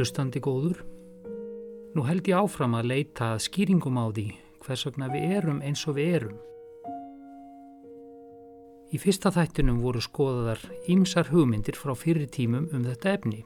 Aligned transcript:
Hlustandi 0.00 0.40
góður, 0.40 0.78
nú 1.92 2.00
held 2.06 2.24
ég 2.30 2.38
áfram 2.40 2.72
að 2.78 2.86
leita 2.88 3.34
skýringum 3.36 3.98
á 4.00 4.08
því 4.08 4.22
hvers 4.64 4.84
vegna 4.86 5.10
við 5.12 5.34
erum 5.36 5.58
eins 5.60 5.82
og 5.90 5.98
við 5.98 6.14
erum. 6.14 6.38
Í 8.88 9.00
fyrsta 9.02 9.28
þættunum 9.34 9.82
voru 9.84 10.00
skoðaðar 10.00 10.64
ýmsar 10.88 11.28
hugmyndir 11.28 11.76
frá 11.76 11.92
fyrir 11.92 12.32
tímum 12.32 12.70
um 12.72 12.88
þetta 12.88 13.12
efni. 13.18 13.42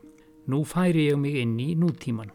Nú 0.47 0.63
færi 0.63 1.09
ég 1.09 1.19
mig 1.19 1.41
inn 1.43 1.59
í 1.59 1.75
nútíman. 1.75 2.31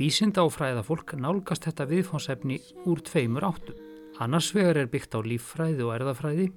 Vísinda 0.00 0.48
og 0.48 0.56
fræðafólk 0.56 1.12
nálgast 1.20 1.68
þetta 1.68 1.90
viðfónsefni 1.92 2.62
úr 2.88 3.04
tveimur 3.04 3.50
áttum. 3.52 3.76
Annars 4.16 4.48
vegar 4.56 4.80
er 4.80 4.88
byggt 4.88 5.12
á 5.12 5.20
líffræði 5.20 5.84
og 5.84 5.96
erðafræði 6.00 6.52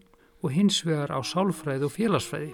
og 0.47 0.55
hins 0.55 0.79
vegar 0.87 1.11
á 1.11 1.19
sálfræði 1.19 1.91
og 1.91 1.97
félagsfræði. 1.99 2.53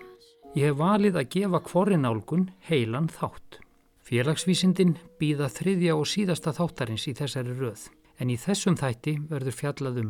Ég 0.57 0.71
hef 0.71 0.77
valið 0.79 1.17
að 1.19 1.27
gefa 1.35 1.59
hvorri 1.69 1.97
nálgun 2.01 2.47
heilan 2.65 3.11
þátt. 3.13 3.59
Félagsvísindin 4.07 4.95
býða 5.21 5.51
þriðja 5.53 5.93
og 5.93 6.07
síðasta 6.09 6.49
þáttarins 6.57 7.03
í 7.05 7.13
þessari 7.13 7.53
röð 7.59 7.83
en 8.17 8.31
í 8.33 8.37
þessum 8.41 8.73
þætti 8.79 9.13
verður 9.29 9.53
fjallað 9.53 9.99
um 10.01 10.07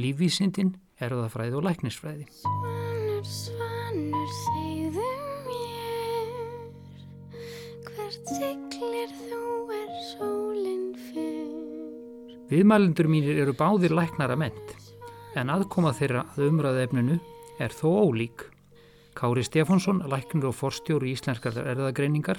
lífvísindin, 0.00 0.70
erðafræði 1.04 1.58
og 1.58 1.66
læknisfræði. 1.66 2.24
Svanur, 2.32 3.26
svanur, 3.28 4.30
segðu 4.38 5.08
mér, 5.50 6.30
hvert 7.90 8.32
siglir 8.38 9.12
þú 9.18 9.42
er 9.76 9.90
sólinn 10.14 10.86
fyrr? 11.10 12.38
Viðmælendur 12.54 13.10
mínir 13.12 13.42
eru 13.44 13.52
báðir 13.58 13.92
læknara 13.98 14.38
ment, 14.40 14.72
en 15.36 15.52
aðkoma 15.52 15.92
þeirra 15.98 16.24
að 16.32 16.48
umræða 16.48 16.88
efninu 16.88 17.20
er 17.60 17.76
þó 17.76 17.90
ólík. 18.06 18.46
Kári 19.20 19.42
Stefánsson, 19.44 19.98
læknur 20.08 20.48
og 20.48 20.54
forstjóri 20.56 21.10
í 21.10 21.12
Íslenskar 21.12 21.58
erðagreiningar, 21.60 22.38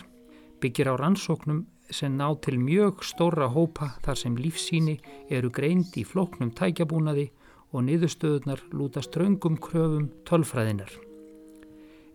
byggir 0.58 0.90
á 0.90 0.98
rannsóknum 0.98 1.60
sem 1.94 2.16
ná 2.18 2.26
til 2.42 2.58
mjög 2.58 3.04
stóra 3.06 3.46
hópa 3.54 3.92
þar 4.02 4.18
sem 4.18 4.34
lífsíni 4.34 4.96
eru 5.30 5.52
greind 5.54 5.94
í 6.02 6.02
floknum 6.02 6.50
tækjabúnaði 6.58 7.28
og 7.70 7.86
niðurstöðunar 7.86 8.66
lúta 8.74 9.06
ströngum 9.06 9.62
kröfum 9.62 10.10
tölfræðinar. 10.26 10.90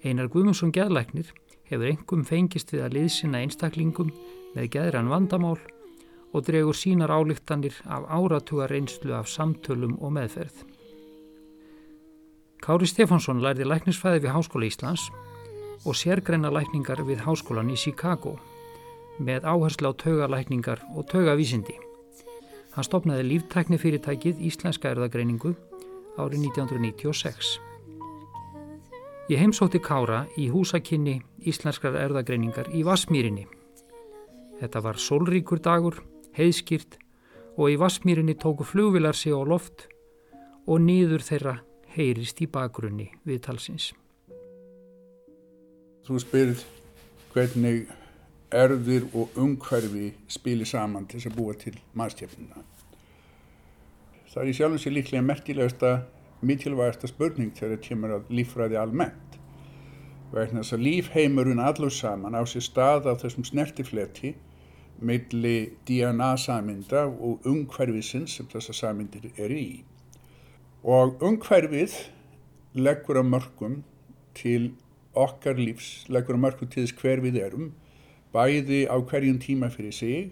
Einar 0.03 0.27
Guðmundsson 0.35 0.75
geðlæknir 0.75 1.31
hefur 1.71 1.93
engum 1.93 2.27
fengist 2.27 2.75
við 2.75 2.89
að 2.89 2.99
liðsina 2.99 3.47
einstaklingum 3.47 4.11
með 4.57 4.73
geðran 4.75 5.15
vandamál 5.15 5.61
og 6.35 6.43
dregur 6.43 6.75
sínar 6.75 7.15
álíktanir 7.15 7.79
af 7.87 8.11
áratuga 8.11 8.67
reynslu 8.67 9.15
af 9.15 9.31
samtölum 9.31 9.95
og 10.03 10.19
meðferð. 10.19 10.67
Kári 12.65 12.89
Stefánsson 12.89 13.43
lærði 13.45 13.67
læknisfæði 13.69 14.23
við 14.25 14.33
Háskóla 14.33 14.69
Íslands 14.69 15.11
og 15.85 15.97
sérgreina 15.99 16.51
lækningar 16.51 17.03
við 17.05 17.21
Háskólan 17.27 17.71
í 17.71 17.77
Chicago 17.77 18.37
með 19.19 19.45
áherslu 19.45 19.93
á 19.93 19.99
taugalækningar 20.01 20.83
og 20.97 21.07
taugavísindi. 21.11 21.77
Hann 22.75 22.85
stopnaði 22.85 23.29
líftækni 23.31 23.79
fyrirtækið 23.81 24.41
Íslenska 24.49 24.91
erðagreiningu 24.93 25.55
árið 26.17 26.49
1996. 26.49 27.57
Ég 29.29 29.41
heimsótti 29.43 29.81
Kára 29.83 30.25
í 30.39 30.49
húsakinni 30.53 31.21
Íslenskar 31.47 31.97
erðagreiningar 31.99 32.69
í 32.73 32.85
Vasmýrinni. 32.87 33.47
Þetta 34.61 34.83
var 34.85 35.01
solríkur 35.03 35.61
dagur, 35.61 36.01
heiðskýrt 36.37 36.99
og 37.57 37.73
í 37.73 37.79
Vasmýrinni 37.81 38.37
tóku 38.39 38.65
flugvilar 38.65 39.17
sig 39.17 39.35
á 39.35 39.41
loft 39.45 39.89
og 40.67 40.81
nýður 40.83 41.25
þeirra 41.25 41.57
heyrist 41.97 42.41
í 42.45 42.49
bakgrunni 42.53 43.11
við 43.27 43.43
talsins. 43.47 43.93
Þú 46.07 46.21
spyrð 46.23 46.65
hvernig 47.33 47.89
erðir 48.55 49.09
og 49.17 49.35
umhverfi 49.43 50.13
spili 50.31 50.67
saman 50.69 51.09
til 51.09 51.19
þess 51.19 51.33
að 51.33 51.39
búa 51.39 51.57
til 51.59 51.75
mannstjafnina. 51.99 52.63
Það 54.31 54.43
er 54.43 54.51
í 54.51 54.57
sjálfum 54.59 54.81
sér 54.83 54.93
líklega 54.93 55.25
merkilegasta, 55.25 55.91
mikilvægasta 56.45 57.09
spurning 57.09 57.55
þegar 57.57 57.75
þetta 57.75 57.89
kemur 57.89 58.15
að 58.19 58.33
lífræði 58.37 58.79
almennt. 58.81 59.39
Vegna 60.35 60.61
þess 60.61 60.77
að 60.77 60.85
lífheimurinn 60.85 61.63
allur 61.65 61.95
saman 61.95 62.37
á 62.37 62.45
sér 62.45 62.67
stað 62.67 63.09
á 63.09 63.13
þessum 63.17 63.47
snertifleti 63.49 64.35
meðli 65.01 65.73
DNA 65.89 66.37
saminda 66.41 67.05
og 67.09 67.45
umhverfisins 67.49 68.37
sem 68.39 68.49
þessa 68.53 68.75
samindir 68.77 69.31
er 69.37 69.53
í. 69.53 69.69
Og 70.87 71.19
umhverfið 71.19 71.97
leggur 72.79 73.19
að 73.19 73.31
mörgum 73.33 73.81
til 74.39 74.69
okkar 75.19 75.59
lífs, 75.59 76.05
leggur 76.07 76.37
að 76.37 76.45
mörgum 76.45 76.71
til 76.71 76.85
þess 76.85 77.01
hver 77.01 77.23
við 77.25 77.41
erum 77.43 77.73
bæði 78.37 78.85
á 78.87 78.95
hverjum 79.01 79.41
tíma 79.43 79.73
fyrir 79.75 79.97
sig 79.97 80.31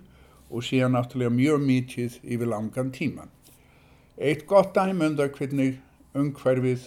og 0.51 0.63
síðan 0.63 0.95
náttúrulega 0.95 1.35
mjög 1.35 1.67
mítið 1.67 2.21
yfir 2.23 2.53
langan 2.53 2.95
tíma. 2.95 3.27
Eitt 4.15 4.47
gott 4.47 4.75
dæmi 4.77 5.11
um 5.11 5.19
hvernig 5.19 5.81
umhverfið 6.15 6.87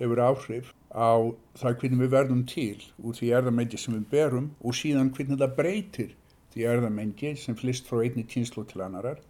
hefur 0.00 0.26
áhrif 0.26 0.74
á 0.90 1.30
það 1.54 1.78
hvernig 1.78 2.02
við 2.02 2.14
verðum 2.18 2.44
til 2.50 2.82
úr 2.98 3.14
því 3.14 3.34
erðamengi 3.38 3.78
sem 3.78 3.94
við 3.94 4.06
berum 4.10 4.50
og 4.58 4.74
síðan 4.74 5.14
hvernig 5.14 5.38
það 5.38 5.58
breytir 5.62 6.14
því 6.54 6.70
erðamengi 6.74 7.36
sem 7.38 7.54
flist 7.54 7.86
frá 7.86 8.02
einni 8.02 8.26
tínslu 8.26 8.66
til 8.66 8.82
annarar 8.82 9.22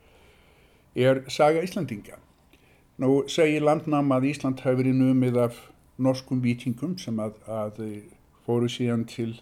er 0.94 1.26
saga 1.28 1.60
Íslandinga. 1.60 2.23
Nú 3.02 3.24
segir 3.26 3.64
landnám 3.66 4.12
að 4.14 4.28
Ísland 4.30 4.60
hefur 4.62 4.84
verið 4.84 5.00
numið 5.00 5.38
af 5.48 5.56
norskum 5.98 6.38
vítingum 6.44 6.92
sem 7.02 7.16
að, 7.18 7.40
að 7.50 7.80
fóru 8.46 8.68
síðan 8.70 9.02
til 9.10 9.32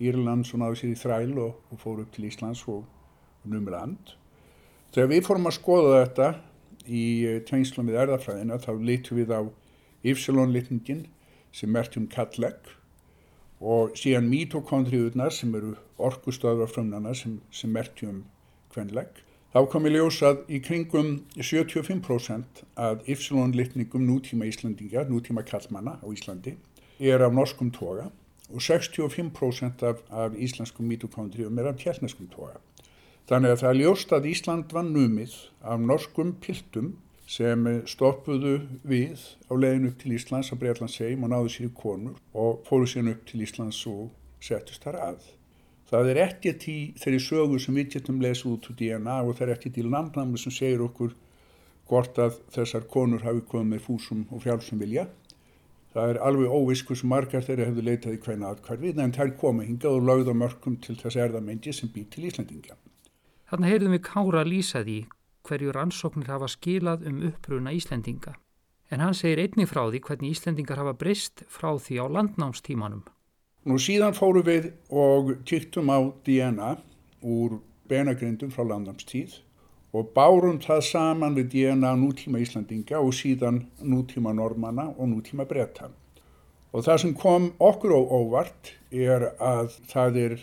Írland 0.00 0.46
svo 0.48 0.62
náðu 0.62 0.78
sér 0.80 0.94
í 0.94 0.98
þræl 0.98 1.34
og, 1.42 1.58
og 1.68 1.80
fór 1.82 2.00
upp 2.02 2.14
til 2.14 2.24
Íslands 2.30 2.62
og, 2.72 2.86
og 3.44 3.52
numur 3.52 3.76
land. 3.76 4.14
Þegar 4.96 5.10
við 5.12 5.26
fórum 5.26 5.50
að 5.50 5.58
skoða 5.58 5.98
þetta 5.98 6.28
í 6.86 7.02
eh, 7.28 7.40
tveinslum 7.48 7.90
við 7.90 7.98
erðafræðina 8.02 8.58
þá 8.64 8.70
litum 8.80 9.20
við 9.20 9.34
á 9.36 9.40
yfselónlitningin 10.12 11.04
sem 11.52 11.72
mertjum 11.72 12.08
kallegg 12.10 12.72
og 13.62 13.92
síðan 14.00 14.32
mítokondriðurnar 14.32 15.36
sem 15.36 15.52
eru 15.54 15.76
orkustöðar 16.00 16.72
frumnana 16.72 17.12
sem, 17.14 17.36
sem 17.52 17.70
mertjum 17.70 18.24
kvenlegg. 18.72 19.20
Þá 19.52 19.66
kom 19.68 19.84
ég 19.84 19.98
ljósað 19.98 20.46
í 20.48 20.62
kringum 20.64 21.08
75% 21.36 22.62
af 22.80 23.02
yfselónlitningum 23.04 24.06
nútíma 24.08 24.46
Íslandinga, 24.48 25.02
nútíma 25.10 25.42
kallmanna 25.44 25.98
á 26.00 26.08
Íslandi, 26.08 26.54
er 26.96 27.20
af 27.20 27.34
norskum 27.36 27.68
toga 27.68 28.06
og 28.48 28.64
65% 28.64 29.84
af, 29.84 30.00
af 30.08 30.32
íslenskum 30.40 30.88
mitokondrium 30.88 31.58
er 31.58 31.68
af 31.68 31.76
tjernaskum 31.76 32.30
toga. 32.32 32.56
Þannig 33.28 33.52
að 33.52 33.60
það 33.60 33.68
er 33.68 33.78
ljóst 33.82 34.16
að 34.16 34.30
Ísland 34.32 34.72
var 34.72 34.88
numið 34.88 35.36
af 35.60 35.84
norskum 35.84 36.32
piltum 36.40 36.94
sem 37.28 37.68
stoppuðu 37.84 38.54
við 38.88 39.20
á 39.48 39.52
leiðin 39.52 39.90
upp 39.92 40.00
til 40.00 40.16
Íslands 40.16 40.48
á 40.48 40.56
Breitlandsheim 40.56 41.28
og 41.28 41.32
náðu 41.32 41.52
sér 41.52 41.68
í 41.68 41.74
konur 41.76 42.16
og 42.32 42.64
fóru 42.68 42.88
sér 42.88 43.12
upp 43.12 43.28
til 43.28 43.44
Íslands 43.44 43.84
og 43.92 44.08
settust 44.40 44.88
þar 44.88 45.00
að. 45.12 45.30
Það 45.92 46.08
er 46.08 46.22
ekkert 46.24 46.68
í 46.72 46.78
þeirri 46.96 47.20
sögu 47.20 47.58
sem 47.60 47.76
við 47.76 47.90
getum 47.96 48.22
lesið 48.24 48.54
út 48.54 48.68
úr 48.70 48.78
DNA 48.78 49.16
og 49.22 49.34
það 49.36 49.46
er 49.46 49.54
ekkert 49.58 49.80
í 49.82 49.84
landnámi 49.84 50.40
sem 50.40 50.54
segir 50.54 50.84
okkur 50.86 51.12
hvort 51.90 52.20
að 52.22 52.38
þessar 52.54 52.86
konur 52.88 53.26
hafi 53.26 53.42
komið 53.44 53.74
með 53.74 53.84
fúsum 53.86 54.22
og 54.32 54.40
fjálsum 54.46 54.80
vilja 54.80 55.10
Það 55.92 56.10
er 56.10 56.18
alveg 56.24 56.52
óvisk 56.56 56.88
hversu 56.88 57.08
margar 57.08 57.42
þeirra 57.44 57.66
hefðu 57.68 57.82
leitað 57.84 58.14
í 58.16 58.20
hverna 58.24 58.52
aðkvarfið 58.54 59.00
en 59.04 59.12
þær 59.12 59.32
koma 59.40 59.64
hingað 59.66 59.96
og 59.98 60.06
lögða 60.08 60.34
mörgum 60.40 60.78
til 60.80 60.96
þess 60.96 61.18
erðamengi 61.20 61.74
sem 61.76 61.90
býr 61.92 62.06
til 62.14 62.24
Íslandingja. 62.30 62.78
Þannig 63.52 63.72
heyrðum 63.74 63.92
við 63.92 64.02
Kára 64.06 64.44
lýsa 64.48 64.80
því 64.86 64.98
hverju 65.44 65.74
rannsóknir 65.76 66.30
hafa 66.32 66.48
skilað 66.48 67.04
um 67.10 67.18
uppruna 67.28 67.74
Íslandinga. 67.76 68.38
En 68.88 69.04
hann 69.04 69.16
segir 69.16 69.42
einnig 69.42 69.68
frá 69.68 69.84
því 69.84 70.00
hvernig 70.06 70.32
Íslandingar 70.32 70.80
hafa 70.80 70.96
breyst 70.96 71.44
frá 71.52 71.74
því 71.76 72.00
á 72.00 72.06
landnámstímanum. 72.16 73.04
Nú 73.62 73.76
síðan 73.78 74.16
fóru 74.18 74.40
við 74.42 74.72
og 74.90 75.28
kýttum 75.46 75.86
á 75.86 76.02
DNA 76.26 76.70
úr 77.22 77.60
benagrindum 77.86 78.50
frá 78.50 78.64
landnámstíð 78.66 79.36
og 79.94 80.08
bárum 80.16 80.56
það 80.64 80.80
saman 80.88 81.36
við 81.36 81.52
DNA 81.52 81.92
nútíma 82.00 82.40
Íslandinga 82.42 82.98
og 82.98 83.12
síðan 83.14 83.60
nútíma 83.78 84.32
normanna 84.34 84.88
og 84.96 85.12
nútíma 85.12 85.46
bretta. 85.46 85.92
Og 86.74 86.82
það 86.88 86.98
sem 87.04 87.12
kom 87.14 87.52
okkur 87.62 87.94
á 87.94 88.00
óvart 88.02 88.72
er 88.90 89.28
að 89.38 89.76
það 89.92 90.18
er 90.24 90.34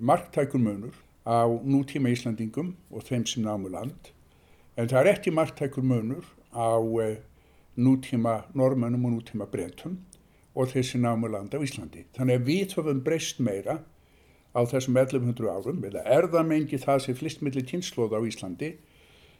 marktækur 0.00 0.64
munur 0.64 0.96
á 1.22 1.46
nútíma 1.46 2.10
Íslandingum 2.10 2.72
og 2.90 3.06
þeim 3.06 3.22
sem 3.22 3.46
námu 3.46 3.70
land, 3.70 4.10
en 4.74 4.90
það 4.90 4.98
er 5.04 5.12
ekki 5.12 5.30
marktækur 5.30 5.86
munur 5.86 6.26
á 6.50 6.74
eh, 7.06 7.22
nútíma 7.78 8.40
normannum 8.50 9.06
og 9.06 9.20
nútíma 9.20 9.46
brettum 9.46 10.00
og 10.54 10.70
þeir 10.70 10.86
sem 10.88 11.02
námu 11.02 11.28
land 11.30 11.54
á 11.54 11.58
Íslandi. 11.58 12.06
Þannig 12.14 12.40
að 12.40 12.48
við 12.48 12.74
höfum 12.78 13.02
breyst 13.04 13.40
meira 13.42 13.80
á 14.54 14.60
þessum 14.70 14.96
1100 14.96 15.50
árum, 15.50 15.82
eða 15.82 16.04
erðamengi 16.16 16.78
það 16.78 17.00
sem 17.04 17.18
flistmilli 17.18 17.64
kynnslóð 17.66 18.14
á 18.14 18.20
Íslandi, 18.22 18.74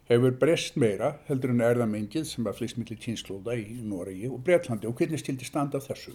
hefur 0.09 0.35
breyst 0.37 0.75
meira 0.77 1.15
heldur 1.29 1.53
en 1.53 1.63
erðamengið 1.65 2.27
sem 2.29 2.45
var 2.45 2.55
flýst 2.57 2.77
millir 2.77 2.99
kynnslóða 3.01 3.55
í 3.57 3.79
Noregi 3.81 4.29
og 4.29 4.43
Breitlandi 4.45 4.89
og 4.89 4.99
hvernig 4.99 5.21
stildi 5.21 5.47
standa 5.47 5.81
þessu. 5.81 6.13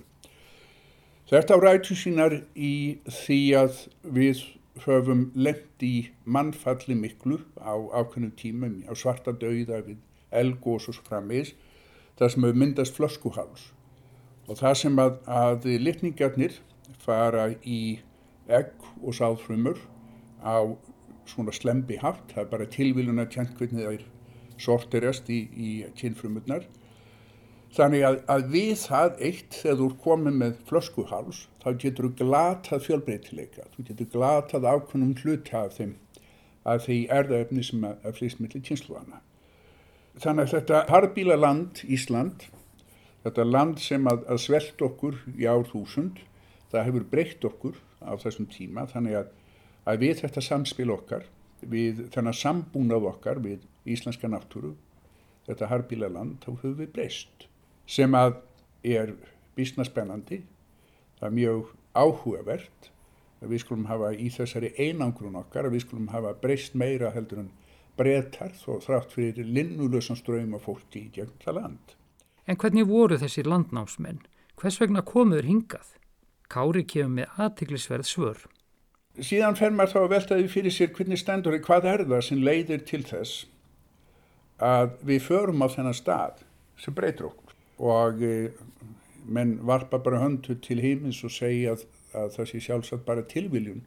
Þetta 1.30 1.56
á 1.56 1.62
rætu 1.62 1.96
sínar 1.98 2.36
í 2.54 3.00
því 3.06 3.40
að 3.58 3.82
við 4.18 4.44
höfum 4.84 5.26
lemt 5.34 5.82
í 5.82 5.94
mannfalli 6.24 6.94
miklu 6.98 7.40
á 7.58 7.74
ákveðnum 7.74 8.32
tímum 8.38 8.78
á 8.86 8.94
svarta 8.94 9.34
dauða 9.34 9.82
við 9.88 9.98
elgós 10.30 10.86
og 10.86 10.96
svo 10.96 11.06
frammeins 11.06 11.52
þar 12.18 12.30
sem 12.30 12.46
hefur 12.46 12.62
myndast 12.62 12.98
flöskuháls 12.98 13.70
og 14.50 14.58
það 14.58 14.76
sem 14.82 14.98
að, 14.98 15.18
að 15.30 15.68
litningarnir 15.78 16.56
fara 17.00 17.50
í 17.62 18.00
egg 18.50 18.74
og 19.00 19.14
sáðfrumur 19.14 19.78
á 20.42 20.66
svona 21.30 21.54
slembi 21.54 22.00
haft, 22.02 22.32
það 22.34 22.42
er 22.42 22.50
bara 22.50 22.70
tilvílun 22.74 23.22
að 23.22 23.30
tjent 23.36 23.54
hvernig 23.58 23.86
það 23.86 24.06
sortirast 24.60 25.30
í, 25.30 25.44
í 25.54 25.70
kynfrumurnar 25.96 26.66
Þannig 27.70 28.02
að, 28.02 28.16
að 28.34 28.46
við 28.50 28.70
það 28.82 29.20
eitt 29.28 29.56
þegar 29.60 29.76
þú 29.78 29.86
er 29.86 29.98
komið 30.02 30.38
með 30.40 30.54
flöskuháls 30.66 31.40
þá 31.62 31.68
getur 31.78 32.08
þú 32.08 32.12
glatað 32.18 32.86
fjölbreytileika, 32.86 33.66
þú 33.76 33.84
getur 33.86 34.08
glatað 34.10 34.66
ákveðnum 34.66 35.12
hluti 35.20 35.54
af 35.54 35.76
þeim 35.76 35.92
að 36.66 36.82
því 36.86 36.96
erðaöfni 37.14 37.66
sem 37.68 37.84
að, 37.86 38.00
að 38.02 38.16
flýst 38.18 38.40
millir 38.42 38.64
kynsluana. 38.66 39.20
Þannig 40.18 40.48
að 40.48 40.54
þetta 40.56 40.80
harbíla 40.90 41.36
land 41.38 41.84
Ísland, 41.86 42.48
þetta 43.24 43.46
land 43.46 43.80
sem 43.82 44.06
að, 44.08 44.24
að 44.30 44.42
svelt 44.44 44.84
okkur 44.84 45.18
í 45.36 45.48
ár 45.48 45.66
þúsund, 45.68 46.22
það 46.70 46.86
hefur 46.88 47.08
breytt 47.12 47.44
okkur 47.44 47.80
á 48.00 48.12
þessum 48.20 48.48
tíma 48.50 48.86
þannig 48.90 49.18
að, 49.20 49.32
að 49.90 50.04
við 50.04 50.22
þetta 50.22 50.44
samspil 50.44 50.90
okkar, 50.94 51.26
við 51.60 52.06
þennan 52.14 52.36
sambúnað 52.36 53.08
okkar 53.10 53.42
við 53.44 53.66
íslenska 53.90 54.30
náttúru, 54.30 54.74
þetta 55.48 55.68
harbíla 55.70 56.08
land, 56.12 56.38
þá 56.44 56.52
höfum 56.52 56.78
við 56.78 56.94
breyst 56.94 57.46
sem 57.90 58.14
að 58.14 58.38
er 58.86 59.12
bísna 59.58 59.84
spennandi, 59.84 60.44
það 61.18 61.28
er 61.28 61.36
mjög 61.36 61.72
áhugavert 61.98 62.90
að 63.40 63.54
við 63.54 63.62
skulum 63.64 63.88
hafa 63.88 64.12
í 64.14 64.28
þessari 64.32 64.70
einangrun 64.78 65.38
okkar 65.40 65.66
að 65.66 65.76
við 65.76 65.86
skulum 65.86 66.10
hafa 66.12 66.36
breyst 66.42 66.76
meira 66.78 67.10
heldur 67.14 67.42
en 67.44 67.50
breytar 67.98 68.52
þó 68.56 68.78
þrátt 68.84 69.14
fyrir 69.16 69.48
linnulösan 69.48 70.18
ströym 70.18 70.54
af 70.56 70.68
fólki 70.68 71.06
í 71.06 71.10
gegn 71.18 71.34
það 71.42 71.58
land. 71.58 71.96
En 72.50 72.58
hvernig 72.58 72.88
voru 72.88 73.14
þessir 73.14 73.46
landnámsmenn? 73.46 74.24
Hvers 74.58 74.80
vegna 74.80 75.04
komuður 75.06 75.46
hingað? 75.46 75.92
Kári 76.50 76.82
kemur 76.82 77.20
með 77.20 77.36
aðtiklisverð 77.44 78.08
svör. 78.10 78.40
Síðan 79.22 79.58
fer 79.58 79.70
maður 79.70 79.92
þá 79.92 80.00
að 80.00 80.12
veltaði 80.14 80.48
fyrir 80.50 80.74
sér 80.74 80.90
hvernig 80.96 81.20
stendur 81.20 81.54
þið 81.54 81.62
hvað 81.68 81.88
er 81.92 82.04
það 82.10 82.24
sem 82.26 82.42
leiðir 82.48 82.82
til 82.90 83.00
þess 83.06 83.44
að 84.66 84.98
við 85.06 85.22
förum 85.28 85.62
á 85.62 85.66
þennan 85.76 85.98
stað 86.00 86.42
sem 86.80 86.96
breytur 86.96 87.30
okkur 87.30 87.54
og 87.94 88.20
e, 88.26 88.34
menn 89.30 89.56
varpa 89.70 90.02
bara 90.02 90.20
höndu 90.24 90.58
til 90.58 90.80
heimins 90.82 91.22
og 91.24 91.32
segja 91.32 91.76
að, 91.76 91.86
að 92.18 92.34
það 92.34 92.50
sé 92.50 92.62
sjálfsagt 92.66 93.06
bara 93.06 93.26
tilviljun 93.30 93.84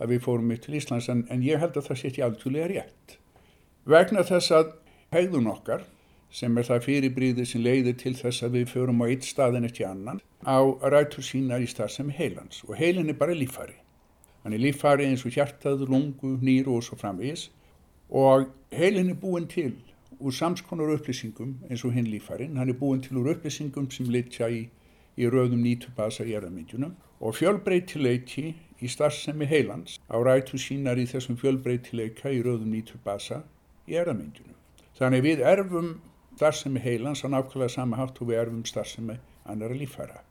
að 0.00 0.14
við 0.14 0.24
fórum 0.24 0.52
upp 0.54 0.64
til 0.64 0.78
Íslands 0.80 1.12
en, 1.12 1.26
en 1.28 1.44
ég 1.44 1.60
held 1.60 1.76
að 1.76 1.90
það 1.90 2.00
sé 2.00 2.10
ekki 2.10 2.24
alveg 2.24 2.70
rétt. 2.72 3.18
Vegna 3.84 4.24
þess 4.24 4.54
að 4.56 4.78
hegðun 5.12 5.52
okkar 5.52 5.84
sem 6.32 6.56
er 6.56 6.64
það 6.64 6.84
fyrirbríði 6.86 7.44
sem 7.46 7.62
leiðir 7.62 7.96
til 8.00 8.14
þess 8.16 8.44
að 8.46 8.56
við 8.56 8.70
förum 8.72 9.02
á 9.04 9.06
eitt 9.12 9.26
staðin 9.28 9.68
eftir 9.68 9.88
annan 9.90 10.20
á 10.48 10.58
rætur 10.88 11.24
sína 11.26 11.60
í 11.60 11.68
stað 11.68 11.92
sem 11.96 12.12
heilans 12.16 12.62
og 12.68 12.76
heilin 12.80 13.12
er 13.12 13.18
bara 13.20 13.36
lífari. 13.36 13.76
Hann 14.42 14.56
er 14.56 14.62
lífari 14.62 15.06
eins 15.06 15.26
og 15.28 15.36
hjartað, 15.36 15.84
lungu, 15.86 16.38
nýru 16.40 16.78
og 16.78 16.86
svo 16.86 16.96
framvegis 16.98 17.50
og 18.08 18.48
heilin 18.72 19.12
er 19.12 19.18
búin 19.20 19.46
til 19.48 19.74
úr 20.22 20.32
samskonar 20.32 20.94
upplýsingum 20.96 21.54
eins 21.68 21.84
og 21.84 21.92
hinn 21.92 22.08
lífarinn. 22.08 22.56
Hann 22.56 22.70
er 22.70 22.78
búin 22.78 23.02
til 23.04 23.20
úr 23.20 23.34
upplýsingum 23.34 23.90
sem 23.92 24.08
litja 24.08 24.48
í, 24.48 24.68
í 25.20 25.28
rauðum 25.28 25.60
nýtubasa 25.66 26.24
í 26.24 26.32
erðamindjunum 26.38 26.94
og 27.20 27.36
fjölbreytileiki 27.36 28.54
í 28.82 28.88
starfsemi 28.90 29.46
heilans 29.46 29.98
á 30.08 30.16
rætu 30.16 30.58
sínar 30.58 30.98
í 30.98 31.04
þessum 31.10 31.36
fjölbreytileika 31.38 32.32
í 32.32 32.40
rauðum 32.42 32.72
nýtubasa 32.72 33.42
í 33.86 34.00
erðamindjunum. 34.00 34.56
Þannig 34.98 35.22
við 35.26 35.44
erfum 35.52 35.92
starfsemi 36.36 36.80
heilans 36.80 37.24
á 37.24 37.28
nákvæmlega 37.28 37.74
sama 37.76 37.98
hátt 38.00 38.20
og 38.20 38.28
við 38.30 38.40
erfum 38.42 38.64
starfsemi 38.66 39.18
annara 39.44 39.74
lífara 39.74 40.22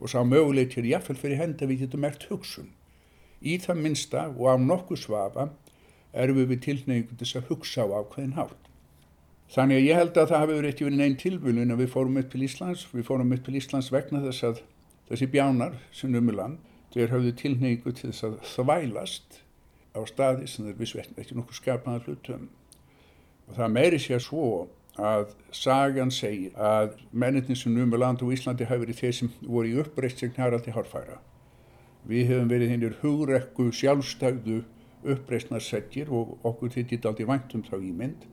og 0.00 0.10
sá 0.12 0.20
möguleitir 0.24 0.84
jáfnvel 0.84 1.16
fyrir 1.16 1.40
henda 1.40 1.66
við 1.66 1.86
getum 1.86 2.02
mert 2.04 2.26
hugsun. 2.28 2.68
Í 3.40 3.56
það 3.62 3.80
minsta 3.80 4.26
og 4.28 4.44
á 4.52 4.54
nokkuð 4.60 5.00
svafa 5.00 5.48
erfum 6.12 6.50
við 6.50 6.62
tilneigingu 6.66 7.16
þess 7.16 7.38
að 7.40 7.50
hugsa 7.50 7.86
á 7.88 7.88
ákveðin 8.00 8.36
hátt. 8.36 8.62
Þannig 9.52 9.80
að 9.80 9.86
ég 9.86 10.00
held 10.00 10.16
að 10.18 10.30
það 10.30 10.40
hafi 10.42 10.54
verið 10.56 10.72
ekki 10.72 10.86
verið 10.86 11.00
neinn 11.00 11.18
tilvölun 11.20 11.72
að 11.72 11.82
við 11.82 11.92
fórum 11.92 12.20
upp 12.20 12.30
til 12.32 12.42
Íslands. 12.42 12.86
Við 12.92 13.04
fórum 13.06 13.32
upp 13.32 13.44
til 13.46 13.58
Íslands 13.60 13.90
vegna 13.94 14.22
þess 14.24 14.46
að 14.48 14.62
þessi 15.10 15.28
bjánar 15.32 15.76
sem 15.94 16.16
um 16.18 16.30
í 16.32 16.34
land, 16.34 16.58
þeir 16.92 17.12
hafðu 17.14 17.34
tilneigu 17.40 17.92
til 17.94 18.10
þess 18.10 18.26
að 18.26 18.38
þvælast 18.52 19.38
á 19.94 20.00
staði 20.10 20.48
sem 20.50 20.66
þeir 20.66 20.80
vissu 20.80 21.02
ekki 21.04 21.38
nokkuð 21.38 21.60
skapaða 21.60 22.02
hlutum. 22.04 22.48
Og 23.46 23.54
það 23.60 23.76
meiri 23.76 24.00
sér 24.02 24.24
svo 24.24 24.66
að 24.96 25.34
sagan 25.52 26.10
segir 26.10 26.54
að 26.56 26.94
mennitin 27.12 27.58
sem 27.58 27.76
um 27.82 27.92
í 27.94 28.00
land 28.00 28.22
og 28.22 28.32
Íslandi 28.32 28.68
hafi 28.68 28.84
verið 28.84 29.02
þeir 29.02 29.18
sem 29.18 29.32
voru 29.42 29.72
í 29.72 29.80
uppreist 29.82 30.22
sem 30.22 30.32
Haraldi 30.36 30.72
Hárfæra. 30.72 31.18
Við 32.06 32.30
hefum 32.30 32.48
verið 32.48 32.72
hinnir 32.72 32.96
hugrekku 33.02 33.68
sjálfstæðu 33.74 34.62
uppreistnarsetjir 35.06 36.08
og 36.10 36.38
okkur 36.46 36.72
þetta 36.74 36.96
er 36.96 37.10
aldrei 37.10 37.28
væntum 37.28 37.66
þá 37.66 37.76
ímynd 37.80 38.26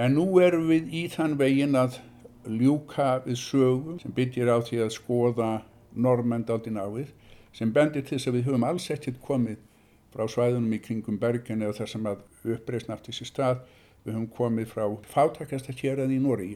En 0.00 0.14
nú 0.14 0.38
erum 0.40 0.68
við 0.70 0.92
í 0.94 1.00
þann 1.12 1.34
vegin 1.36 1.74
að 1.76 1.98
ljúka 2.46 3.18
við 3.24 3.36
sögu 3.36 3.96
sem 4.00 4.12
byggir 4.16 4.48
á 4.48 4.56
því 4.62 4.78
að 4.84 4.94
skoða 4.94 5.48
normendaldin 5.92 6.78
ávið 6.80 7.10
sem 7.52 7.72
bendir 7.74 8.06
til 8.06 8.16
þess 8.16 8.30
að 8.30 8.38
við 8.38 8.46
höfum 8.46 8.64
alls 8.68 8.86
ekkert 8.94 9.18
komið 9.26 9.58
frá 10.14 10.24
svæðunum 10.30 10.72
í 10.72 10.80
kringum 10.86 11.18
bergen 11.20 11.66
eða 11.66 11.80
þar 11.82 11.90
sem 11.92 12.08
að 12.08 12.22
uppreysna 12.54 12.96
aftur 12.96 13.18
sér 13.18 13.28
stað. 13.28 13.60
Við 14.04 14.14
höfum 14.14 14.30
komið 14.36 14.70
frá 14.72 14.84
fátakasta 15.12 15.74
kjærað 15.76 16.14
í 16.14 16.20
Nóri 16.22 16.54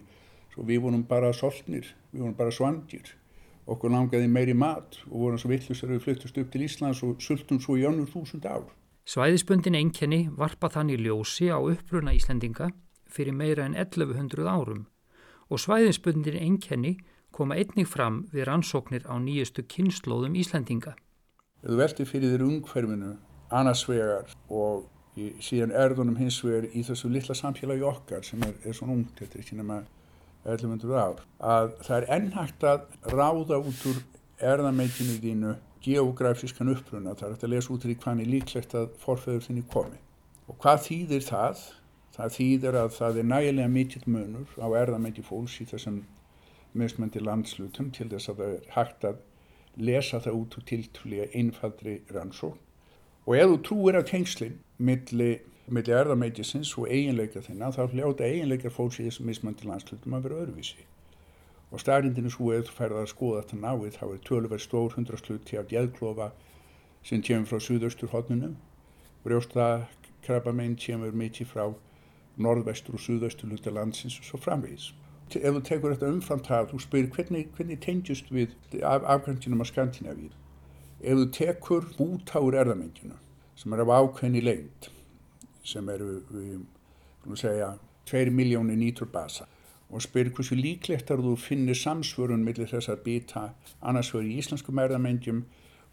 svo 0.54 0.62
við 0.62 0.84
vorum 0.84 1.02
bara 1.08 1.32
soltnir, 1.34 1.88
við 2.12 2.22
vorum 2.22 2.38
bara 2.38 2.54
svangir. 2.54 3.10
Okkur 3.66 3.90
langaði 3.90 4.28
meiri 4.28 4.54
mat 4.54 5.00
og 5.08 5.16
vorum 5.24 5.40
svo 5.40 5.50
vittlusar 5.50 5.90
að 5.90 5.96
við 5.96 6.04
flyttust 6.06 6.38
upp 6.40 6.50
til 6.52 6.64
Íslands 6.66 7.02
og 7.06 7.20
sultum 7.24 7.60
svo 7.60 7.78
í 7.80 7.86
önnur 7.88 8.10
þúsund 8.12 8.46
ár. 8.46 8.68
Svæðisbundin 9.08 9.76
einkenni 9.76 10.28
varpa 10.32 10.70
þannig 10.72 11.02
ljósi 11.04 11.50
á 11.52 11.58
uppruna 11.58 12.14
Íslendinga 12.16 12.70
fyrir 13.10 13.36
meira 13.36 13.66
en 13.66 13.74
1100 13.76 14.46
árum 14.48 14.86
og 15.50 15.60
svæðinsbundin 15.60 16.38
einkenni 16.40 16.96
koma 17.34 17.58
einnig 17.58 17.88
fram 17.90 18.22
við 18.32 18.46
rannsóknir 18.48 19.04
á 19.10 19.14
nýjustu 19.18 19.64
kynnslóðum 19.66 20.38
Íslandinga. 20.38 20.94
Þú 21.64 21.76
velti 21.80 22.06
fyrir 22.08 22.36
þér 22.36 22.46
umhverfinu 22.46 23.14
annarsvegar 23.54 24.32
og 24.48 24.86
síðan 25.14 25.74
erðunum 25.78 26.16
hins 26.18 26.40
vegar 26.44 26.66
í 26.74 26.82
þessu 26.86 27.10
litla 27.12 27.36
samfélagi 27.38 27.84
okkar 27.86 28.24
sem 28.26 28.42
er, 28.42 28.56
er 28.66 28.74
svona 28.74 28.96
ungt, 28.96 29.14
þetta 29.20 29.38
er 29.38 29.44
ekki 29.44 29.58
nema 29.60 29.82
1100 30.44 30.96
ár, 30.98 31.22
að 31.40 31.70
það 31.86 31.96
er 31.98 32.08
ennhægt 32.18 32.66
að 32.68 32.88
ráða 33.14 33.60
út 33.62 33.86
úr 33.90 34.00
erðameikinu 34.44 35.20
þínu 35.22 35.54
geografískan 35.84 36.72
uppruna, 36.72 37.14
það 37.14 37.30
er 37.30 37.46
að 37.46 37.54
lesa 37.54 37.72
út 37.74 37.86
í 37.86 37.96
hvaðni 38.00 38.26
líklegt 38.28 38.74
að 38.76 38.90
forfæður 39.02 39.46
þinni 39.46 39.64
komi. 39.72 40.00
Og 40.48 40.58
hvað 40.60 40.82
þýðir 40.88 41.24
það? 41.28 41.62
Það 42.14 42.34
þýðir 42.36 42.76
að 42.78 42.90
það 42.94 43.16
er 43.20 43.28
nægilega 43.30 43.70
mikill 43.74 44.04
munur 44.06 44.50
á 44.60 44.66
erðamæti 44.80 45.24
fólks 45.26 45.56
í 45.62 45.68
þessum 45.70 46.02
mismöndi 46.74 47.22
landslutum 47.22 47.90
til 47.94 48.08
þess 48.12 48.30
að 48.30 48.42
það 48.42 48.52
er 48.54 48.68
hægt 48.74 49.06
að 49.08 49.22
lesa 49.88 50.20
það 50.22 50.38
út 50.40 50.58
úr 50.58 50.66
tiltúlega 50.68 51.26
einfaldri 51.34 51.96
rannsókn. 52.14 52.60
Og 53.24 53.36
ef 53.38 53.50
þú 53.50 53.58
trúir 53.66 53.98
á 53.98 54.02
tengslinn 54.06 54.60
millir 54.78 55.42
milli 55.72 55.94
erðamætisins 55.96 56.74
og 56.76 56.90
eiginleika 56.92 57.40
þinna 57.44 57.70
þá 57.72 57.86
hljóta 57.92 58.26
eiginleikar 58.28 58.72
fólks 58.72 58.98
í 59.00 59.06
þessum 59.06 59.30
mismöndi 59.30 59.68
landslutum 59.68 60.16
að 60.16 60.26
vera 60.26 60.40
öðruvísi. 60.42 60.84
Og 61.72 61.80
starrindinu 61.80 62.32
svo 62.32 62.50
ef 62.52 62.66
þú 62.68 62.74
færðar 62.76 63.06
að 63.06 63.12
skoða 63.14 63.44
þetta 63.44 63.60
náið 63.62 63.96
þá 63.96 64.04
er 64.10 64.20
tölverð 64.28 64.64
stór 64.64 64.98
hundrasluti 64.98 65.58
af 65.58 65.70
gæðklofa 65.72 66.28
sem 67.04 67.24
kemur 67.24 67.48
frá 67.48 67.64
suðaustur 67.64 68.12
hodninu. 68.12 68.52
Brjóstakrabamenn 69.24 70.76
kemur 70.76 71.16
mikið 71.16 71.50
frá 71.54 71.64
norðvestur 72.36 72.98
og 72.98 73.04
suðvestur 73.06 73.48
hluta 73.48 73.72
landsins 73.72 74.20
og 74.20 74.28
svo 74.28 74.44
framvegis. 74.44 74.92
Ef 75.32 75.48
þú 75.56 75.64
tekur 75.64 75.94
þetta 75.94 76.12
umfram 76.12 76.44
það, 76.44 76.70
þú 76.70 76.84
spyrir 76.84 77.12
hvernig, 77.16 77.48
hvernig 77.56 77.80
tengjast 77.80 78.28
við 78.30 78.52
af, 78.84 79.00
afgrænstinum 79.16 79.64
á 79.64 79.66
Skandinavíð. 79.72 80.34
Ef 81.00 81.20
þú 81.22 81.28
tekur 81.32 81.88
bútáur 81.96 82.58
erðamenginu 82.60 83.16
sem 83.56 83.72
er 83.72 83.84
af 83.84 83.92
ákveðni 83.98 84.42
lengt, 84.44 84.90
sem 85.64 85.88
eru, 85.88 86.20
2 88.04 88.30
miljónir 88.30 88.76
nýturbasa 88.76 89.46
og 89.88 90.02
spyrir 90.02 90.32
hversu 90.34 90.56
líklegt 90.58 91.10
er 91.10 91.20
þú 91.22 91.34
finnir 91.40 91.78
samsvörun 91.78 92.44
millir 92.44 92.68
þessar 92.68 92.98
bita 93.04 93.44
annars 93.80 94.10
verður 94.12 94.32
í 94.32 94.38
íslenskum 94.42 94.80
erðamengjum 94.82 95.44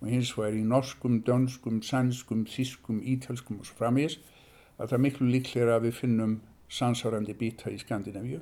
og 0.01 0.07
hins 0.09 0.31
vegar 0.37 0.57
í 0.57 0.63
norskum, 0.65 1.19
dönskum, 1.27 1.81
sannskum, 1.85 2.45
þískum, 2.49 3.01
ítölskum 3.05 3.59
og 3.61 3.69
svo 3.69 3.77
framvegis 3.77 4.17
að 4.77 4.87
það 4.87 4.97
er 4.97 5.03
miklu 5.05 5.29
líklega 5.29 5.75
að 5.77 5.85
við 5.85 5.99
finnum 5.99 6.39
sansárandi 6.71 7.37
býta 7.37 7.71
í 7.71 7.79
Skandinavíu 7.79 8.41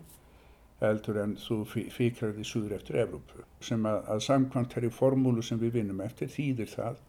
heldur 0.80 1.20
en 1.26 1.36
þú 1.36 1.60
fikrar 1.68 2.34
því 2.38 2.46
suður 2.48 2.78
eftir 2.78 3.02
Evrópu 3.04 3.44
sem 3.66 3.84
að, 3.90 4.00
að 4.08 4.26
samkvæmt 4.30 4.76
þeirri 4.76 4.92
formúlu 4.96 5.44
sem 5.44 5.60
við 5.60 5.82
vinnum 5.82 6.00
eftir 6.06 6.32
þýðir 6.32 6.72
það 6.72 7.02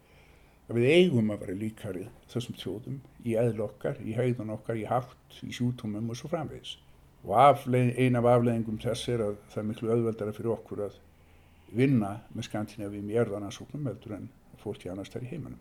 að 0.71 0.79
við 0.79 0.91
eigum 0.95 1.31
að 1.33 1.41
vera 1.43 1.57
líkari 1.59 2.05
þessum 2.31 2.57
þjóðum 2.61 2.99
í 3.27 3.35
eðl 3.39 3.65
okkar, 3.65 3.97
í 3.99 4.15
heiðun 4.15 4.53
okkar, 4.55 4.77
í 4.79 4.85
haft, 4.87 5.39
í 5.43 5.51
sjútumum 5.55 6.09
og 6.11 6.19
svo 6.19 6.31
framvegis. 6.31 6.77
Og 7.27 7.33
afleið, 7.37 7.91
ein 7.99 8.17
af 8.17 8.27
afleiðingum 8.31 8.79
þess 8.81 9.09
er 9.11 9.23
að 9.25 9.41
það 9.51 9.61
er 9.61 9.67
miklu 9.67 9.91
auðveldara 9.91 10.35
fyrir 10.37 10.53
okkur 10.55 10.85
að 10.87 10.95
vinna 11.75 12.13
með 12.31 12.47
Skandinavíum 12.47 13.11
í 13.11 13.17
erðanarsóknum 13.19 13.89
heldur 13.91 14.15
en 14.17 14.29
fólk 14.61 14.85
í 14.85 14.91
annars 14.93 15.11
þær 15.11 15.27
í 15.27 15.31
heiminum. 15.33 15.59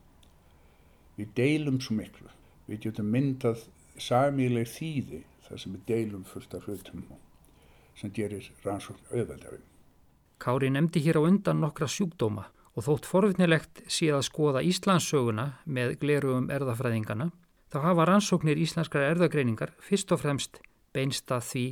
Við 1.18 1.34
deilum 1.36 1.80
svo 1.82 1.96
miklu. 1.98 2.30
Við 2.70 2.86
getum 2.86 3.10
myndað 3.10 3.66
samíleg 4.00 4.70
þýði 4.70 5.24
þar 5.48 5.62
sem 5.64 5.74
við 5.74 5.84
deilum 5.90 6.24
fullt 6.24 6.54
af 6.54 6.70
hlutum 6.70 7.02
sem 7.98 8.12
gerir 8.14 8.46
rannsókn 8.64 9.10
auðveldari. 9.10 9.60
Kári 10.40 10.70
nefndi 10.72 11.02
hér 11.04 11.18
á 11.20 11.22
undan 11.26 11.60
nokkra 11.60 11.90
sjúkdóma 11.90 12.46
og 12.76 12.86
þótt 12.86 13.08
forvittnilegt 13.08 13.82
sé 13.90 14.10
að 14.14 14.26
skoða 14.28 14.62
Íslandsöguna 14.66 15.46
með 15.66 15.96
glerugum 16.02 16.50
erðafræðingana, 16.54 17.30
þá 17.70 17.78
hafa 17.84 18.06
rannsóknir 18.08 18.60
íslenskara 18.62 19.10
erðagreiningar 19.14 19.74
fyrst 19.82 20.12
og 20.14 20.22
fremst 20.22 20.60
beinstað 20.94 21.46
því 21.50 21.64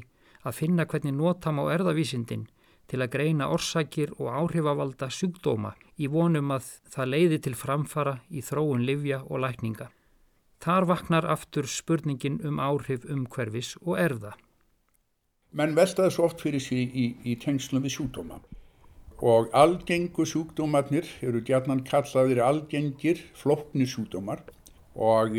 að 0.47 0.59
finna 0.59 0.87
hvernig 0.87 1.15
notam 1.15 1.61
á 1.63 1.65
erðavísindin 1.75 2.47
til 2.89 3.03
að 3.03 3.13
greina 3.15 3.49
orsakir 3.53 4.15
og 4.17 4.33
áhrifavalda 4.33 5.11
sjúkdóma 5.13 5.75
í 5.99 6.09
vonum 6.09 6.55
að 6.55 6.71
það 6.89 7.11
leiði 7.15 7.39
til 7.47 7.55
framfara 7.59 8.19
í 8.31 8.43
þróun 8.43 8.87
livja 8.87 9.21
og 9.27 9.43
lækninga. 9.45 9.91
Þar 10.59 10.87
vaknar 10.91 11.27
aftur 11.31 11.69
spurningin 11.71 12.41
um 12.47 12.59
áhrif 12.59 13.05
umhverfis 13.07 13.77
og 13.85 13.99
erða. 14.01 14.33
Menn 15.53 15.77
veltaði 15.77 16.15
svo 16.15 16.27
oft 16.27 16.43
fyrir 16.43 16.63
sig 16.63 16.91
í, 16.95 17.13
í 17.25 17.37
tengslum 17.41 17.85
við 17.85 17.99
sjúkdóma 17.99 18.41
og 19.19 19.49
algengu 19.53 20.25
sjúkdómarnir 20.29 21.07
eru 21.27 21.41
gætnan 21.43 21.83
kallaðir 21.87 22.43
algengir 22.45 23.19
floknir 23.35 23.91
sjúkdómar 23.91 24.45
og 24.95 25.35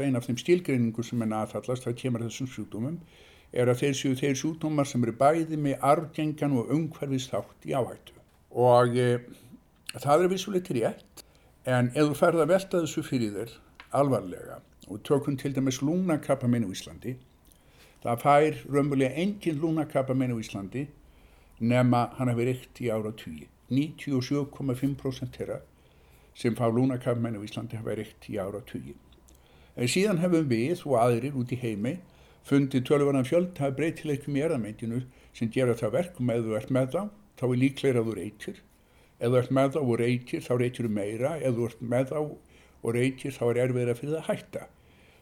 einn 0.00 0.16
af 0.18 0.26
þeim 0.26 0.38
stílgreiningu 0.40 1.04
sem 1.06 1.22
er 1.22 1.34
aðfallast 1.38 1.86
það 1.86 1.98
kemur 2.02 2.24
þessum 2.26 2.50
sjúkdómum 2.50 2.98
er 3.52 3.70
að 3.70 3.82
þeir 3.82 3.96
séu 3.98 4.18
þeir 4.18 4.36
sjúkdómar 4.38 4.88
sem 4.88 5.02
eru 5.04 5.14
bæði 5.18 5.58
með 5.58 5.86
argengan 5.92 6.58
og 6.58 6.70
umhverfist 6.74 7.30
þátt 7.30 7.66
í 7.66 7.74
áhættu. 7.74 8.14
Og 8.50 8.98
e, 8.98 9.08
það 9.98 10.24
er 10.24 10.32
vissulegt 10.34 10.70
rétt 10.74 11.24
en 11.66 11.90
ef 11.94 12.10
þú 12.10 12.18
ferð 12.18 12.44
að 12.44 12.52
velta 12.54 12.82
þessu 12.82 13.06
fyrir 13.06 13.34
þér 13.36 13.56
alvarlega 14.00 14.60
og 14.90 15.02
tökum 15.06 15.36
til 15.38 15.52
dæmis 15.54 15.82
lúnakrabba 15.82 16.48
minn 16.50 16.66
á 16.66 16.70
Íslandi 16.70 17.16
það 18.02 18.22
fær 18.24 18.62
raunverulega 18.70 19.18
engin 19.22 19.60
lúnakrabba 19.62 20.16
minn 20.18 20.34
á 20.34 20.38
Íslandi 20.40 20.86
nema 21.60 22.08
hann 22.16 22.32
hafi 22.32 22.46
reykt 22.48 22.80
í 22.80 22.88
ára 22.90 23.12
tugi. 23.12 23.48
97,5% 23.70 25.36
þeirra 25.36 25.60
sem 26.34 26.56
fá 26.56 26.66
lúnakafmenn 26.72 27.36
á 27.36 27.44
Íslandi 27.44 27.78
hafa 27.78 27.96
reykt 27.98 28.28
í 28.32 28.38
ára 28.40 28.62
tugi. 28.66 28.94
En 29.76 29.88
síðan 29.88 30.22
hefum 30.22 30.48
við 30.50 30.82
og 30.86 30.96
aðrir 30.98 31.36
út 31.36 31.52
í 31.52 31.58
heimi 31.60 31.98
fundið 32.48 32.86
tölvanan 32.88 33.28
fjöld 33.28 33.58
hafa 33.60 33.76
breytileikum 33.76 34.36
í 34.38 34.44
erðameitinu 34.46 35.02
sem 35.36 35.50
gera 35.52 35.76
það 35.76 35.96
verkum 35.98 36.32
ef 36.32 36.44
þú 36.46 36.56
ert 36.58 36.72
með 36.74 36.94
þá, 36.94 37.02
þá 37.38 37.44
er 37.46 37.60
líklega 37.62 38.00
að 38.00 38.08
þú 38.08 38.16
reytir. 38.18 38.60
Ef 39.20 39.28
þú 39.28 39.40
ert 39.42 39.54
með 39.56 39.74
þá 39.74 39.80
og 39.82 39.96
reytir, 40.00 40.44
þá 40.46 40.52
reytir 40.56 40.86
þú 40.88 40.92
meira. 40.96 41.34
Ef 41.38 41.56
þú 41.56 41.66
ert 41.68 41.82
með 41.92 42.06
þá 42.10 42.20
og 42.80 42.94
reytir, 42.96 43.34
þá 43.36 43.42
er 43.50 43.60
erfiðra 43.66 43.96
fyrir 43.98 44.14
það 44.14 44.22
að 44.22 44.30
hætta. 44.30 44.62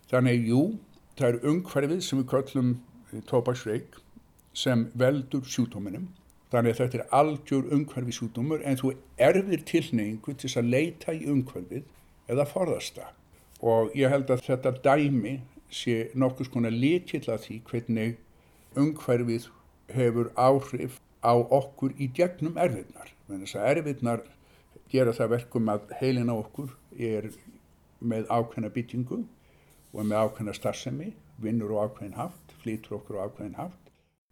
Þannig, 0.09 0.47
jú, 0.49 0.63
það 1.19 1.29
er 1.29 1.49
umhverfið 1.51 2.05
sem 2.07 2.23
við 2.23 2.29
kallum 2.31 2.71
tópaksreik 3.29 3.99
sem 4.57 4.87
veldur 4.99 5.45
sjútóminum 5.49 6.07
Þannig 6.49 6.73
að 6.73 6.79
þetta 6.81 6.99
er 6.99 7.11
algjör 7.19 7.73
umhverfi 7.77 8.15
sjútumur 8.17 8.63
en 8.65 8.79
þú 8.81 8.95
erfir 9.21 9.65
tilneyingu 9.69 10.33
til 10.41 10.49
að 10.57 10.71
leita 10.73 11.13
í 11.13 11.27
umhverfið 11.29 11.85
eða 12.33 12.47
forðast 12.49 12.97
það. 12.97 13.11
Og 13.69 13.97
ég 13.99 14.13
held 14.13 14.31
að 14.33 14.45
þetta 14.47 14.73
dæmi 14.87 15.35
sé 15.69 15.97
nokkus 16.17 16.49
konar 16.49 16.73
lítill 16.73 17.27
að 17.29 17.45
því 17.45 17.59
hvernig 17.69 18.17
umhverfið 18.81 19.51
hefur 19.93 20.31
áhrif 20.41 20.97
á 21.21 21.37
okkur 21.37 21.93
í 22.01 22.09
gegnum 22.17 22.57
erfiðnar. 22.57 23.13
Þannig 23.29 23.53
að 23.53 23.69
erfiðnar 23.75 24.25
gera 24.89 25.13
það 25.13 25.35
verkum 25.35 25.69
að 25.69 25.93
heilin 26.01 26.33
á 26.33 26.37
okkur 26.39 26.73
er 26.97 27.29
með 28.01 28.25
ákveðna 28.33 28.73
byttingu 28.73 29.21
og 29.93 30.01
með 30.01 30.17
ákveðna 30.23 30.57
starfsemi, 30.57 31.11
vinnur 31.43 31.75
og 31.77 31.91
ákveðin 31.91 32.17
haft, 32.17 32.57
flýtur 32.63 32.97
okkur 33.03 33.19
og 33.19 33.29
ákveðin 33.29 33.59
haft 33.59 33.88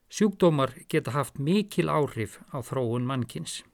Sjúkdómar 0.07 0.71
geta 0.89 1.11
haft 1.11 1.39
mikil 1.39 1.89
áhrif 1.91 2.39
á 2.55 2.63
þróun 2.63 3.07
mannkins. 3.07 3.65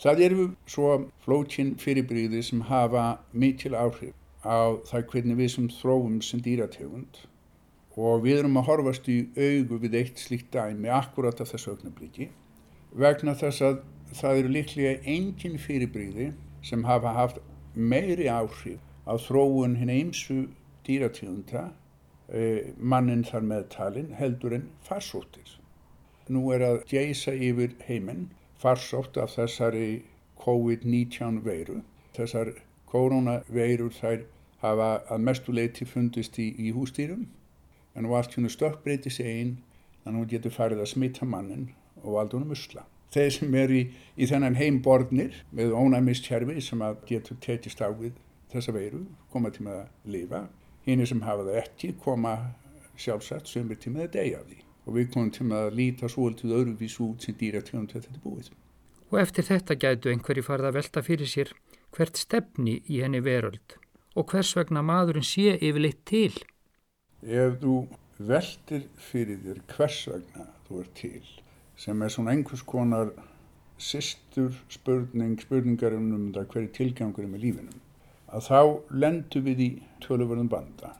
Það 0.00 0.22
eru 0.26 0.44
svo 0.64 0.92
flókin 1.24 1.74
fyrirbríði 1.76 2.40
sem 2.46 2.62
hafa 2.70 3.18
mikil 3.32 3.74
áhrif 3.76 4.14
á 4.40 4.80
það 4.88 5.04
hvernig 5.10 5.36
við 5.40 5.50
sem 5.54 5.66
þróum 5.68 6.20
sem 6.24 6.40
dýrategund 6.40 7.20
og 7.98 8.22
við 8.24 8.40
erum 8.40 8.56
að 8.60 8.68
horfast 8.70 9.08
í 9.10 9.18
augu 9.36 9.80
við 9.82 9.96
eitt 10.00 10.22
slíkt 10.22 10.52
dæmi 10.54 10.88
akkurat 10.94 11.40
af 11.42 11.50
þessu 11.52 11.74
augnabliki 11.74 12.28
vegna 13.04 13.34
þess 13.36 13.64
að 13.68 13.80
það 14.20 14.40
eru 14.40 14.52
líklega 14.54 14.94
engin 15.16 15.58
fyrirbríði 15.60 16.30
sem 16.64 16.86
hafa 16.88 17.12
haft 17.16 17.42
meiri 17.74 18.30
áhrif 18.30 18.80
á 19.04 19.18
þróun 19.20 19.76
hinn 19.82 19.92
eimsu 19.92 20.38
dýrategunda 20.86 21.68
mannin 22.76 23.24
þar 23.24 23.46
meðtalin 23.48 24.10
heldur 24.18 24.52
en 24.58 24.66
farsóttir 24.84 25.58
nú 26.32 26.48
er 26.52 26.64
að 26.64 26.82
geysa 26.88 27.32
yfir 27.32 27.74
heiminn 27.88 28.28
farsótt 28.60 29.16
af 29.20 29.34
þessari 29.36 30.02
COVID-19 30.42 31.40
veiru. 31.44 31.80
Þessar 32.16 32.52
koronaveirur 32.88 33.94
þær 33.94 34.24
hafa 34.62 34.90
að 35.08 35.24
mestuleiti 35.28 35.86
fundist 35.86 36.38
í, 36.40 36.50
í 36.58 36.72
hústýrum 36.74 37.26
en 37.94 38.06
nú 38.06 38.14
allt 38.16 38.34
hérna 38.34 38.50
stökkbreyti 38.52 39.12
sig 39.12 39.28
einn 39.30 39.56
þannig 40.04 40.14
að 40.14 40.20
hún 40.20 40.30
getur 40.32 40.54
farið 40.54 40.84
að 40.84 40.92
smita 40.92 41.28
mannin 41.28 41.68
og 42.02 42.18
valda 42.18 42.38
honum 42.38 42.54
usla. 42.54 42.84
Þeir 43.14 43.30
sem 43.32 43.54
er 43.56 43.72
í, 43.72 43.82
í 44.20 44.28
þennan 44.28 44.58
heimborðnir 44.58 45.42
með 45.56 45.74
ónæmistjærfi 45.78 46.60
sem 46.64 46.82
að 46.84 47.00
getur 47.08 47.38
tekist 47.44 47.80
á 47.80 47.88
við 47.88 48.18
þessa 48.52 48.72
veiru, 48.74 49.04
koma 49.32 49.52
til 49.52 49.64
með 49.64 49.80
að 49.82 50.12
lifa. 50.12 50.42
Hínir 50.88 51.08
sem 51.10 51.20
hafa 51.20 51.44
það 51.44 51.56
ekki 51.60 51.88
koma 52.00 52.30
sjálfsagt 52.96 53.50
sömur 53.50 53.76
með 53.92 54.06
að 54.06 54.14
deyja 54.14 54.38
því 54.46 54.62
og 54.88 54.94
við 54.96 55.10
komum 55.12 55.32
til 55.36 55.48
að 55.52 55.74
líta 55.76 56.08
svolítið 56.08 56.54
öðruvís 56.58 56.94
út 57.04 57.24
sem 57.26 57.36
dýratjónum 57.36 57.88
til 57.90 58.00
þetta 58.00 58.22
búið. 58.22 58.48
Og 59.12 59.18
eftir 59.20 59.44
þetta 59.44 59.76
gætu 59.82 60.12
einhverji 60.12 60.44
farið 60.46 60.68
að 60.70 60.78
velta 60.78 61.02
fyrir 61.04 61.28
sér 61.28 61.52
hvert 61.92 62.16
stefni 62.16 62.78
í 62.88 63.02
henni 63.02 63.20
veröld 63.24 63.76
og 64.16 64.32
hvers 64.32 64.54
vegna 64.56 64.80
maðurinn 64.80 65.28
sé 65.28 65.58
yfirleitt 65.58 66.00
til. 66.08 66.32
Ef 67.20 67.58
þú 67.60 67.74
veltir 68.30 68.86
fyrir 69.10 69.42
þér 69.44 69.60
hvers 69.74 69.98
vegna 70.08 70.46
þú 70.68 70.80
er 70.82 70.88
til 71.02 71.26
sem 71.78 72.00
er 72.02 72.14
svona 72.16 72.32
einhvers 72.32 72.64
konar 72.64 73.12
sýstur 73.78 74.56
spurning, 74.72 75.36
spurningar 75.36 75.94
um 76.00 76.32
það 76.32 76.48
hverju 76.54 76.72
tilgangur 76.80 77.28
er 77.28 77.30
með 77.34 77.44
lífinum 77.44 77.84
að 78.28 78.48
þá 78.48 78.60
lendu 79.04 79.42
við 79.44 79.64
í 79.64 79.70
tölurverðum 80.04 80.50
banda 80.52 80.94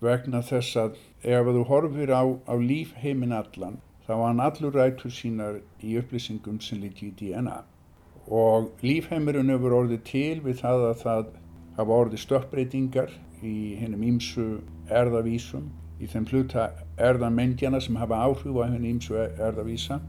vegna 0.00 0.40
þess 0.42 0.76
að 0.80 0.98
ef 1.22 1.50
þú 1.54 1.64
horfir 1.68 2.12
á, 2.14 2.24
á 2.26 2.54
líf 2.58 2.94
heiminn 3.02 3.36
allan 3.36 3.80
þá 4.06 4.14
var 4.14 4.26
hann 4.28 4.46
allur 4.46 4.78
rætur 4.78 5.12
sínar 5.14 5.60
í 5.84 5.98
upplýsingum 6.00 6.62
sem 6.64 6.80
líti 6.82 7.10
í 7.10 7.16
DNA 7.18 7.60
og 8.30 8.70
lífheimurinn 8.86 9.50
hefur 9.50 9.74
orðið 9.80 10.02
til 10.06 10.40
við 10.44 10.60
það 10.62 10.86
að 10.88 10.98
það 11.02 11.30
hafa 11.78 11.98
orðið 12.04 12.22
stöppbreytingar 12.24 13.12
í 13.42 13.54
hennum 13.80 14.04
ímsu 14.06 14.46
erðavísum 14.86 15.70
í 16.00 16.08
þeim 16.10 16.26
hluta 16.30 16.70
erðamendjana 17.00 17.80
sem 17.82 17.98
hafa 18.00 18.20
áhrif 18.26 18.56
á 18.56 18.64
hennum 18.68 18.86
ímsu 18.94 19.16
erðavísa. 19.20 20.00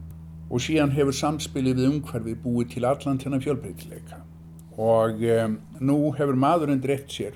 Og 0.51 0.61
síðan 0.63 0.91
hefur 0.95 1.15
samspilið 1.15 1.79
við 1.79 1.89
umhverfið 1.89 2.41
búið 2.43 2.73
til 2.73 2.85
allan 2.85 3.19
þennan 3.21 3.43
fjölbreytileika 3.43 4.19
og 4.77 5.23
um, 5.27 5.57
nú 5.79 5.97
hefur 6.15 6.37
maðurinn 6.39 6.81
dreift 6.83 7.11
sér 7.11 7.35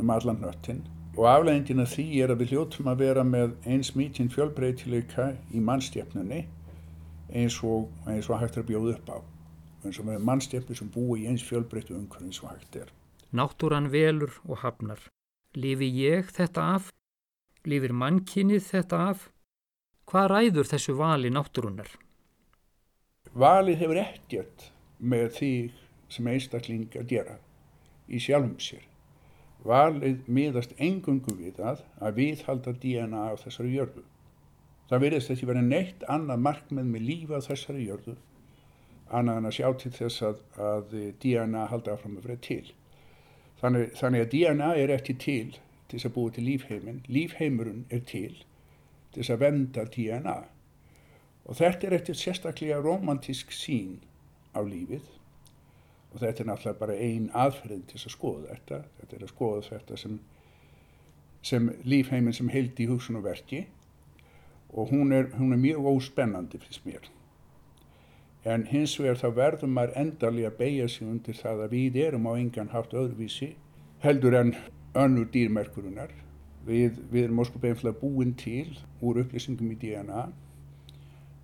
um 0.00 0.10
allan 0.10 0.40
nöttinn 0.40 0.82
og 1.16 1.26
afleggingin 1.28 1.84
af 1.84 1.92
því 1.92 2.06
er 2.24 2.32
að 2.32 2.42
við 2.42 2.54
hljóttum 2.54 2.88
að 2.88 3.02
vera 3.04 3.24
með 3.24 3.52
eins 3.68 3.92
mítinn 3.98 4.32
fjölbreytileika 4.32 5.32
í 5.52 5.60
mannstjefnunni 5.60 6.46
eins 7.32 7.58
og, 7.64 7.90
eins 8.08 8.30
og 8.30 8.40
hægt 8.40 8.56
er 8.56 8.64
að 8.64 8.70
bjóða 8.70 8.94
upp 8.96 9.12
á 9.12 9.18
eins 9.84 9.98
og 10.00 10.08
með 10.08 10.24
mannstjefni 10.24 10.76
sem 10.78 10.88
búi 10.92 11.24
í 11.24 11.28
eins 11.28 11.44
fjölbreytu 11.44 11.96
umhverfið 11.98 12.30
eins 12.30 12.42
og 12.44 12.54
hægt 12.54 12.80
er 12.84 12.94
Náttúran 13.32 13.90
velur 13.92 14.32
og 14.48 14.62
hafnar 14.64 15.04
Lifi 15.52 15.90
ég 15.92 16.30
þetta 16.32 16.64
af? 16.78 16.88
Lifir 17.68 17.92
mannkinnið 17.92 18.64
þetta 18.70 19.00
af? 19.12 19.28
Hvað 20.08 20.30
ræður 20.32 20.68
þessu 20.70 20.94
vali 20.96 21.28
náttúrunar? 21.28 21.90
Valið 23.36 23.82
hefur 23.84 24.00
ekkert 24.00 24.64
með 24.98 25.28
því 25.36 25.52
sem 26.12 26.32
einstakling 26.32 26.88
að 26.98 27.12
gera 27.14 27.36
í 28.08 28.20
sjálfum 28.22 28.58
sér 28.60 28.88
valið 29.66 30.26
miðast 30.26 30.74
engungu 30.82 31.36
við 31.38 31.60
það 31.60 31.82
að 32.02 32.18
viðhalda 32.18 32.74
DNA 32.82 33.22
á 33.30 33.34
þessari 33.38 33.74
jörgu. 33.76 34.02
það 34.90 35.02
verðist 35.06 35.30
ekki 35.30 35.48
verið 35.48 35.68
neitt 35.68 36.04
annað 36.10 36.44
markmið 36.46 36.88
með 36.94 37.08
lífa 37.08 37.40
þessari 37.46 37.86
jörðu 37.86 38.16
annað 39.12 39.38
en 39.38 39.48
að 39.48 39.56
sjá 39.58 39.68
til 39.78 39.92
þess 39.96 40.22
að, 40.26 40.40
að 40.56 40.94
DNA 41.22 41.66
halda 41.70 41.94
áfram 41.94 42.16
að 42.18 42.26
vera 42.26 42.42
til. 42.46 42.72
Þannig, 43.60 43.92
þannig 43.98 44.24
að 44.24 44.32
DNA 44.32 44.70
er 44.82 44.94
ekki 44.96 45.14
til 45.20 45.52
til 45.52 45.98
þess 45.98 46.08
að 46.08 46.14
búa 46.16 46.32
til 46.32 46.44
lífheimin. 46.48 47.02
Lífheimurinn 47.12 47.84
er 47.92 48.02
til 48.08 48.40
til 49.12 49.20
þess 49.20 49.34
að 49.34 49.42
venda 49.44 49.84
DNA. 49.84 50.38
Og 51.44 51.58
þetta 51.58 51.88
er 51.88 51.96
eftir 51.98 52.18
sérstaklega 52.18 52.80
romantísk 52.80 53.52
sín 53.52 53.98
á 54.56 54.64
lífið 54.64 55.04
og 56.12 56.20
þetta 56.20 56.44
er 56.44 56.50
náttúrulega 56.50 56.80
bara 56.80 56.98
ein 57.08 57.30
aðferðin 57.34 57.86
til 57.88 57.98
að 58.00 58.14
skoða 58.14 58.52
þetta. 58.52 58.82
Þetta 59.00 59.16
er 59.16 59.24
að 59.24 59.32
skoða 59.32 59.64
þetta 59.70 59.98
sem, 60.02 60.18
sem 61.42 61.72
lífheimin 61.84 62.36
sem 62.36 62.52
heildi 62.52 62.86
í 62.86 62.92
hugsun 62.92 63.18
og 63.20 63.26
verki 63.26 63.66
og 64.72 64.88
hún 64.92 65.12
er, 65.12 65.28
hún 65.36 65.52
er 65.52 65.60
mjög 65.60 65.88
óspennandi 65.90 66.60
fyrst 66.62 66.86
mér 66.88 67.10
en 68.44 68.64
hins 68.66 68.94
vegar 68.98 69.20
þá 69.20 69.28
verðum 69.36 69.74
maður 69.76 69.98
endarlega 70.00 70.50
að 70.50 70.58
beigja 70.58 70.86
sig 70.90 71.06
undir 71.06 71.36
það 71.38 71.60
að 71.66 71.74
við 71.76 71.98
erum 72.06 72.26
á 72.26 72.32
engan 72.34 72.72
hátt 72.72 72.94
öðruvísi 72.96 73.52
heldur 74.02 74.34
en 74.34 74.54
önnur 74.98 75.28
dýrmerkurunar. 75.30 76.10
Við, 76.66 76.98
við 77.10 77.26
erum 77.26 77.42
óskup 77.42 77.64
einfallega 77.64 77.98
búin 78.00 78.34
til 78.38 78.74
úr 79.02 79.22
upplýsingum 79.22 79.70
í 79.74 79.78
DNA. 79.78 80.24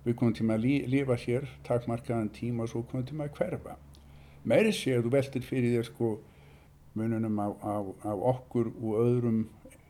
Við 0.03 0.15
komum 0.19 0.35
til 0.35 0.47
að 0.51 0.67
lifa 0.91 1.15
hér, 1.19 1.47
takmarkaðan 1.67 2.31
tíma 2.35 2.65
og 2.65 2.71
svo 2.71 2.83
komum 2.87 3.07
til 3.07 3.19
að 3.19 3.31
hverfa. 3.37 3.75
Meiri 4.47 4.71
sé 4.75 4.95
að 4.95 5.07
þú 5.07 5.13
veltir 5.17 5.45
fyrir 5.45 5.75
þér 5.75 5.89
sko 5.89 6.11
mununum 6.99 7.39
á, 7.39 7.47
á, 7.59 7.75
á 8.07 8.13
okkur 8.13 8.71
og 8.71 9.01
öðrum 9.03 9.43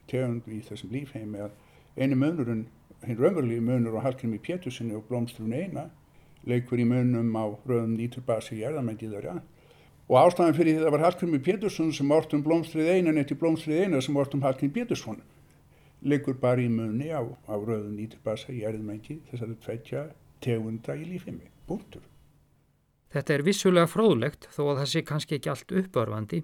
tegund 0.10 0.48
í 0.50 0.60
þessum 0.66 0.94
lífheimi 0.94 1.44
að 1.46 1.56
einu 2.00 2.18
munurinn, 2.20 2.66
hinn 3.06 3.20
raunverulegi 3.20 3.64
munur 3.64 4.00
á 4.02 4.06
Hallgrími 4.08 4.42
Péturssoni 4.42 4.98
og 4.98 5.06
Blómstrún 5.10 5.54
eina 5.54 5.90
leikur 6.48 6.80
í 6.82 6.88
munum 6.88 7.32
á 7.36 7.46
röðum 7.68 7.96
nýturbasi 8.00 8.60
í 8.60 8.66
erðamengi 8.68 9.10
þeirra 9.12 9.40
og 10.10 10.16
ástæðan 10.18 10.56
fyrir 10.58 10.80
það 10.82 10.94
var 10.96 11.04
Hallgrimur 11.06 11.42
Pétursson 11.46 11.92
sem 11.94 12.12
ortum 12.12 12.42
blómstrið 12.46 12.88
einan 12.96 13.20
eftir 13.22 13.38
blómstrið 13.38 13.84
einan 13.86 14.02
sem 14.02 14.18
ortum 14.18 14.42
Hallgrim 14.42 14.72
Pétursson 14.74 15.20
leikur 16.02 16.40
bara 16.42 16.64
í 16.64 16.70
munni 16.72 17.12
á, 17.14 17.22
á 17.22 17.54
röðum 17.54 17.94
nýturbasi 18.00 18.56
í 18.58 18.64
erðamengi 18.66 19.20
þess 19.30 19.44
að 19.44 19.52
það 19.52 19.60
tveitja 19.66 20.06
tegunda 20.42 20.96
í 20.96 21.04
lífimi, 21.06 21.52
búntur. 21.68 22.02
Þetta 23.10 23.34
er 23.34 23.46
vissulega 23.46 23.90
fróðlegt 23.90 24.50
þó 24.54 24.64
að 24.70 24.80
það 24.82 24.90
sé 24.92 25.02
kannski 25.06 25.38
ekki 25.40 25.52
allt 25.54 25.72
uppörfandi 25.82 26.44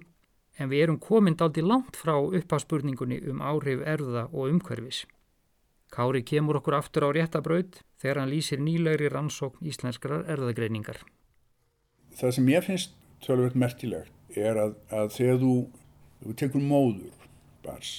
en 0.58 0.70
við 0.72 0.86
erum 0.86 0.98
komin 1.02 1.36
daldi 1.38 1.62
langt 1.62 1.98
frá 1.98 2.16
uppáspurningunni 2.18 3.20
um 3.30 3.42
áhrif 3.44 3.84
erða 3.86 4.26
og 4.32 4.50
umhverfis. 4.50 5.04
Kári 5.92 6.24
kemur 6.26 6.58
okkur 6.58 6.78
aftur 6.80 7.06
á 7.06 7.10
réttabraut 7.14 7.78
þegar 8.00 8.22
hann 8.22 8.32
lýsir 8.32 8.58
nýlegri 8.58 9.10
rannsókn 9.12 9.68
íslenskrar 9.70 10.26
erðagreiningar. 10.32 10.98
Það 12.16 12.34
sem 12.34 12.50
ég 12.50 12.66
finnst 12.66 12.96
tölvöld 13.22 13.54
merkilegt 13.54 14.36
er 14.36 14.58
að, 14.58 14.74
að 14.90 15.12
þegar 15.14 15.40
þú, 15.44 15.54
þú 16.24 16.36
tekur 16.42 16.64
móður 16.64 17.26
bars, 17.62 17.92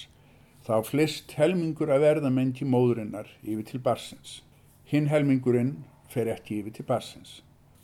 þá 0.68 0.76
flest 0.84 1.38
helmingur 1.40 1.94
af 1.94 2.04
erðamengi 2.04 2.68
móðurinnar 2.68 3.30
yfir 3.44 3.66
til 3.72 3.84
barsins. 3.84 4.42
Hinn 4.88 5.08
helmingurinn 5.12 5.78
fer 6.12 6.30
ekki 6.32 6.62
yfir 6.62 6.76
til 6.76 6.88
barsins. 6.88 7.42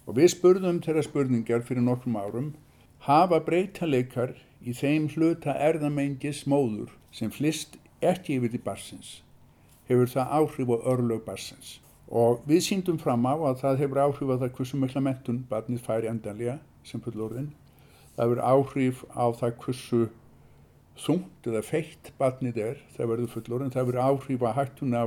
Og 0.08 0.18
við 0.20 0.34
spurðum 0.36 0.82
þeirra 0.84 1.04
spurningar 1.06 1.64
fyrir 1.68 1.86
nokkrum 1.86 2.18
árum, 2.20 2.54
hafa 3.08 3.40
breytaleikar 3.44 4.36
í 4.64 4.76
þeim 4.76 5.10
hluta 5.16 5.56
erðamengis 5.56 6.44
móður 6.48 6.92
sem 7.12 7.32
flest 7.32 7.78
ekki 8.04 8.40
yfir 8.40 8.52
til 8.52 8.64
barsins 8.66 9.22
hefur 9.90 10.10
það 10.10 10.34
áhrif 10.40 10.72
á 10.72 10.78
örlög 10.94 11.24
barsins. 11.26 11.80
Og 12.08 12.44
við 12.48 12.62
síndum 12.68 13.00
fram 13.02 13.26
á 13.26 13.34
að 13.36 13.60
það 13.64 13.80
hefur 13.84 14.02
áhrif 14.06 14.32
á 14.32 14.36
það 14.42 14.54
hversu 14.58 14.80
mikla 14.80 15.04
mentun 15.04 15.44
barnið 15.50 15.86
færi 15.86 16.10
endanlega 16.12 16.58
sem 16.88 17.02
fullorðin. 17.04 17.52
Það 18.16 18.26
hefur 18.26 18.44
áhrif 18.52 19.04
á 19.12 19.26
það 19.40 19.56
hversu 19.64 20.02
þungt 21.04 21.50
eða 21.50 21.64
feitt 21.66 22.12
barnið 22.20 22.60
er 22.68 22.84
það 22.96 23.12
verður 23.14 23.34
fullorðin. 23.36 23.74
Það 23.74 23.84
hefur 23.84 24.02
áhrif 24.08 24.46
á 24.46 24.52
hættun 24.60 24.96
á 24.96 25.06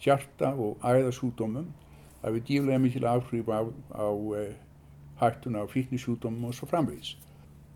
hjarta 0.00 0.52
og 0.54 0.78
æðasúdómum. 0.84 1.72
Hefur 2.26 2.42
díflega 2.42 2.78
mikil 2.82 3.06
áhrif 3.06 3.48
á, 3.48 3.62
á 3.94 4.08
e, 4.34 4.44
hættun 5.22 5.58
á 5.58 5.62
fíknisúdómum 5.70 6.50
og 6.50 6.56
svo 6.58 6.66
framvegis. 6.66 7.14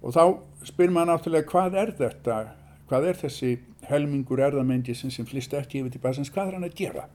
Og 0.02 0.16
þá 0.16 0.24
spyr 0.66 0.90
maður 0.90 1.12
náttúrulega 1.12 1.50
hvað 1.52 1.76
er 1.78 1.92
þetta, 2.00 2.38
hvað 2.90 3.06
er 3.12 3.20
þessi 3.20 3.52
helmingur 3.86 4.42
erðamendisinn 4.42 5.14
sem 5.14 5.28
flist 5.28 5.54
ekki 5.54 5.80
yfir 5.80 5.94
til 5.94 6.02
basins, 6.02 6.32
hvað 6.34 6.50
er 6.50 6.58
hann 6.58 6.66
að 6.66 6.76
gera? 6.82 7.06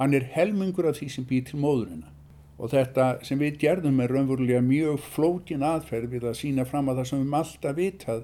Hann 0.00 0.16
er 0.16 0.26
helmingur 0.34 0.90
af 0.90 0.98
því 0.98 1.08
sem 1.14 1.28
býr 1.28 1.46
til 1.46 1.62
móðurina 1.62 2.10
og 2.54 2.70
þetta 2.70 3.06
sem 3.26 3.40
við 3.40 3.58
gerðum 3.64 4.00
er 4.02 4.12
raunverulega 4.14 4.62
mjög 4.62 5.00
flókin 5.14 5.64
aðferð 5.66 6.12
við 6.14 6.26
að 6.30 6.36
sína 6.38 6.66
fram 6.68 6.90
að 6.90 7.00
það 7.00 7.08
sem 7.10 7.22
við 7.24 7.38
alltaf 7.38 7.78
vitað 7.78 8.20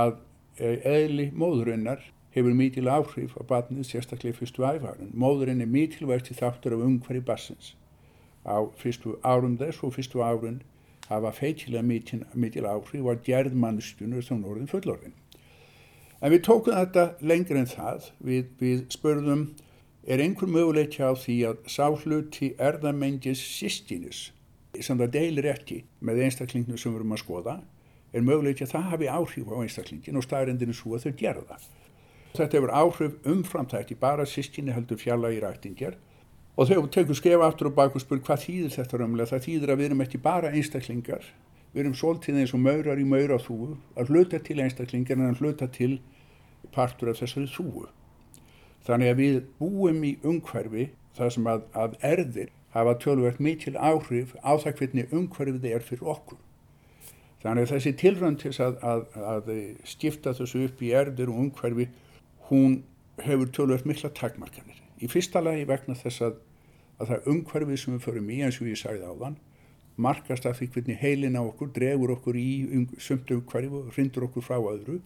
að 0.00 0.16
eðli 0.60 1.30
móðurinnar 1.32 2.02
hefur 2.34 2.54
mikil 2.56 2.88
áhrif 2.88 3.36
á 3.36 3.42
batnið 3.48 3.88
sérstaklega 3.88 4.38
fyrstu 4.38 4.64
æfarun. 4.64 5.12
Móðurinn 5.12 5.60
er 5.60 5.70
mikilvægt 5.70 6.30
til 6.30 6.38
þáttur 6.40 6.76
af 6.76 6.84
umhverju 6.86 7.24
bassins. 7.28 7.74
Á 8.48 8.64
fyrstu 8.76 9.18
árum 9.22 9.58
þess 9.60 9.82
og 9.84 9.94
fyrstu 9.96 10.22
árun 10.24 10.62
hafa 11.08 11.32
feitilega 11.36 11.82
mikil 12.34 12.66
áhrif 12.66 13.04
á 13.04 13.14
gerðmannstjunur 13.26 14.24
sem 14.24 14.44
orðin 14.44 14.70
fullorðin. 14.70 15.14
En 16.22 16.30
við 16.30 16.44
tókum 16.46 16.76
þetta 16.78 17.04
lengur 17.20 17.58
en 17.58 17.68
það. 17.68 18.08
Við, 18.22 18.48
við 18.60 18.84
spörðum, 18.94 19.48
er 20.06 20.22
einhver 20.22 20.50
möguleik 20.50 20.96
hjá 20.96 21.12
því 21.18 21.36
að 21.50 21.60
sáhluti 21.70 22.52
erðamengis 22.58 23.42
sýstinus, 23.42 24.30
sem 24.80 24.98
það 24.98 25.14
deilir 25.18 25.50
ekki 25.52 25.82
með 26.00 26.24
einstaklinginu 26.28 26.78
sem 26.78 26.94
við 26.94 27.02
erum 27.02 27.14
að 27.16 27.22
skoða, 27.24 27.56
er 28.12 28.24
möguleik 28.26 28.62
að 28.62 28.74
það 28.74 28.88
hafi 28.92 29.10
áhrif 29.10 29.50
á 29.50 29.56
einstaklingin 29.62 30.18
og 30.18 30.26
staðrindinu 30.26 30.76
svo 30.76 30.96
að 30.96 31.06
þau 31.06 31.18
gera 31.18 31.44
það. 31.50 31.68
Þetta 32.32 32.58
hefur 32.58 32.72
áhrif 32.72 33.28
umframtækti, 33.28 33.98
bara 34.00 34.24
sýstinni 34.24 34.72
heldur 34.72 35.00
fjalla 35.00 35.32
í 35.34 35.40
rættingjar 35.42 35.98
og 36.56 36.68
þau 36.68 36.86
tekur 36.92 37.16
skefa 37.16 37.48
aftur 37.48 37.70
og 37.70 37.76
bak 37.76 37.96
og 37.96 38.04
spur 38.04 38.20
hvað 38.24 38.44
þýðir 38.46 38.74
þetta 38.76 39.00
raunlega. 39.00 39.30
Það 39.32 39.44
þýðir 39.46 39.72
að 39.72 39.80
við 39.80 39.88
erum 39.88 40.04
ekki 40.04 40.20
bara 40.24 40.52
einstaklingar, 40.52 41.26
við 41.72 41.82
erum 41.84 41.96
svolítið 41.96 42.40
eins 42.42 42.54
og 42.56 42.62
maurar 42.64 43.00
í 43.00 43.06
maura 43.08 43.38
þúu, 43.40 43.76
að 43.96 44.12
hluta 44.12 44.40
til 44.40 44.60
einstaklingar 44.64 45.20
en 45.20 45.30
að 45.32 45.42
hluta 45.44 45.68
til 45.72 45.98
partur 46.72 47.12
af 47.12 47.20
þessari 47.20 47.48
þúu. 47.52 47.86
Þannig 48.86 49.12
að 49.12 49.20
við 49.20 49.38
búum 49.60 50.00
í 50.04 50.16
umhverfi 50.26 50.88
þar 51.16 51.34
sem 51.36 51.48
að, 51.48 51.66
að 51.76 51.98
erðir 52.04 52.52
hafa 52.72 52.94
tölvert 53.00 53.40
mikil 53.40 53.76
áhrif 53.76 54.32
á 54.40 54.56
það 54.56 54.78
hvernig 54.80 55.12
umhverfið 55.12 55.68
er 55.68 55.84
fyrir 55.84 56.08
okkur. 56.14 56.40
Þannig 57.42 57.66
að 57.66 57.72
þessi 57.74 57.92
tilrönd 57.98 58.40
til 58.40 58.52
að, 58.62 58.78
að, 58.86 59.04
að 59.32 59.50
skipta 59.88 60.32
þessu 60.38 60.64
upp 60.68 60.82
í 60.82 60.92
erðir 60.94 61.32
og 61.32 61.40
umhverfi, 61.42 61.88
hún 62.48 62.82
hefur 63.22 63.50
tölvert 63.54 63.86
mikla 63.88 64.10
takmarkanir. 64.16 64.80
Í 65.02 65.08
fyrsta 65.10 65.42
lagi 65.42 65.64
vegna 65.68 65.96
þess 65.98 66.24
að 66.26 66.38
það 67.02 67.32
umhverfið 67.32 67.80
sem 67.82 67.96
við 67.96 68.04
förum 68.06 68.30
í, 68.30 68.38
eins 68.46 68.60
og 68.60 68.70
ég 68.70 68.78
sagði 68.78 69.08
á 69.10 69.14
þann, 69.24 69.40
markast 69.96 70.46
af 70.46 70.58
því 70.58 70.68
hvernig 70.74 71.00
heilin 71.02 71.38
á 71.38 71.42
okkur, 71.42 71.72
dregur 71.74 72.14
okkur 72.14 72.38
í 72.38 72.50
um, 72.78 72.86
sumt 73.02 73.30
umhverfi 73.34 73.80
og 73.80 73.92
rindur 73.96 74.28
okkur 74.28 74.46
frá 74.46 74.58
öðru 74.60 75.00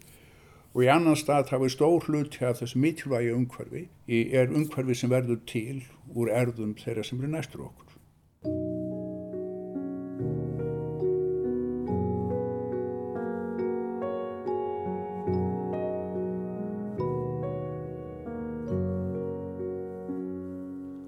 og 0.77 0.83
í 0.85 0.91
annan 0.93 1.17
stað 1.17 1.49
þá 1.49 1.57
er 1.57 1.73
stór 1.73 2.05
hlut 2.05 2.37
hjá 2.37 2.51
þessu 2.59 2.81
mikilvægi 2.83 3.33
umhverfi 3.33 3.87
er 4.13 4.53
umhverfi 4.53 4.97
sem 5.01 5.11
verður 5.11 5.41
til 5.49 5.79
úr 6.13 6.29
erðum 6.29 6.75
þeirra 6.77 7.05
sem 7.07 7.23
eru 7.23 7.33
næstur 7.33 7.65
okkur. 7.71 7.86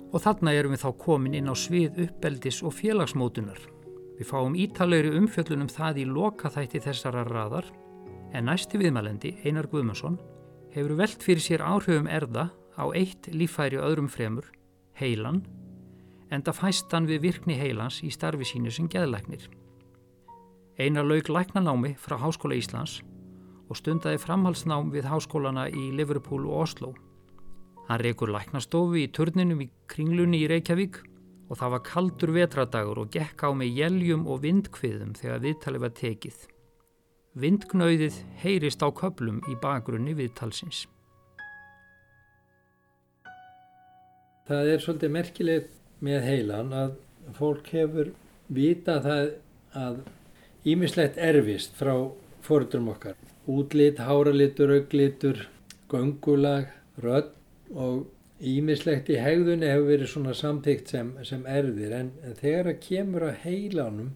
Og 0.08 0.22
þarna 0.24 0.54
erum 0.56 0.72
við 0.72 0.84
þá 0.84 0.90
komin 1.02 1.36
inn 1.36 1.50
á 1.52 1.54
svið 1.58 2.00
uppeldis 2.06 2.62
og 2.64 2.72
félagsmótunar. 2.78 3.58
Við 4.18 4.30
fáum 4.30 4.56
ítalegri 4.58 5.12
umfjöllunum 5.18 5.68
það 5.70 6.00
í 6.02 6.06
loka 6.08 6.50
þætti 6.50 6.80
þessara 6.86 7.26
raðar 7.28 7.68
en 8.32 8.48
næsti 8.48 8.80
viðmælendi, 8.80 9.36
Einar 9.44 9.68
Guðmundsson, 9.70 10.18
hefur 10.74 10.96
velt 10.98 11.22
fyrir 11.24 11.44
sér 11.44 11.64
áhrifum 11.64 12.08
erða 12.10 12.48
á 12.76 12.84
eitt 12.96 13.28
lífæri 13.32 13.80
öðrum 13.80 14.08
fremur, 14.12 14.48
heilan, 14.98 15.42
en 16.30 16.44
það 16.44 16.60
fæst 16.60 16.92
hann 16.92 17.08
við 17.08 17.24
virkni 17.24 17.56
heilans 17.56 18.02
í 18.04 18.10
starfi 18.12 18.46
sínu 18.48 18.72
sem 18.74 18.88
geðlæknir. 18.90 19.48
Einar 20.78 21.06
laug 21.08 21.28
læknanámi 21.32 21.96
frá 21.98 22.18
Háskóla 22.20 22.58
Íslands 22.58 23.00
og 23.68 23.76
stundaði 23.80 24.20
framhalsnám 24.22 24.92
við 24.92 25.08
háskólana 25.10 25.66
í 25.68 25.90
Liverpool 25.96 26.46
og 26.48 26.64
Oslo. 26.64 26.92
Hann 27.88 28.02
reykur 28.04 28.28
læknastofu 28.28 28.98
í 29.00 29.06
turninum 29.16 29.62
í 29.64 29.70
kringlunni 29.88 30.42
í 30.44 30.48
Reykjavík 30.50 30.98
og 31.48 31.56
það 31.56 31.70
var 31.72 31.82
kaldur 31.86 32.32
vetradagur 32.36 32.98
og 33.00 33.14
gekk 33.14 33.46
á 33.48 33.50
með 33.56 33.78
jæljum 33.80 34.26
og 34.28 34.42
vindkviðum 34.42 35.14
þegar 35.16 35.40
viðtalið 35.46 35.84
var 35.86 35.94
tekið. 35.96 36.42
Vindgnauðið 37.40 38.18
heyrist 38.42 38.84
á 38.84 38.88
köplum 38.92 39.38
í 39.48 39.56
bakgrunni 39.62 40.12
viðtalsins. 40.18 40.82
Það 44.48 44.70
er 44.74 44.84
svolítið 44.84 45.14
merkilegt 45.16 45.72
með 46.04 46.28
heilan 46.28 46.76
að 46.76 46.94
fólk 47.40 47.72
hefur 47.72 48.12
vita 48.52 48.98
það 49.04 49.32
að 49.76 49.98
ímislegt 50.68 51.16
erfist 51.16 51.72
frá 51.80 51.94
fórundrum 52.44 52.92
okkar. 52.92 53.16
Útlit, 53.48 53.96
háralitur, 54.04 54.76
auglitur, 54.76 55.46
göngulag, 55.88 56.68
rödd 57.00 57.37
og 57.74 58.06
ímislegt 58.38 59.10
í 59.10 59.18
hegðunni 59.18 59.66
hefur 59.66 59.88
verið 59.90 60.10
svona 60.12 60.34
samtíkt 60.36 60.92
sem, 60.92 61.12
sem 61.26 61.44
erfir 61.50 61.94
en, 61.96 62.12
en 62.22 62.36
þegar 62.38 62.70
það 62.70 62.82
kemur 62.84 63.26
að 63.28 63.40
heilanum 63.44 64.12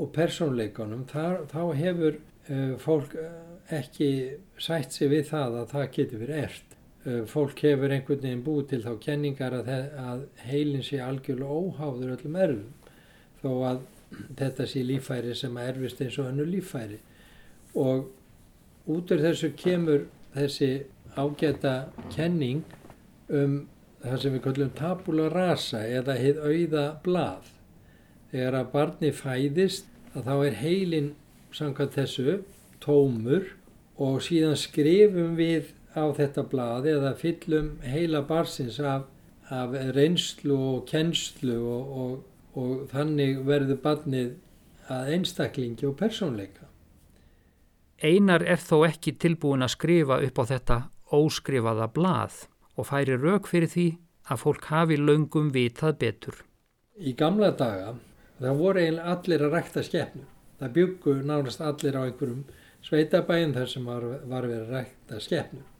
og 0.00 0.12
persónleikanum 0.14 1.04
þá 1.10 1.60
hefur 1.78 2.16
uh, 2.16 2.76
fólk 2.80 3.18
ekki 3.72 4.08
sætt 4.60 4.96
sig 4.96 5.10
við 5.12 5.28
það 5.30 5.58
að 5.60 5.68
það 5.74 5.90
getur 5.96 6.22
verið 6.24 6.40
erft. 6.42 6.76
Uh, 7.04 7.20
fólk 7.28 7.60
hefur 7.64 7.92
einhvern 7.92 8.22
veginn 8.24 8.44
búið 8.46 8.70
til 8.72 8.82
þá 8.86 8.92
kenningar 9.04 9.58
að, 9.60 9.70
að 10.00 10.24
heilin 10.48 10.84
sé 10.84 11.02
algjörlega 11.04 11.60
óháður 11.60 12.16
öllum 12.16 12.40
erfum 12.46 12.72
þó 13.44 13.50
að 13.68 13.82
þetta 14.38 14.66
sé 14.70 14.82
lífæri 14.86 15.34
sem 15.36 15.56
erfist 15.60 16.00
eins 16.00 16.16
og 16.22 16.30
önnu 16.30 16.46
lífæri 16.48 17.00
og 17.76 18.06
út 18.90 19.12
af 19.12 19.22
þessu 19.24 19.50
kemur 19.58 20.06
þessi 20.34 20.70
ágæta 21.16 21.74
kenning 22.14 22.64
um 23.28 23.64
það 24.04 24.20
sem 24.20 24.34
við 24.34 24.42
kallum 24.44 24.72
tabula 24.76 25.28
rasa 25.32 25.82
eða 25.88 26.16
heið 26.20 26.40
auða 26.44 26.84
blað. 27.04 27.50
Þegar 28.32 28.58
að 28.58 28.72
barni 28.74 29.12
fæðist 29.14 29.88
að 30.14 30.28
þá 30.28 30.34
er 30.34 30.58
heilin 30.60 31.10
samkvæmt 31.54 31.96
þessu 31.96 32.36
tómur 32.84 33.48
og 33.96 34.20
síðan 34.26 34.58
skrifum 34.58 35.36
við 35.38 35.72
á 35.94 36.04
þetta 36.16 36.44
blað 36.50 36.88
eða 36.90 37.14
fyllum 37.18 37.74
heila 37.86 38.24
barsins 38.26 38.80
af, 38.82 39.06
af 39.48 39.74
reynslu 39.94 40.56
og 40.74 40.86
kennslu 40.90 41.60
og, 41.62 41.92
og, 42.04 42.14
og 42.58 42.86
þannig 42.92 43.44
verður 43.46 43.80
barnið 43.84 44.34
að 44.92 45.12
einstaklingi 45.16 45.86
og 45.88 45.96
persónleika. 46.00 46.68
Einar 48.04 48.42
er 48.42 48.60
þó 48.60 48.82
ekki 48.84 49.14
tilbúin 49.16 49.64
að 49.64 49.76
skrifa 49.78 50.18
upp 50.26 50.42
á 50.42 50.44
þetta 50.50 50.78
óskrifaða 51.14 51.90
blað 51.94 52.44
og 52.74 52.88
færi 52.90 53.16
rauk 53.20 53.46
fyrir 53.50 53.70
því 53.70 53.86
að 54.30 54.40
fólk 54.40 54.68
hafi 54.72 54.98
laungum 54.98 55.50
vitað 55.54 55.98
betur. 56.00 56.40
Í 56.98 57.12
gamla 57.18 57.50
daga 57.58 57.94
það 58.40 58.60
voru 58.60 58.82
eiginlega 58.82 59.14
allir 59.14 59.44
að 59.44 59.56
rækta 59.58 59.84
skefnur. 59.84 60.28
Það 60.58 60.74
byggu 60.78 61.14
nánast 61.26 61.62
allir 61.64 61.98
á 61.98 62.02
einhverjum 62.06 62.44
sveitabæðin 62.84 63.54
þar 63.56 63.70
sem 63.70 63.88
var, 63.88 64.04
var 64.30 64.46
verið 64.48 64.62
að 64.64 64.74
rækta 64.78 65.20
skefnur. 65.24 65.70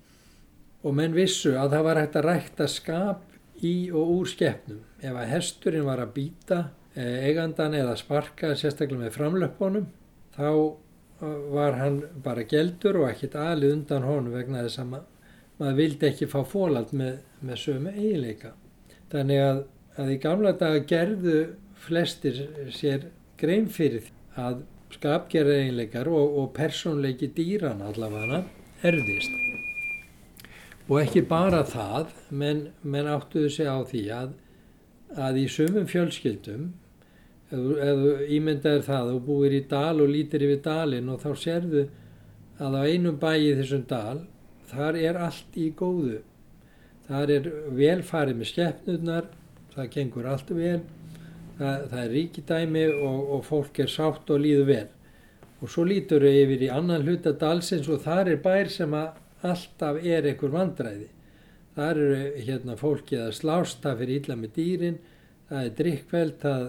Og 0.85 0.97
menn 0.97 1.16
vissu 1.16 1.55
að 1.57 1.77
það 1.77 1.87
var 1.88 2.01
hægt 2.03 2.18
að 2.20 2.27
rækta 2.29 2.68
skap 2.68 3.64
í 3.64 3.75
og 3.94 4.14
úr 4.18 4.31
skefnum. 4.31 4.81
Ef 5.01 5.14
að 5.16 5.31
hesturinn 5.33 5.87
var 5.88 6.03
að 6.03 6.14
býta 6.18 6.61
eh, 6.94 7.29
eigandan 7.29 7.77
eða 7.79 7.97
sparka 7.97 8.53
sérstaklega 8.59 9.07
með 9.07 9.16
framlöpunum 9.16 9.88
þá 10.37 10.49
eh, 10.51 11.40
var 11.55 11.79
hann 11.81 12.03
bara 12.25 12.44
geldur 12.49 13.01
og 13.03 13.09
ekkit 13.12 13.38
aðlið 13.40 13.79
undan 13.79 14.09
honum 14.09 14.37
vegna 14.37 14.66
þess 14.66 14.83
að 14.83 14.97
maður 15.61 15.79
vildi 15.81 16.09
ekki 16.11 16.29
fá 16.31 16.40
fólald 16.49 16.93
með, 16.97 17.19
með 17.45 17.61
sömu 17.62 17.95
eiginleika. 17.95 18.53
Þannig 19.12 19.43
að, 19.45 19.61
að 20.01 20.12
í 20.14 20.19
gamla 20.25 20.55
daga 20.59 20.85
gerðu 20.90 21.38
flestir 21.85 22.40
sér 22.75 23.09
grein 23.40 23.69
fyrir 23.71 24.09
að 24.40 24.62
skapgerða 24.95 25.59
eiginleikar 25.62 26.11
og, 26.11 26.38
og 26.40 26.53
persónleiki 26.57 27.31
dýran 27.37 27.83
allavega 27.85 28.45
erðist. 28.85 29.35
Og 30.85 31.01
ekki 31.01 31.25
bara 31.29 31.62
það, 31.64 32.11
menn, 32.29 32.67
menn 32.83 33.09
áttuðu 33.09 33.51
sig 33.53 33.69
á 33.69 33.81
því 33.88 34.03
að, 34.12 34.35
að 35.17 35.38
í 35.40 35.45
sömum 35.49 35.87
fjölskyldum, 35.88 36.73
þú 37.55 38.12
ímyndaður 38.35 38.85
það 38.88 39.11
og 39.14 39.25
búir 39.29 39.55
í 39.55 39.62
dal 39.71 40.03
og 40.03 40.11
lítir 40.11 40.45
yfir 40.45 40.62
dalin 40.64 41.11
og 41.12 41.23
þá 41.23 41.31
sérðu 41.38 41.85
að 42.59 42.79
á 42.79 42.83
einum 42.88 43.19
bæi 43.21 43.51
í 43.51 43.55
þessum 43.61 43.85
dal 43.90 44.25
þar 44.74 44.98
er 45.00 45.20
allt 45.26 45.56
í 45.60 45.70
góðu. 45.76 46.20
Þar 47.08 47.32
er 47.34 47.48
velfarið 47.76 48.38
með 48.40 48.50
skeppnurnar, 48.50 49.26
það 49.74 49.90
gengur 49.96 50.28
allt 50.30 50.52
vel, 50.56 50.82
það, 51.58 51.88
það 51.90 51.98
er 52.02 52.14
ríkidæmi 52.16 52.84
og, 52.94 53.18
og 53.37 53.42
fólk 53.48 53.80
er 53.84 53.90
sátt 53.92 54.30
og 54.32 54.40
líður 54.44 54.70
vel. 54.70 54.87
Og 55.60 55.72
svo 55.72 55.84
lítur 55.88 56.24
þau 56.24 56.38
yfir 56.44 56.64
í 56.66 56.70
annan 56.72 57.04
hluta 57.04 57.32
dalsins 57.40 57.90
og 57.92 58.02
þar 58.04 58.32
er 58.34 58.40
bær 58.44 58.70
sem 58.72 58.94
alltaf 58.94 60.00
er 60.00 60.28
einhver 60.30 60.52
vandræði. 60.54 61.10
Þar 61.74 62.00
eru 62.00 62.18
hérna, 62.46 62.76
fólkið 62.78 63.22
að 63.24 63.37
slást, 63.40 63.80
það 63.82 64.00
fyrir 64.02 64.20
illa 64.20 64.37
með 64.38 64.52
dýrin, 64.58 64.98
það 65.48 65.68
er 65.68 65.76
drikkveld, 65.80 66.34
það 66.42 66.66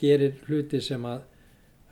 gerir 0.00 0.36
hluti 0.46 0.80
sem 0.84 1.06
að, 1.08 1.24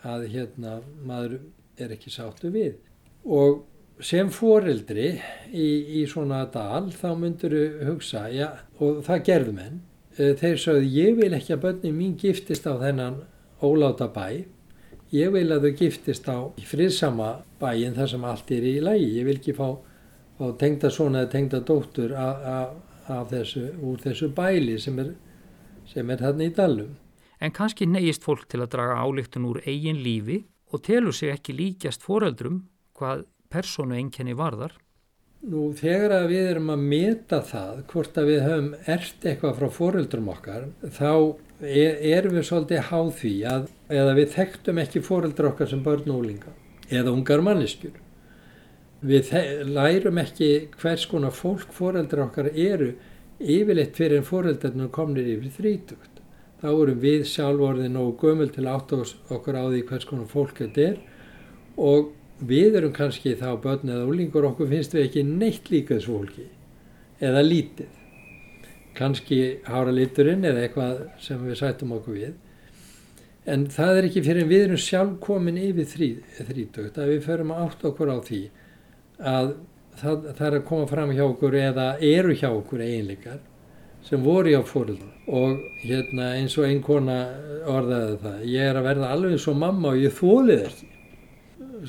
að 0.07 0.27
hérna, 0.35 0.77
maður 1.03 1.39
er 1.81 1.95
ekki 1.97 2.13
sáttu 2.15 2.53
við. 2.55 2.77
Og 3.25 3.65
sem 4.03 4.31
foreldri 4.33 5.13
í, 5.53 5.67
í 6.01 6.05
svona 6.11 6.45
dal 6.51 6.91
þá 6.95 7.09
myndur 7.19 7.55
þú 7.55 7.91
hugsa, 7.91 8.27
já, 8.33 8.49
og 8.83 9.05
það 9.07 9.25
gerðum 9.29 9.61
henn, 9.63 9.79
eh, 10.19 10.35
þeir 10.39 10.59
sagðu 10.59 10.91
ég 10.91 11.21
vil 11.21 11.33
ekki 11.37 11.55
að 11.55 11.63
börnum 11.67 12.01
mín 12.01 12.17
giftist 12.19 12.67
á 12.67 12.75
þennan 12.81 13.23
óláta 13.63 14.09
bæ, 14.11 14.45
ég 15.15 15.31
vil 15.35 15.47
að 15.55 15.69
þau 15.69 15.77
giftist 15.79 16.27
á 16.27 16.39
friðsama 16.59 17.31
bæin 17.61 17.95
þar 17.95 18.11
sem 18.11 18.25
allt 18.25 18.51
er 18.51 18.67
í 18.67 18.81
lægi, 18.83 19.13
ég 19.21 19.29
vil 19.29 19.39
ekki 19.39 19.55
fá, 19.55 19.69
fá 20.39 20.47
tengda 20.59 20.91
svona 20.91 21.23
eða 21.23 21.33
tengda 21.37 21.63
dóttur 21.63 22.17
af 22.19 23.31
þessu, 23.31 23.69
úr 23.79 24.03
þessu 24.03 24.33
bæli 24.35 24.79
sem 24.81 24.99
er, 24.99 25.15
sem 25.87 26.11
er 26.11 26.19
þarna 26.25 26.49
í 26.49 26.55
dalum. 26.57 26.97
En 27.39 27.53
kannski 27.53 27.87
neyist 27.87 28.25
fólk 28.25 28.49
til 28.49 28.63
að 28.65 28.73
draga 28.75 29.03
álíktun 29.05 29.47
úr 29.47 29.61
eigin 29.69 30.01
lífi 30.03 30.43
og 30.73 30.83
telur 30.83 31.15
sig 31.15 31.31
ekki 31.31 31.55
líkjast 31.55 32.03
foreldrum 32.03 32.65
hvað 32.97 33.27
persónu 33.55 33.97
einkenni 33.99 34.35
varðar? 34.37 34.75
Nú 35.45 35.71
þegar 35.77 36.15
að 36.23 36.31
við 36.33 36.47
erum 36.55 36.71
að 36.73 36.85
meta 36.91 37.41
það 37.45 37.81
hvort 37.91 38.21
að 38.21 38.31
við 38.31 38.45
höfum 38.47 38.71
ert 38.95 39.27
eitthvað 39.29 39.59
frá 39.59 39.73
fóreldrum 39.79 40.31
okkar 40.33 40.69
þá 40.97 41.11
er, 41.61 41.99
erum 42.15 42.39
við 42.39 42.47
svolítið 42.49 42.87
háð 42.89 43.11
því 43.19 43.33
að 43.51 43.67
eða 43.93 44.15
við 44.17 44.31
þekktum 44.39 44.81
ekki 44.85 45.03
fóreldra 45.05 45.51
okkar 45.51 45.71
sem 45.71 45.83
börn 45.85 46.09
og 46.15 46.23
úlinga 46.23 46.55
eða 46.89 47.13
ungar 47.13 47.45
manneskjur. 47.45 48.01
Við 49.05 49.35
lærum 49.69 50.23
ekki 50.23 50.51
hvers 50.81 51.05
konar 51.11 51.37
fólk 51.37 51.77
fóreldra 51.77 52.25
okkar 52.25 52.49
eru 52.55 52.95
yfirleitt 53.37 53.97
fyrir 53.99 54.23
en 54.23 54.29
fóreldarnir 54.29 54.89
komnir 54.95 55.29
yfir 55.29 55.53
þrítugt. 55.59 56.23
Þá 56.65 56.69
erum 56.73 57.01
við 57.03 57.25
sjálf 57.29 57.69
orðin 57.69 58.01
og 58.01 58.17
gömul 58.23 58.49
til 58.55 58.65
átt 58.71 58.97
okkur 58.97 59.61
á 59.61 59.65
því 59.69 59.83
hvers 59.91 60.09
konar 60.09 60.31
fólk 60.31 60.63
þetta 60.63 60.87
er 60.89 61.01
og 61.77 62.15
við 62.41 62.79
erum 62.81 62.95
kannski 62.95 63.35
þá 63.39 63.51
börn 63.63 63.93
eða 63.95 64.07
úlingur 64.11 64.49
okkur 64.51 64.71
finnst 64.71 64.95
við 64.97 65.07
ekki 65.09 65.27
neitt 65.27 65.71
líka 65.71 65.99
þessu 65.99 66.17
fólki 66.17 66.47
eða 67.25 67.45
lítið. 67.47 68.01
Kannski 68.95 69.39
hára 69.67 69.93
liturinn 69.95 70.47
eða 70.47 70.65
eitthvað 70.65 70.99
sem 71.23 71.41
við 71.47 71.61
sætum 71.61 71.95
okkur 71.99 72.19
við. 72.19 72.35
En 73.51 73.67
það 73.71 73.99
er 73.99 74.09
ekki 74.09 74.25
fyrir 74.25 74.49
við 74.49 74.67
erum 74.69 74.81
sjálf 74.81 75.17
komin 75.23 75.61
yfir 75.61 75.89
þrí, 75.89 76.11
þrítökt 76.41 76.99
að 76.99 77.11
við 77.13 77.25
förum 77.27 77.53
að 77.53 77.65
átta 77.67 77.91
okkur 77.91 78.13
á 78.15 78.19
því 78.25 78.43
að 79.21 79.51
það, 80.01 80.31
það 80.39 80.47
er 80.47 80.57
að 80.59 80.65
koma 80.71 80.87
fram 80.91 81.13
hjá 81.15 81.25
okkur 81.27 81.59
eða 81.61 81.89
eru 82.03 82.39
hjá 82.39 82.49
okkur 82.51 82.85
eiginleikar 82.85 83.43
sem 84.05 84.25
voru 84.25 84.53
hjá 84.53 84.63
fóröldum 84.69 85.13
og 85.33 85.61
hérna 85.85 86.33
eins 86.39 86.57
og 86.59 86.67
einn 86.69 86.83
kona 86.85 87.19
orðaði 87.71 88.19
það 88.25 88.43
ég 88.53 88.71
er 88.71 88.81
að 88.81 88.89
verða 88.89 89.13
alveg 89.15 89.47
og 89.53 89.61
mamma 89.61 89.93
og 89.93 90.03
ég 90.03 90.17
þólið 90.19 90.65
ekki 90.69 90.91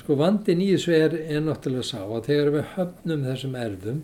sko 0.01 0.17
vandin 0.19 0.61
í 0.63 0.69
þessu 0.73 0.93
er, 0.95 1.17
er 1.29 1.43
náttúrulega 1.45 1.87
sá 1.87 2.01
að 2.03 2.29
þegar 2.29 2.53
við 2.55 2.69
höfnum 2.75 3.25
þessum 3.29 3.57
erfum 3.59 4.03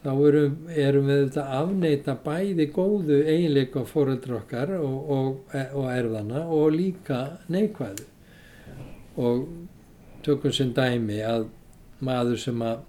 þá 0.00 0.10
erum, 0.28 0.54
erum 0.72 1.10
við 1.10 1.22
þetta 1.26 1.46
afneita 1.60 2.14
bæði 2.24 2.66
góðu 2.72 3.18
eiginleika 3.26 3.84
fóreldra 3.88 4.38
okkar 4.40 4.74
og, 4.78 5.10
og, 5.16 5.56
og 5.76 5.90
erfana 5.92 6.44
og 6.48 6.70
líka 6.72 7.20
neikvæðu. 7.52 8.06
Og 9.20 9.42
tökum 10.24 10.54
sem 10.56 10.72
dæmi 10.76 11.20
að 11.26 11.50
maður 12.00 12.40
sem 12.40 12.64
að 12.64 12.86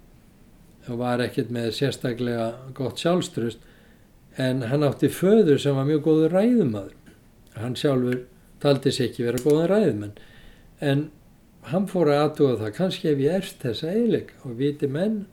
var 0.87 1.21
ekkert 1.21 1.51
með 1.53 1.73
sérstaklega 1.77 2.47
gott 2.77 3.01
sjálfströst 3.01 3.59
en 4.41 4.63
hann 4.71 4.85
átti 4.87 5.11
föður 5.11 5.59
sem 5.61 5.75
var 5.75 5.87
mjög 5.89 6.05
góður 6.07 6.35
ræðumadur 6.37 7.59
hann 7.59 7.75
sjálfur 7.77 8.23
taldi 8.63 8.93
sér 8.93 9.09
ekki 9.09 9.27
vera 9.27 9.41
góðan 9.43 9.69
ræðumenn 9.71 10.15
en 10.81 11.03
hann 11.69 11.87
fór 11.89 12.11
að 12.11 12.23
aðtúa 12.25 12.57
það, 12.59 12.73
kannski 12.77 13.11
ef 13.11 13.21
ég 13.21 13.37
erst 13.37 13.61
þessa 13.61 13.91
eiginleika 13.93 14.39
og 14.47 14.57
viti 14.59 14.89
menn, 14.89 15.25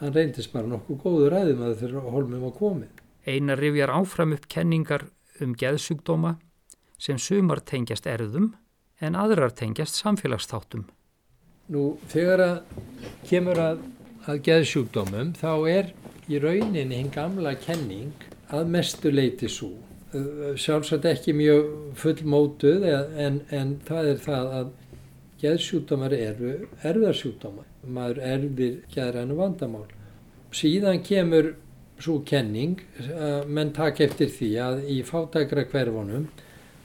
hann 0.00 0.14
reyndist 0.14 0.52
bara 0.54 0.70
nokkuð 0.70 1.00
góður 1.02 1.34
ræðum 1.34 1.64
að 1.66 1.80
þeirra 1.82 2.04
holmum 2.14 2.46
á 2.48 2.50
komið. 2.56 3.02
Einar 3.28 3.60
rifjar 3.60 3.92
áfram 3.92 4.32
upp 4.36 4.46
kenningar 4.48 5.08
um 5.44 5.54
geðsjúkdóma 5.58 6.36
sem 6.98 7.18
sumar 7.20 7.60
tengjast 7.60 8.08
erðum 8.10 8.54
en 9.00 9.18
aðrar 9.18 9.52
tengjast 9.54 9.98
samfélagsþáttum. 10.00 10.86
Nú, 11.68 11.98
þegar 12.08 12.42
að 12.42 12.54
kemur 13.28 13.60
að, 13.60 13.82
að 14.24 14.40
geðsjúkdómum 14.48 15.34
þá 15.38 15.52
er 15.68 15.92
í 16.28 16.40
rauninni 16.40 16.96
hinn 16.96 17.12
gamla 17.12 17.54
kenning 17.60 18.26
að 18.54 18.72
mestu 18.72 19.12
leiti 19.12 19.50
svo. 19.52 19.74
Sjálfsagt 20.56 21.04
ekki 21.10 21.34
mjög 21.36 21.66
fullmótuð 22.00 22.86
en, 22.88 23.42
en 23.52 23.74
það 23.84 24.14
er 24.14 24.22
það 24.24 24.54
að 24.60 24.70
geðsjúkdómar 25.42 26.14
eru 26.16 26.52
erðarsjúkdómar. 26.86 27.68
Maður 27.86 28.20
erfir 28.32 28.76
geðrænu 28.94 29.38
vandamál. 29.38 29.86
Síðan 30.54 31.02
kemur 31.04 31.54
svo 31.98 32.20
kenning, 32.26 32.78
menn 33.46 33.72
takk 33.74 34.02
eftir 34.06 34.30
því 34.30 34.50
að 34.62 34.84
í 34.90 34.98
fátækra 35.06 35.66
hverfunum 35.70 36.28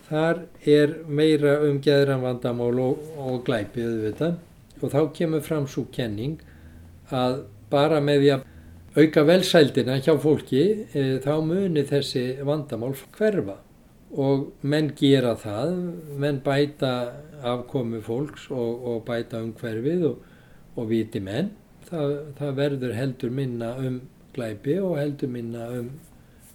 þar 0.07 0.43
er 0.69 0.95
meira 1.07 1.59
um 1.67 1.79
geðræn 1.81 2.23
vandamál 2.23 2.73
og, 2.81 3.03
og 3.17 3.43
glæpi 3.47 3.85
auðvitað 3.85 4.39
og 4.83 4.91
þá 4.91 5.01
kemur 5.17 5.45
fram 5.45 5.67
svo 5.69 5.85
kenning 5.93 6.41
að 7.13 7.43
bara 7.71 8.01
með 8.03 8.23
því 8.23 8.31
að 8.35 8.49
auka 8.93 9.23
velsældina 9.25 9.99
hjá 10.03 10.13
fólki 10.21 10.63
e, 10.93 11.03
þá 11.23 11.33
muni 11.45 11.85
þessi 11.89 12.25
vandamál 12.45 12.93
hverfa 13.15 13.57
og 14.13 14.49
menn 14.61 14.91
gera 14.97 15.33
það, 15.39 15.73
menn 16.21 16.39
bæta 16.45 16.93
afkomi 17.43 18.01
fólks 18.03 18.47
og, 18.53 18.85
og 18.87 19.03
bæta 19.07 19.41
um 19.41 19.53
hverfið 19.57 20.07
og, 20.11 20.19
og 20.77 20.89
viti 20.89 21.21
menn, 21.23 21.51
það, 21.89 22.17
það 22.37 22.59
verður 22.59 22.97
heldur 22.97 23.33
minna 23.33 23.73
um 23.81 24.01
glæpi 24.33 24.77
og 24.81 24.97
heldur 24.99 25.31
minna 25.33 25.67
um 25.79 25.89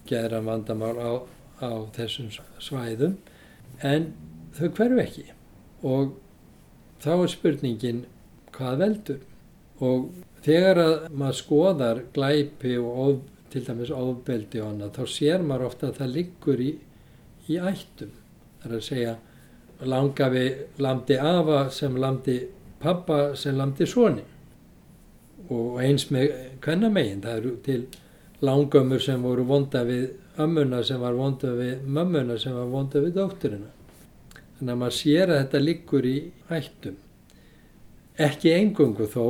geðran 0.09 0.47
vandamál 0.47 0.95
á, 0.97 1.11
á 1.63 1.71
þessum 1.95 2.31
svæðum. 2.59 3.17
En 3.85 4.11
þau 4.57 4.69
hverfu 4.75 5.03
ekki. 5.03 5.25
Og 5.85 6.15
þá 7.03 7.11
er 7.15 7.31
spurningin 7.31 8.01
hvað 8.55 8.81
veldur? 8.83 9.19
Og 9.79 10.09
þegar 10.43 10.81
að 10.83 10.95
maður 11.15 11.39
skoðar 11.39 12.01
glæpi 12.15 12.75
og 12.81 13.03
of, 13.05 13.19
til 13.53 13.63
dæmis 13.65 13.93
ofbeldi 13.93 14.61
og 14.61 14.73
annað 14.73 14.99
þá 14.99 15.13
sér 15.15 15.45
maður 15.45 15.69
ofta 15.69 15.89
að 15.89 16.01
það 16.01 16.15
liggur 16.17 16.63
í, 16.63 16.73
í 17.49 17.59
ættum. 17.59 18.11
Það 18.59 18.71
er 18.71 18.77
að 18.77 18.85
segja 18.87 19.15
langafi 19.89 20.45
landi 20.83 21.17
afa 21.17 21.69
sem 21.71 21.95
landi 21.95 22.37
pappa 22.79 23.35
sem 23.35 23.57
landi 23.57 23.87
soni. 23.87 24.23
Og 25.49 25.79
eins 25.81 26.09
með 26.13 26.33
kvennamegin 26.61 27.23
það 27.23 27.37
eru 27.41 27.55
til 27.65 27.81
langömmur 28.45 29.01
sem 29.03 29.21
voru 29.23 29.43
vonda 29.47 29.83
við 29.87 30.11
ömmuna 30.39 30.83
sem 30.85 30.99
var 31.01 31.17
vonda 31.17 31.51
við 31.57 31.85
mömmuna 31.85 32.37
sem 32.39 32.55
var 32.55 32.69
vonda 32.71 33.01
við 33.03 33.17
dótturina. 33.17 33.71
Þannig 34.59 34.73
að 34.73 34.81
maður 34.81 34.97
sér 34.97 35.31
að 35.31 35.39
þetta 35.39 35.63
liggur 35.63 36.07
í 36.07 36.17
ættum. 36.51 36.97
Ekki 38.19 38.51
engungu 38.51 39.07
þó 39.07 39.25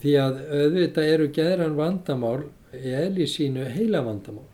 því 0.00 0.14
að 0.16 0.38
auðvitað 0.48 1.10
eru 1.14 1.28
geðran 1.36 1.76
vandamál 1.76 2.48
í 2.72 3.26
sínu 3.28 3.66
heila 3.74 4.00
vandamál. 4.06 4.46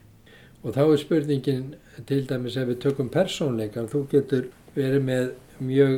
Og 0.63 0.73
þá 0.75 0.81
er 0.83 0.99
spurningin 0.99 1.67
til 2.05 2.23
dæmis 2.29 2.57
ef 2.57 2.67
við 2.69 2.79
tökum 2.83 3.09
persónleika 3.09 3.87
þú 3.89 4.03
getur 4.11 4.47
verið 4.75 5.03
með 5.07 5.29
mjög 5.63 5.93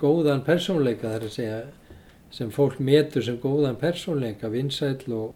góðan 0.00 0.42
persónleika 0.46 1.12
þar 1.12 1.26
að 1.28 1.34
segja 1.36 1.58
sem 2.34 2.50
fólk 2.50 2.80
metur 2.82 3.22
sem 3.22 3.36
góðan 3.38 3.78
persónleika, 3.78 4.50
vinsæl 4.50 5.04
og 5.14 5.34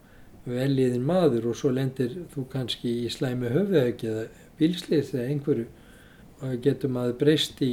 veljiðin 0.48 1.04
maður 1.06 1.50
og 1.52 1.58
svo 1.60 1.70
lendir 1.74 2.16
þú 2.32 2.46
kannski 2.50 2.94
í 3.04 3.12
slæmi 3.12 3.52
höfuðauki 3.52 4.08
eða 4.10 4.24
bílslið 4.58 5.12
eða 5.14 5.26
einhverju 5.28 5.66
og 6.42 6.60
getur 6.64 6.92
maður 6.94 7.18
breyst 7.22 7.62
í 7.62 7.72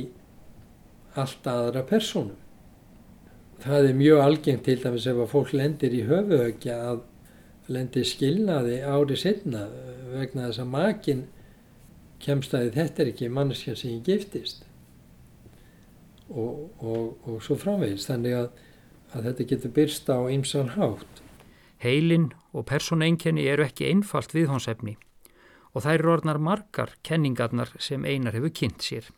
allt 1.15 1.47
aðra 1.47 1.85
persónum. 1.87 2.35
Það 3.63 3.89
er 3.89 3.97
mjög 3.97 4.21
algengt 4.21 4.65
til 4.67 4.77
dæmis 4.83 5.07
ef 5.07 5.21
að 5.23 5.31
fólk 5.31 5.53
lendir 5.55 5.95
í 5.95 6.03
höfuðauki 6.05 6.73
að 6.75 7.05
lendir 7.71 8.05
skilnaði 8.05 8.81
ári 8.83 9.17
setna 9.17 9.65
vegna 10.11 10.49
þess 10.49 10.61
að 10.61 10.73
makin 10.73 11.23
kemst 12.23 12.53
að 12.55 12.71
þetta 12.77 13.03
er 13.03 13.11
ekki 13.11 13.31
manneskja 13.33 13.75
sem 13.79 13.97
ég 13.97 14.05
giftist 14.05 14.63
og, 16.29 16.71
og, 16.81 17.17
og 17.27 17.41
svo 17.43 17.57
framvegist. 17.59 18.09
Þannig 18.09 18.37
að 18.39 18.47
að 19.15 19.29
þetta 19.29 19.47
getur 19.51 19.73
byrst 19.75 20.09
á 20.11 20.19
ymsan 20.31 20.73
hátt. 20.75 21.21
Heilin 21.83 22.31
og 22.55 22.65
persóneinkenni 22.69 23.45
eru 23.51 23.65
ekki 23.65 23.89
einfalt 23.89 24.33
viðhónsefni 24.35 24.95
og 25.75 25.83
þær 25.83 25.99
eru 25.99 26.11
orðnar 26.15 26.39
margar 26.39 26.95
kenningarnar 27.03 27.73
sem 27.83 28.05
einar 28.07 28.35
hefur 28.35 28.53
kynnt 28.55 28.83
sér. 28.83 29.09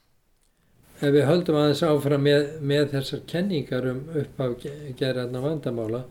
Ef 0.97 1.13
við 1.13 1.27
höldum 1.29 1.59
aðeins 1.59 1.83
áfram 1.85 2.23
með, 2.25 2.47
með 2.65 2.87
þessar 2.95 3.19
kenningar 3.29 3.85
um 3.91 3.99
uppaf 4.17 4.55
gerðarna 4.97 5.43
vandamála 5.43 6.05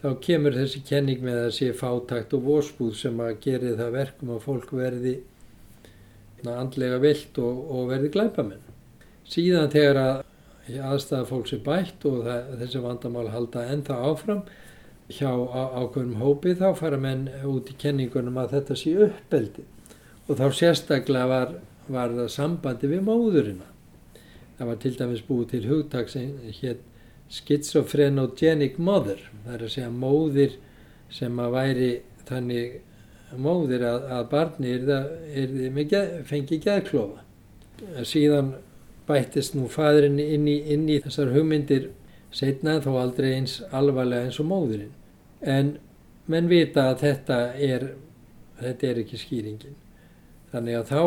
þá 0.00 0.08
kemur 0.24 0.56
þessi 0.56 0.80
kenning 0.88 1.20
með 1.22 1.42
að 1.42 1.52
sé 1.58 1.68
fátakt 1.76 2.32
og 2.36 2.46
vósbúð 2.46 2.94
sem 2.98 3.20
að 3.20 3.36
geri 3.44 3.74
það 3.76 3.98
verkum 3.98 4.32
að 4.32 4.46
fólk 4.46 4.72
verði 4.74 5.18
andlega 6.50 6.98
vilt 7.02 7.38
og, 7.38 7.62
og 7.70 7.88
verði 7.92 8.10
glæpamenn. 8.14 8.68
Síðan 9.28 9.70
þegar 9.72 10.00
að 10.02 10.82
aðstæða 10.92 11.28
fólks 11.28 11.54
er 11.56 11.62
bætt 11.66 12.04
og 12.08 12.22
það, 12.26 12.52
þessi 12.60 12.82
vandamál 12.82 13.28
halda 13.32 13.64
ennþá 13.72 13.98
áfram 14.10 14.42
hjá 15.12 15.30
ákveðnum 15.30 16.20
hópi 16.22 16.54
þá 16.58 16.68
fara 16.78 16.98
menn 17.00 17.26
út 17.48 17.70
í 17.70 17.76
kenningunum 17.78 18.38
að 18.40 18.56
þetta 18.56 18.78
sé 18.78 18.94
uppbeldi 19.08 19.66
og 20.28 20.38
þá 20.38 20.46
sérstaklega 20.56 21.28
var, 21.28 21.54
var 21.90 22.14
það 22.14 22.30
sambandi 22.32 22.88
við 22.88 23.02
móðurina. 23.08 23.66
Það 24.58 24.68
var 24.70 24.80
til 24.84 24.94
dæmis 25.00 25.24
búið 25.26 25.48
til 25.50 25.64
hugtak 25.66 26.12
sem 26.12 26.30
hétt 26.60 26.84
schizophrenic 27.32 28.78
mother, 28.78 29.18
það 29.44 29.54
er 29.56 29.66
að 29.66 29.74
segja 29.74 29.90
móðir 29.90 30.56
sem 31.12 31.38
að 31.40 31.54
væri 31.56 31.92
þannig 32.28 32.80
móðir 33.40 33.84
að, 33.86 34.06
að 34.18 34.28
barni 34.32 34.76
það, 34.82 35.08
er 35.34 35.54
það 35.78 36.12
fengi 36.28 36.58
geðklofa. 36.62 37.24
Síðan 38.06 38.54
bættist 39.08 39.56
nú 39.56 39.66
fadurinn 39.70 40.20
inn 40.22 40.46
í, 40.48 40.58
inn 40.72 40.88
í 40.90 41.00
þessar 41.02 41.32
hugmyndir 41.34 41.90
setna 42.32 42.78
þó 42.82 42.94
aldrei 43.00 43.32
eins 43.36 43.58
alvarlega 43.74 44.28
eins 44.28 44.40
og 44.40 44.48
móðurinn. 44.50 44.92
En 45.42 45.76
menn 46.30 46.48
vita 46.50 46.88
að 46.92 47.02
þetta 47.02 47.38
er, 47.58 47.88
þetta 48.60 48.88
er 48.88 49.00
ekki 49.02 49.20
skýringin. 49.20 49.78
Þannig 50.52 50.78
að 50.78 50.92
þá 50.92 51.02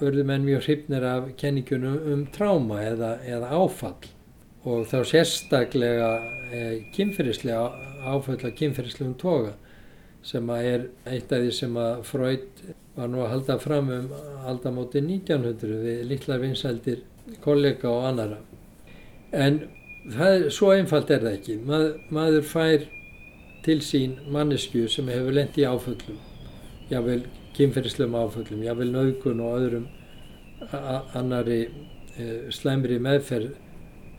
verður 0.00 0.28
menn 0.30 0.46
mjög 0.46 0.64
hrifnir 0.66 1.04
af 1.04 1.28
kenningunum 1.40 1.98
um 2.12 2.24
tráma 2.32 2.80
eða, 2.86 3.14
eða 3.26 3.50
áfall 3.56 4.08
og 4.68 4.84
þá 4.88 4.98
sérstaklega 5.08 6.08
eh, 6.52 6.74
kynferðislega 6.94 7.70
áfall 8.08 8.38
að 8.38 8.56
kynferðislegum 8.58 9.16
toga 9.20 9.54
sem 10.26 10.50
er 10.52 10.86
eitt 11.08 11.32
af 11.32 11.42
því 11.42 11.50
sem 11.56 11.76
að 11.80 12.04
Freud 12.08 12.62
var 12.96 13.08
nú 13.08 13.22
að 13.24 13.30
halda 13.34 13.56
fram 13.62 13.90
um 13.94 14.08
aldamóti 14.50 15.00
1900 15.00 15.82
við 15.84 16.00
litlar 16.10 16.42
vinsældir 16.42 17.04
kollega 17.44 17.88
og 17.88 18.08
annara. 18.10 18.40
En 19.32 19.62
það, 20.10 20.48
svo 20.52 20.72
einfalt 20.74 21.10
er 21.10 21.24
það 21.24 21.36
ekki. 21.38 21.58
Mað, 21.66 21.86
maður 22.12 22.48
fær 22.50 22.88
til 23.64 23.78
sín 23.84 24.18
mannesku 24.32 24.86
sem 24.88 25.08
hefur 25.12 25.36
lendi 25.36 25.66
áföllum, 25.68 26.18
jável 26.90 27.22
kynferðislegum 27.56 28.16
áföllum, 28.16 28.64
jável 28.64 28.92
naukun 28.92 29.42
og 29.44 29.56
öðrum 29.60 29.88
annari 31.16 31.60
e, 32.16 32.26
slæmri 32.52 32.98
meðferð 33.02 33.54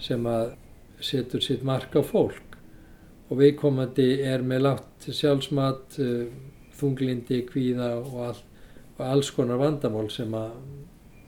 sem 0.01 0.25
að 0.29 0.55
setur 1.01 1.43
sitt 1.43 1.65
mark 1.65 1.93
á 1.97 2.01
fólk 2.05 2.50
og 3.31 3.39
viðkomandi 3.39 4.07
er 4.27 4.43
með 4.43 4.65
látt 4.65 5.05
sjálfsmat, 5.07 5.99
e, 6.03 6.09
þunglindi, 6.75 7.45
kvíða 7.47 7.93
og, 8.01 8.17
all, 8.25 8.41
og 8.97 9.05
alls 9.07 9.31
konar 9.31 9.61
vandamál 9.61 10.09
sem 10.11 10.33
að 10.35 10.57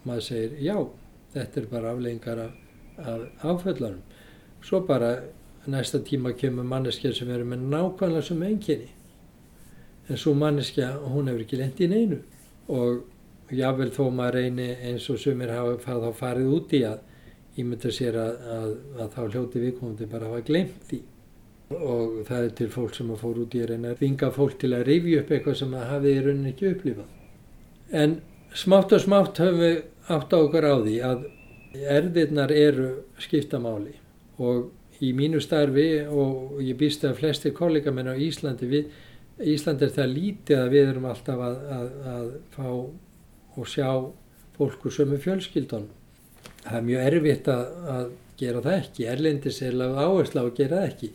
maður 0.04 0.26
segir 0.28 0.58
já 0.60 0.76
þetta 1.34 1.62
er 1.62 1.70
bara 1.72 1.94
afleggingar 1.94 2.42
af, 2.44 2.52
af 2.98 3.48
áföllunum. 3.54 4.02
Svo 4.63 4.82
bara 4.88 5.16
næsta 5.68 6.00
tíma 6.04 6.34
kemur 6.38 6.68
manneskja 6.68 7.13
sem 7.16 7.32
eru 7.32 7.48
með 7.48 7.63
nákvæmlega 7.72 8.28
sem 8.28 8.44
enginni. 8.44 8.92
En 10.10 10.20
svo 10.20 10.34
manneskja, 10.36 10.92
hún 11.08 11.32
hefur 11.32 11.46
ekki 11.46 11.60
lendi 11.62 11.88
í 11.88 11.92
neinu. 11.92 12.20
Og 12.68 13.54
jável 13.54 13.92
þó 13.96 14.10
maður 14.12 14.39
reyni 14.39 14.70
eins 14.89 15.08
og 15.10 15.20
sumir 15.20 15.52
hafa 15.56 15.80
þá 15.80 16.12
farið 16.20 16.54
út 16.58 16.76
í 16.76 16.84
að 16.88 17.02
ímynda 17.60 17.92
sér 17.94 18.18
að, 18.18 18.46
að, 18.58 18.70
að 19.00 19.10
þá 19.16 19.22
hljóti 19.30 19.63
viðkomandi 19.63 20.12
bara 20.12 20.30
hafa 20.30 20.46
glemt 20.48 20.88
því. 20.89 21.02
Og 21.73 22.19
það 22.28 22.43
er 22.43 22.54
til 22.58 22.69
fólk 22.73 22.97
sem 22.97 23.10
að 23.13 23.23
fór 23.23 23.39
út 23.45 23.56
í 23.56 23.63
að 23.63 23.71
reyna 23.71 23.93
að 23.93 24.04
vinga 24.04 24.30
fólk 24.36 24.60
til 24.62 24.73
að 24.76 24.86
rifja 24.89 25.23
upp 25.23 25.32
eitthvað 25.32 25.58
sem 25.62 25.73
það 25.73 25.89
hafi 25.93 26.12
í 26.12 26.21
rauninni 26.26 26.52
ekki 26.52 26.69
upplifað. 26.73 27.10
En 28.04 28.19
smátt 28.54 28.93
og 28.93 29.02
smátt 29.02 29.41
höfum 29.41 29.63
við 29.63 29.80
átt 30.13 30.36
á 30.36 30.38
okkar 30.38 30.67
á 30.69 30.76
því 30.84 30.95
að 31.08 31.26
erðirnar 31.73 32.52
eru 32.54 32.89
skiptamáli 33.21 33.95
og 34.43 35.04
í 35.04 35.12
mínu 35.17 35.41
starfi 35.41 35.88
og 36.06 36.60
ég 36.63 36.78
býst 36.80 37.04
að 37.08 37.17
flesti 37.21 37.52
kollega 37.56 37.91
menn 37.91 38.12
á 38.12 38.15
Íslandi 38.15 38.69
við, 38.69 38.91
Ísland 39.41 39.82
er 39.82 39.89
það 39.89 40.12
lítið 40.13 40.60
að 40.62 40.71
við 40.76 40.89
erum 40.91 41.08
alltaf 41.10 41.39
að, 41.41 41.56
að, 41.73 41.88
að 42.12 42.28
fá 42.54 42.67
og 43.58 43.69
sjá 43.69 43.88
fólku 44.54 44.91
sömu 44.93 45.17
fjölskyldun. 45.21 45.88
Það 46.62 46.78
er 46.78 46.86
mjög 46.88 47.08
erfitt 47.10 47.49
að, 47.49 47.63
að 47.95 48.12
gera 48.38 48.62
það 48.65 48.78
ekki, 48.78 49.08
erlendis 49.10 49.62
er 49.65 49.78
lagð 49.78 50.02
áherslu 50.04 50.43
á 50.43 50.45
að 50.45 50.54
gera 50.60 50.82
það 50.82 50.91
ekki 50.91 51.10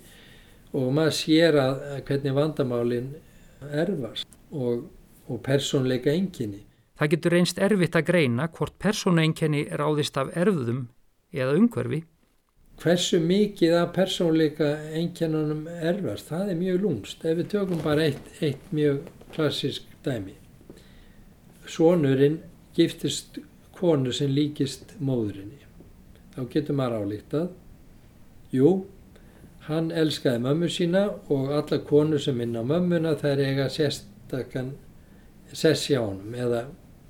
og 0.72 0.92
maður 0.94 1.16
sér 1.16 1.58
að 1.62 1.82
hvernig 2.08 2.36
vandamálinn 2.36 3.10
erfast 3.72 4.28
og, 4.50 4.88
og 5.28 5.40
persónleika 5.44 6.12
enginni. 6.12 6.64
Það 6.98 7.12
getur 7.14 7.34
reynst 7.36 7.60
erfitt 7.62 7.96
að 7.96 8.06
greina 8.08 8.48
hvort 8.50 8.74
persónuenkenni 8.82 9.66
ráðist 9.78 10.16
af 10.18 10.32
erfðum 10.36 10.88
eða 11.32 11.54
umhverfi. 11.58 12.02
Hversu 12.78 13.18
mikið 13.22 13.74
af 13.74 13.92
persónleika 13.94 14.68
einkennunum 14.94 15.64
erfast, 15.66 16.28
það 16.30 16.52
er 16.52 16.58
mjög 16.58 16.82
lúmst. 16.82 17.24
Ef 17.26 17.38
við 17.40 17.48
tökum 17.54 17.80
bara 17.82 18.04
eitt, 18.06 18.28
eitt 18.42 18.68
mjög 18.74 19.00
klassisk 19.34 19.86
dæmi. 20.06 20.36
Svonurinn 21.68 22.38
giftist 22.74 23.40
konu 23.74 24.12
sem 24.14 24.30
líkist 24.30 24.94
móðurinni. 25.02 25.58
Þá 26.34 26.40
getur 26.52 26.78
maður 26.78 27.02
álíktað. 27.02 27.48
Jú, 28.54 28.70
hann 29.68 29.90
elskaði 29.92 30.40
mömmu 30.44 30.68
sína 30.72 31.04
og 31.28 31.50
alla 31.52 31.78
konu 31.84 32.18
sem 32.20 32.40
inn 32.40 32.56
á 32.56 32.64
mömmuna 32.64 33.14
þær 33.20 33.42
eiga 33.44 33.68
sérstakann 33.72 34.72
sessi 35.52 35.96
á 35.96 36.02
honum 36.02 36.34
eða, 36.34 36.62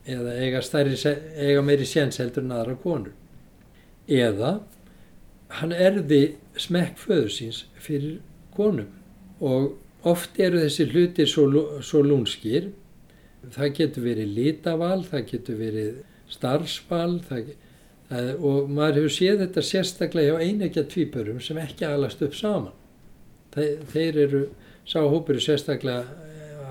eða 0.06 0.34
eiga, 0.42 0.62
stærri, 0.62 0.96
eiga 1.38 1.62
meiri 1.62 1.86
séns 1.86 2.18
heldur 2.22 2.44
en 2.44 2.56
aðra 2.56 2.74
konur. 2.82 3.14
Eða 4.08 4.58
hann 5.60 5.72
erði 5.72 6.22
smekk 6.58 6.98
föður 6.98 7.30
síns 7.34 7.62
fyrir 7.78 8.18
konum 8.56 8.90
og 9.40 9.76
oft 10.08 10.38
eru 10.42 10.60
þessi 10.64 10.88
hlutir 10.90 11.30
svo, 11.30 11.48
svo 11.82 12.02
lúnskir. 12.02 12.72
Það 13.54 13.74
getur 13.78 14.04
verið 14.04 14.34
litaval, 14.34 15.04
það 15.06 15.26
getur 15.30 15.58
verið 15.62 15.98
starfsval 16.28 17.20
það, 17.28 17.52
það, 17.54 17.67
og 18.08 18.70
maður 18.72 19.02
hefur 19.02 19.12
séð 19.12 19.42
þetta 19.44 19.64
sérstaklega 19.68 20.32
hjá 20.32 20.48
einegja 20.48 20.84
tvípurum 20.88 21.40
sem 21.44 21.58
ekki 21.60 21.84
alast 21.84 22.22
upp 22.24 22.36
saman. 22.36 22.72
Þeir, 23.52 23.74
þeir 23.92 24.20
eru, 24.24 24.42
sá 24.88 25.00
hópur 25.04 25.36
er 25.36 25.44
sérstaklega 25.44 26.04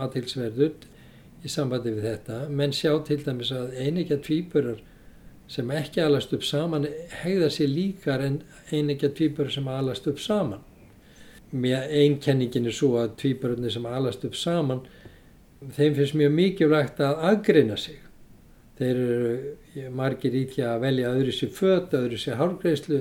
aðtilsverður 0.02 0.88
í 1.46 1.52
sambandi 1.52 1.94
við 1.94 2.08
þetta, 2.10 2.40
menn 2.50 2.74
sjá 2.74 2.96
til 3.06 3.20
dæmis 3.22 3.52
að 3.54 3.76
einegja 3.78 4.18
tvíburar 4.24 4.82
sem 5.48 5.70
ekki 5.72 6.02
alast 6.04 6.34
upp 6.36 6.44
saman 6.44 6.88
hegða 7.22 7.52
sér 7.54 7.70
líkar 7.72 8.24
en 8.26 8.42
einegja 8.74 9.12
tvíburar 9.14 9.54
sem 9.54 9.70
alast 9.72 10.10
upp 10.10 10.20
saman. 10.20 10.64
Mér 11.52 11.86
einkenningin 12.02 12.68
er 12.68 12.76
svo 12.76 12.98
að 13.00 13.14
tvíburarnir 13.22 13.72
sem 13.72 13.86
alast 13.88 14.26
upp 14.28 14.36
saman, 14.36 14.82
þeim 15.78 15.96
finnst 15.96 16.18
mjög 16.18 16.36
mikilvægt 16.42 17.00
að 17.06 17.24
aðgreina 17.30 17.78
sig. 17.80 18.02
Þeir 18.78 19.00
eru 19.04 19.86
margir 19.98 20.36
í 20.38 20.44
því 20.52 20.66
að 20.70 20.84
velja 20.84 21.14
öðru 21.16 21.34
sér 21.34 21.54
fött, 21.54 21.96
öðru 21.98 22.20
sér 22.22 22.38
hálfgreislu 22.42 23.00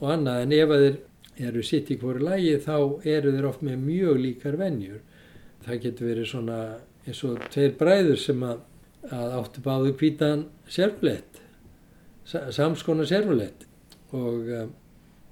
og 0.00 0.12
annað. 0.14 0.42
En 0.44 0.54
ef 0.58 0.74
þeir 0.74 1.48
eru 1.48 1.64
sitt 1.66 1.90
í 1.90 1.98
hverju 1.98 2.26
lægi 2.26 2.58
þá 2.62 2.76
eru 3.08 3.32
þeir 3.34 3.48
oft 3.48 3.64
með 3.66 3.82
mjög 3.86 4.20
líkar 4.22 4.58
vennjur. 4.60 5.00
Það 5.66 5.82
getur 5.86 6.10
verið 6.10 6.28
svona 6.30 6.58
eins 7.06 7.22
og 7.26 7.42
tveir 7.50 7.74
bræður 7.78 8.20
sem 8.20 8.44
að, 8.46 8.62
að 9.10 9.36
áttu 9.40 9.64
báðu 9.64 9.94
kvítan 9.98 10.46
sérflett, 10.70 11.40
samskona 12.26 13.06
sérflett 13.08 13.66
og 14.14 14.50
um, 14.54 14.72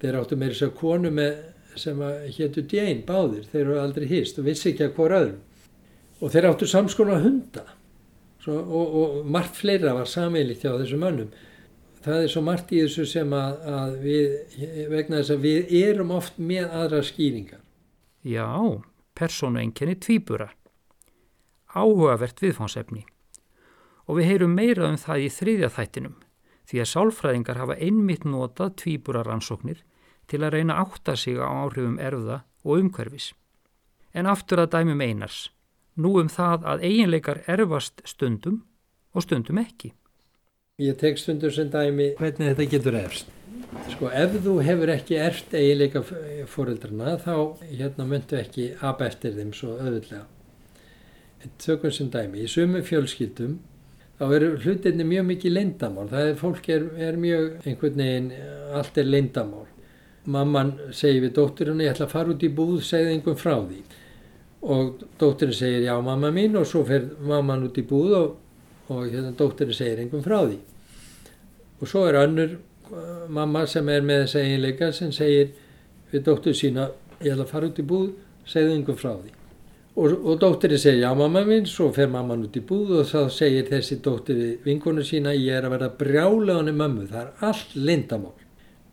þeir 0.03 0.19
áttu 0.19 0.39
meira 0.41 0.57
sér 0.57 0.73
konu 0.75 1.13
með 1.15 1.37
sem 1.79 2.01
að 2.03 2.25
héttu 2.35 2.65
djæn 2.67 3.05
báðir, 3.07 3.45
þeir 3.53 3.63
eru 3.63 3.77
aldrei 3.79 4.09
hýst 4.11 4.41
og 4.41 4.49
vissi 4.49 4.73
ekki 4.73 4.89
að 4.89 4.97
hver 4.97 5.15
öðrum. 5.21 5.45
Og 6.21 6.33
þeir 6.35 6.49
áttu 6.51 6.67
samskona 6.69 7.21
hunda 7.23 7.63
svo, 8.43 8.59
og, 8.59 8.99
og 9.01 9.31
margt 9.31 9.59
fleira 9.59 9.95
var 9.97 10.11
sammeilitt 10.11 10.65
hjá 10.65 10.75
þessum 10.75 11.05
mönnum. 11.05 11.33
Það 12.01 12.23
er 12.25 12.31
svo 12.33 12.45
margt 12.45 12.71
í 12.73 12.81
þessu 12.81 13.05
sem 13.09 13.35
að, 13.37 13.59
að 13.69 13.99
við, 14.05 14.39
vegna 14.89 15.21
þess 15.21 15.35
að 15.35 15.45
við 15.45 15.75
erum 15.83 16.15
oft 16.17 16.39
með 16.41 16.71
aðra 16.83 17.03
skýringar. 17.05 17.61
Já, 18.25 18.49
persónu 19.17 19.61
enginni 19.61 19.99
tvíbura 20.01 20.49
áhugavert 21.75 22.41
viðfánsefni. 22.43 23.05
Og 24.09 24.19
við 24.19 24.31
heyrum 24.33 24.57
meira 24.57 24.89
um 24.91 24.99
það 24.99 25.27
í 25.27 25.31
þriðja 25.35 25.71
þættinum 25.77 26.17
því 26.71 26.83
að 26.83 26.91
sálfræðingar 26.93 27.59
hafa 27.59 27.77
einmitt 27.83 28.25
notað 28.27 28.77
tvíbura 28.83 29.25
rannsóknir 29.27 29.83
til 30.31 30.43
að 30.45 30.55
reyna 30.57 30.79
átta 30.83 31.17
sig 31.19 31.39
á 31.39 31.47
áhrifum 31.47 31.99
erfða 31.99 32.43
og 32.63 32.83
umhverfis. 32.85 33.33
En 34.15 34.27
aftur 34.31 34.63
að 34.63 34.73
dæmum 34.75 35.03
einars, 35.03 35.51
nú 36.01 36.17
um 36.23 36.31
það 36.33 36.67
að 36.73 36.87
eiginleikar 36.89 37.43
erfast 37.51 38.03
stundum 38.09 38.63
og 39.15 39.27
stundum 39.27 39.61
ekki. 39.63 39.93
Ég 40.81 40.97
tek 41.01 41.21
stundum 41.21 41.53
sem 41.53 41.71
dæmi 41.71 42.15
hvernig 42.19 42.53
þetta 42.55 42.69
getur 42.75 42.99
erfst. 43.03 43.31
Sko 43.93 44.11
ef 44.17 44.35
þú 44.43 44.59
hefur 44.67 44.91
ekki 44.97 45.21
erft 45.21 45.55
eiginleika 45.55 46.03
fóreldrana 46.51 47.17
þá 47.23 47.35
hérna 47.69 48.09
myndu 48.09 48.41
ekki 48.41 48.71
ab 48.81 49.03
eftir 49.07 49.37
þeim 49.37 49.55
svo 49.55 49.77
öðvöldlega 49.79 50.27
tökum 51.61 51.93
sem 51.93 52.11
dæmi, 52.13 52.45
í 52.45 52.49
sumu 52.51 52.83
fjölskyldum 52.85 53.59
þá 54.21 54.25
eru 54.37 54.51
hlutinni 54.61 55.07
mjög 55.09 55.27
mikið 55.31 55.55
leindamál, 55.57 56.09
það 56.11 56.27
er, 56.27 56.35
fólk 56.41 56.69
er, 56.69 56.87
er 57.01 57.21
mjög 57.21 57.47
einhvern 57.65 58.03
veginn, 58.03 58.31
allt 58.77 59.01
er 59.01 59.09
leindamál 59.09 59.67
mamman 60.31 60.75
segir 60.93 61.25
við 61.25 61.39
dótturinn 61.39 61.81
ég 61.81 61.95
ætla 61.95 62.09
að 62.09 62.13
fara 62.13 62.35
út 62.35 62.45
í 62.45 62.51
búð, 62.53 62.83
segði 62.85 63.15
einhvern 63.17 63.41
frá 63.41 63.55
því 63.57 63.81
og 64.63 65.05
dótturinn 65.19 65.57
segir 65.57 65.87
já 65.87 65.95
mamma 66.03 66.31
mín 66.31 66.57
og 66.57 66.67
svo 66.67 66.85
fer 66.85 67.07
mamman 67.21 67.65
út 67.65 67.79
í 67.81 67.85
búð 67.89 68.15
og, 68.19 68.37
og 68.89 69.07
hérna 69.09 69.33
dótturinn 69.33 69.77
segir 69.77 70.03
einhvern 70.03 70.25
frá 70.25 70.41
því 70.45 70.59
og 71.81 71.89
svo 71.89 72.05
er 72.09 72.21
önnur 72.21 72.57
uh, 72.93 73.27
mamma 73.29 73.67
sem 73.67 73.89
er 73.89 74.05
með 74.05 74.27
þessa 74.27 74.45
eiginleika 74.45 74.93
sem 74.93 75.13
segir 75.13 75.55
við 76.13 76.25
dóttur 76.29 76.57
sína 76.57 76.91
ég 77.21 77.33
ætla 77.33 77.47
að 77.47 77.53
fara 77.53 77.71
út 77.71 77.79
í 77.81 77.87
búð, 77.87 78.11
segði 78.45 78.77
einhvern 78.77 79.01
frá 79.01 79.15
því 79.15 79.33
og, 79.97 80.13
og 80.13 80.39
dóttirinn 80.45 80.83
segir 80.83 81.07
já 81.07 81.15
mamma 81.17 81.45
minn, 81.49 81.67
svo 81.67 81.89
fer 81.97 82.13
mamman 82.13 82.45
út 82.45 82.61
í 82.61 82.65
búð 82.67 82.99
og 83.01 83.09
þá 83.09 83.33
segir 83.33 83.69
þessi 83.71 84.01
dóttirinn 84.05 84.61
vinkonu 84.67 85.05
sína 85.07 85.33
ég 85.37 85.57
er 85.57 85.69
að 85.69 85.77
vera 85.79 85.91
brjálega 86.05 86.69
í 86.69 86.77
mömmu, 86.77 87.09
það 87.09 87.25
er 87.25 87.49
allt 87.49 87.75
lindamál. 87.77 88.40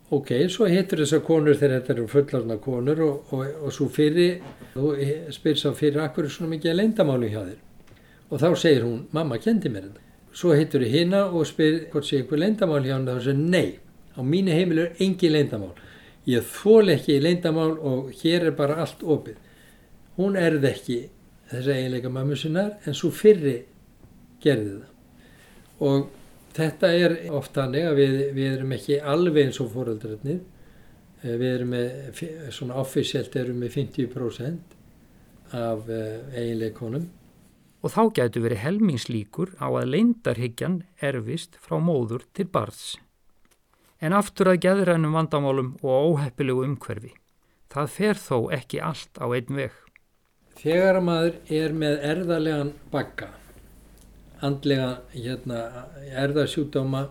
Ok, 0.08 0.30
svo 0.48 0.70
hittur 0.72 1.02
þessar 1.04 1.24
konur 1.28 1.58
þegar 1.60 1.82
þetta 1.82 1.94
eru 1.94 2.06
fullarna 2.12 2.58
konur 2.64 3.02
og, 3.04 3.34
og, 3.36 3.48
og 3.68 3.74
svo 3.76 3.90
fyrir, 3.92 4.38
þú 4.76 4.92
spyrir 5.36 5.60
sá 5.60 5.74
fyrir 5.76 6.04
akkur 6.06 6.30
svona 6.32 6.54
mikið 6.54 6.78
lindamáli 6.78 7.32
hjá 7.34 7.42
þér 7.42 7.58
og 8.28 8.40
þá 8.44 8.48
segir 8.60 8.84
hún 8.84 9.02
mamma 9.16 9.40
kendi 9.40 9.72
mér 9.72 9.90
þetta. 9.90 10.06
Svo 10.38 10.54
hittur 10.56 10.84
þið 10.84 10.96
hina 10.96 11.26
og 11.32 11.48
spyrir 11.48 11.90
hvort 11.92 12.08
sé 12.08 12.22
einhver 12.22 12.40
lindamál 12.40 12.84
hjá 12.86 12.94
hann 12.96 13.08
og 13.08 13.20
þá 13.20 13.28
segir 13.30 13.44
nei, 13.52 13.80
á 14.16 14.20
mínu 14.24 14.56
heimil 14.56 14.82
er 14.84 15.04
engin 15.04 15.36
lindamál. 15.36 15.76
Ég 16.28 16.44
þól 16.44 16.92
ekki 16.92 17.20
lindamál 17.24 17.76
og 17.76 18.10
hér 18.22 18.50
er 18.50 18.56
bara 18.56 18.82
allt 18.84 19.04
opið 19.04 19.44
hún 20.18 20.38
erði 20.40 20.70
ekki 20.72 20.98
þessa 21.52 21.76
eiginleika 21.76 22.12
mömmu 22.12 22.38
sinnar 22.38 22.72
en 22.86 22.96
svo 22.98 23.12
fyrri 23.14 23.58
gerði 24.44 24.80
það 24.80 25.88
og 25.88 26.17
þetta 26.58 26.92
er 26.98 27.18
oft 27.38 27.58
hannig 27.60 27.86
að 27.88 28.00
við, 28.02 28.16
við 28.38 28.54
erum 28.56 28.76
ekki 28.78 29.00
alveg 29.14 29.48
eins 29.48 29.62
og 29.64 29.72
fóröldrarnir 29.76 30.42
eh, 31.24 31.36
við 31.36 31.50
erum 31.54 31.74
með 31.76 32.24
svona 32.56 32.80
offisíalt 32.82 33.36
erum 33.40 33.64
með 33.64 33.78
50% 33.80 34.76
af 35.58 35.90
eh, 35.90 36.20
eiginleikonum 36.36 37.10
og 37.86 37.94
þá 37.94 38.04
gætu 38.20 38.42
verið 38.44 38.64
helmingslíkur 38.66 39.54
á 39.62 39.68
að 39.70 39.92
leindarhyggjan 39.94 40.82
erfist 41.00 41.60
frá 41.62 41.78
móður 41.80 42.26
til 42.36 42.50
barðs 42.52 42.96
en 44.04 44.14
aftur 44.14 44.52
að 44.52 44.62
geðrænum 44.66 45.16
vandamálum 45.18 45.74
og 45.82 46.14
óheppilegu 46.14 46.66
umhverfi. 46.68 47.14
Það 47.74 47.92
fer 47.94 48.22
þó 48.22 48.38
ekki 48.58 48.82
allt 48.84 49.20
á 49.20 49.26
einn 49.26 49.60
veg. 49.60 49.74
Þegar 50.58 51.02
maður 51.06 51.36
er 51.54 51.76
með 51.78 52.00
erðarlegan 52.12 52.72
bakka, 52.94 53.30
andlega 54.46 54.90
hérna, 55.14 55.62
erðarsjúkdóma 56.24 57.08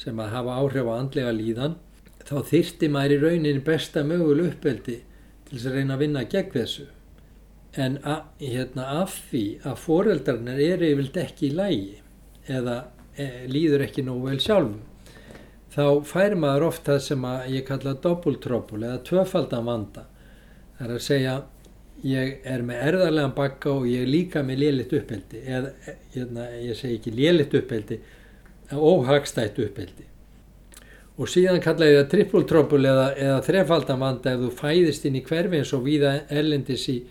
sem 0.00 0.18
að 0.20 0.34
hafa 0.36 0.58
áhrif 0.60 0.88
á 0.88 0.94
andlega 0.96 1.32
líðan, 1.36 1.76
þá 2.22 2.36
þyrti 2.48 2.90
maður 2.92 3.14
í 3.14 3.20
rauninni 3.22 3.64
besta 3.66 4.04
mögul 4.06 4.44
uppveldi 4.46 4.98
til 5.46 5.56
þess 5.56 5.68
að 5.68 5.78
reyna 5.78 5.96
að 5.96 6.04
vinna 6.04 6.24
gegn 6.32 6.54
þessu. 6.54 6.86
En 7.72 7.98
að, 8.04 8.22
hérna, 8.40 8.86
því 9.08 9.44
að 9.64 9.78
foreldrarnir 9.80 10.60
eru 10.66 10.90
yfirlt 10.92 11.18
ekki 11.22 11.48
í 11.48 11.54
lægi 11.56 12.00
eða 12.52 12.78
e, 13.16 13.46
líður 13.48 13.86
ekki 13.86 14.04
nógu 14.04 14.28
vel 14.28 14.40
sjálfum, 14.42 14.80
þá 15.72 15.84
fær 16.04 16.36
maður 16.36 16.68
oft 16.68 16.88
það 16.88 17.00
sem 17.06 17.26
ég 17.54 17.64
kalla 17.68 17.94
doppultrópul 18.04 18.82
eða 18.82 19.00
tvöfaldan 19.08 19.68
vanda. 19.68 20.04
Það 20.76 20.86
er 20.88 20.94
að 20.96 21.06
segja 21.06 21.36
ég 22.06 22.46
er 22.48 22.64
með 22.66 22.86
erðarlegan 22.88 23.34
bakka 23.36 23.70
og 23.72 23.86
ég 23.90 24.04
er 24.04 24.10
líka 24.10 24.42
með 24.46 24.62
lélitt 24.64 24.94
uppeldi 24.98 25.42
eða 25.46 25.72
hérna, 26.14 26.48
ég 26.62 26.78
segi 26.78 26.98
ekki 26.98 27.14
lélitt 27.14 27.54
uppeldi 27.54 27.98
óhagstætt 28.72 29.58
uppeldi. 29.62 30.08
Og 31.20 31.28
síðan 31.28 31.60
kalla 31.62 31.86
ég 31.90 31.98
það 32.00 32.12
trippultrópul 32.14 32.80
eða, 32.88 33.08
eða 33.14 33.40
þrefaldamanda 33.46 34.32
ef 34.32 34.44
þú 34.46 34.52
fæðist 34.62 35.04
inn 35.06 35.18
í 35.20 35.24
hverfi 35.26 35.60
eins 35.60 35.74
og 35.76 35.84
viða 35.86 36.14
erlendis 36.32 36.86
í 36.90 37.02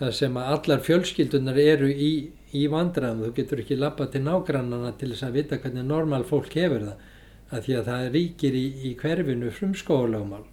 það 0.00 0.12
sem 0.16 0.36
að 0.40 0.52
allar 0.54 0.84
fjölskyldunar 0.86 1.58
eru 1.60 1.90
í, 1.90 2.12
í 2.56 2.66
vandraðum 2.72 3.26
þú 3.26 3.32
getur 3.36 3.64
ekki 3.64 3.76
lappa 3.80 4.06
til 4.08 4.22
nágrannana 4.24 4.94
til 4.96 5.10
þess 5.12 5.26
að 5.26 5.36
vita 5.40 5.58
hvernig 5.60 5.84
normal 5.88 6.22
fólk 6.28 6.54
hefur 6.56 6.86
það 6.86 7.10
að 7.50 7.66
því 7.66 7.76
að 7.76 7.90
það 7.90 8.06
ríkir 8.14 8.56
í, 8.56 8.64
í 8.86 8.94
hverfinu 9.00 9.52
frumskólaumál 9.52 10.44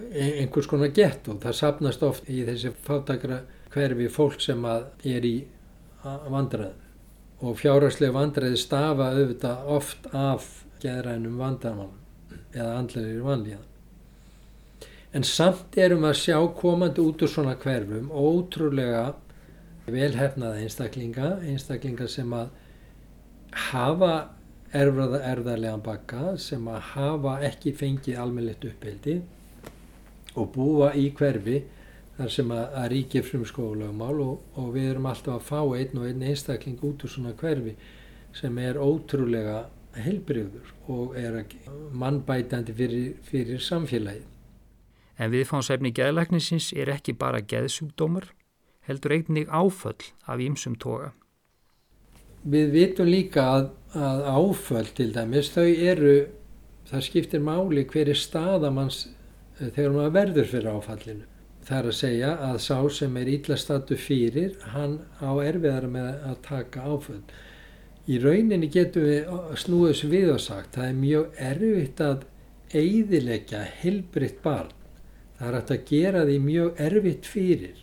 einhvers 0.00 0.68
konar 0.68 0.92
gett 0.94 1.28
og 1.28 1.40
það 1.42 1.58
sapnast 1.60 2.02
oft 2.04 2.28
í 2.28 2.42
þessi 2.46 2.72
fátakra 2.84 3.42
hverfi 3.72 4.08
fólk 4.12 4.40
sem 4.44 4.64
er 4.66 5.24
í 5.24 5.36
vandraðum. 6.04 6.82
og 7.44 7.58
fjárhagslega 7.60 8.14
vandræði 8.16 8.56
stafa 8.56 9.10
auðvitað 9.12 9.66
oft 9.68 10.06
af 10.16 10.44
geðrænum 10.80 11.34
vandamálum 11.36 11.98
eða 12.54 12.78
andlega 12.78 13.24
vanlíðan. 13.26 13.66
En 15.12 15.24
samt 15.24 15.76
erum 15.76 16.06
að 16.08 16.16
sjá 16.22 16.38
komandi 16.56 17.04
út 17.04 17.22
úr 17.22 17.28
svona 17.28 17.54
hverfum 17.60 18.08
ótrúlega 18.08 19.14
velhefnaða 19.86 20.62
einstaklinga, 20.64 21.28
einstaklinga 21.44 22.08
sem 22.08 22.32
að 22.32 22.48
hafa 23.68 24.14
erfraða 24.72 25.20
erðarlegan 25.30 25.84
bakka, 25.84 26.36
sem 26.40 26.64
að 26.68 26.80
hafa 26.94 27.38
ekki 27.50 27.76
fengið 27.76 28.18
almennlegt 28.20 28.64
uppeldi 28.64 29.20
og 30.36 30.52
búa 30.54 30.92
í 30.94 31.08
hverfi 31.16 31.62
þar 32.16 32.32
sem 32.32 32.52
að, 32.54 32.64
að 32.80 32.88
ríkir 32.92 33.24
frum 33.26 33.44
skólagmál 33.48 34.20
og, 34.24 34.44
og 34.56 34.70
við 34.76 34.90
erum 34.92 35.08
alltaf 35.10 35.36
að 35.36 35.48
fá 35.50 35.60
einn 35.78 36.00
og 36.00 36.06
einn 36.08 36.24
einstakling 36.24 36.78
út 36.86 37.04
úr 37.04 37.12
svona 37.12 37.34
hverfi 37.36 37.76
sem 38.36 38.58
er 38.60 38.80
ótrúlega 38.80 39.64
helbriður 39.96 40.72
og 40.92 41.16
er 41.18 41.42
mannbætandi 41.96 42.74
fyrir, 42.76 43.12
fyrir 43.24 43.62
samfélagið. 43.62 44.24
En 45.16 45.32
viðfánsefni 45.32 45.94
geðlæknisins 45.96 46.72
er 46.76 46.90
ekki 46.92 47.14
bara 47.16 47.40
geðsjúkdómar, 47.40 48.28
heldur 48.84 49.14
einnig 49.16 49.48
áföll 49.48 50.10
af 50.28 50.42
ýmsum 50.44 50.76
toga. 50.76 51.14
Við 52.46 52.74
vitum 52.74 53.08
líka 53.08 53.46
að, 53.54 53.70
að 53.96 54.26
áföll 54.36 54.90
til 54.94 55.08
dæmis, 55.16 55.48
þau 55.54 55.66
eru, 55.66 56.16
það 56.90 57.06
skiptir 57.08 57.42
máli 57.42 57.86
hverju 57.88 58.14
staðamanns 58.20 59.06
þegar 59.58 59.96
maður 59.96 60.14
verður 60.18 60.48
fyrir 60.52 60.70
áfallinu. 60.74 61.26
Það 61.66 61.78
er 61.78 61.90
að 61.90 61.98
segja 61.98 62.30
að 62.46 62.56
sá 62.62 62.76
sem 62.94 63.16
er 63.18 63.32
íllastatu 63.32 63.98
fyrir, 63.98 64.54
hann 64.76 65.00
á 65.18 65.30
erfiðar 65.42 65.88
með 65.90 66.08
að 66.30 66.40
taka 66.46 66.86
áföll. 66.86 67.22
Í 68.06 68.20
rauninni 68.22 68.70
getum 68.70 69.06
við 69.08 69.30
snúið 69.58 69.92
þessu 69.92 70.10
við 70.12 70.32
og 70.36 70.42
sagt, 70.44 70.76
það 70.76 70.88
er 70.88 70.98
mjög 71.00 71.40
erfitt 71.48 72.02
að 72.06 72.26
eidilegja 72.76 73.64
helbriðt 73.80 74.42
barn 74.44 74.76
Það 75.36 75.48
er 75.48 75.56
að 75.58 75.82
gera 75.90 76.22
því 76.24 76.36
mjög 76.40 76.78
erfitt 76.80 77.26
fyrir 77.28 77.82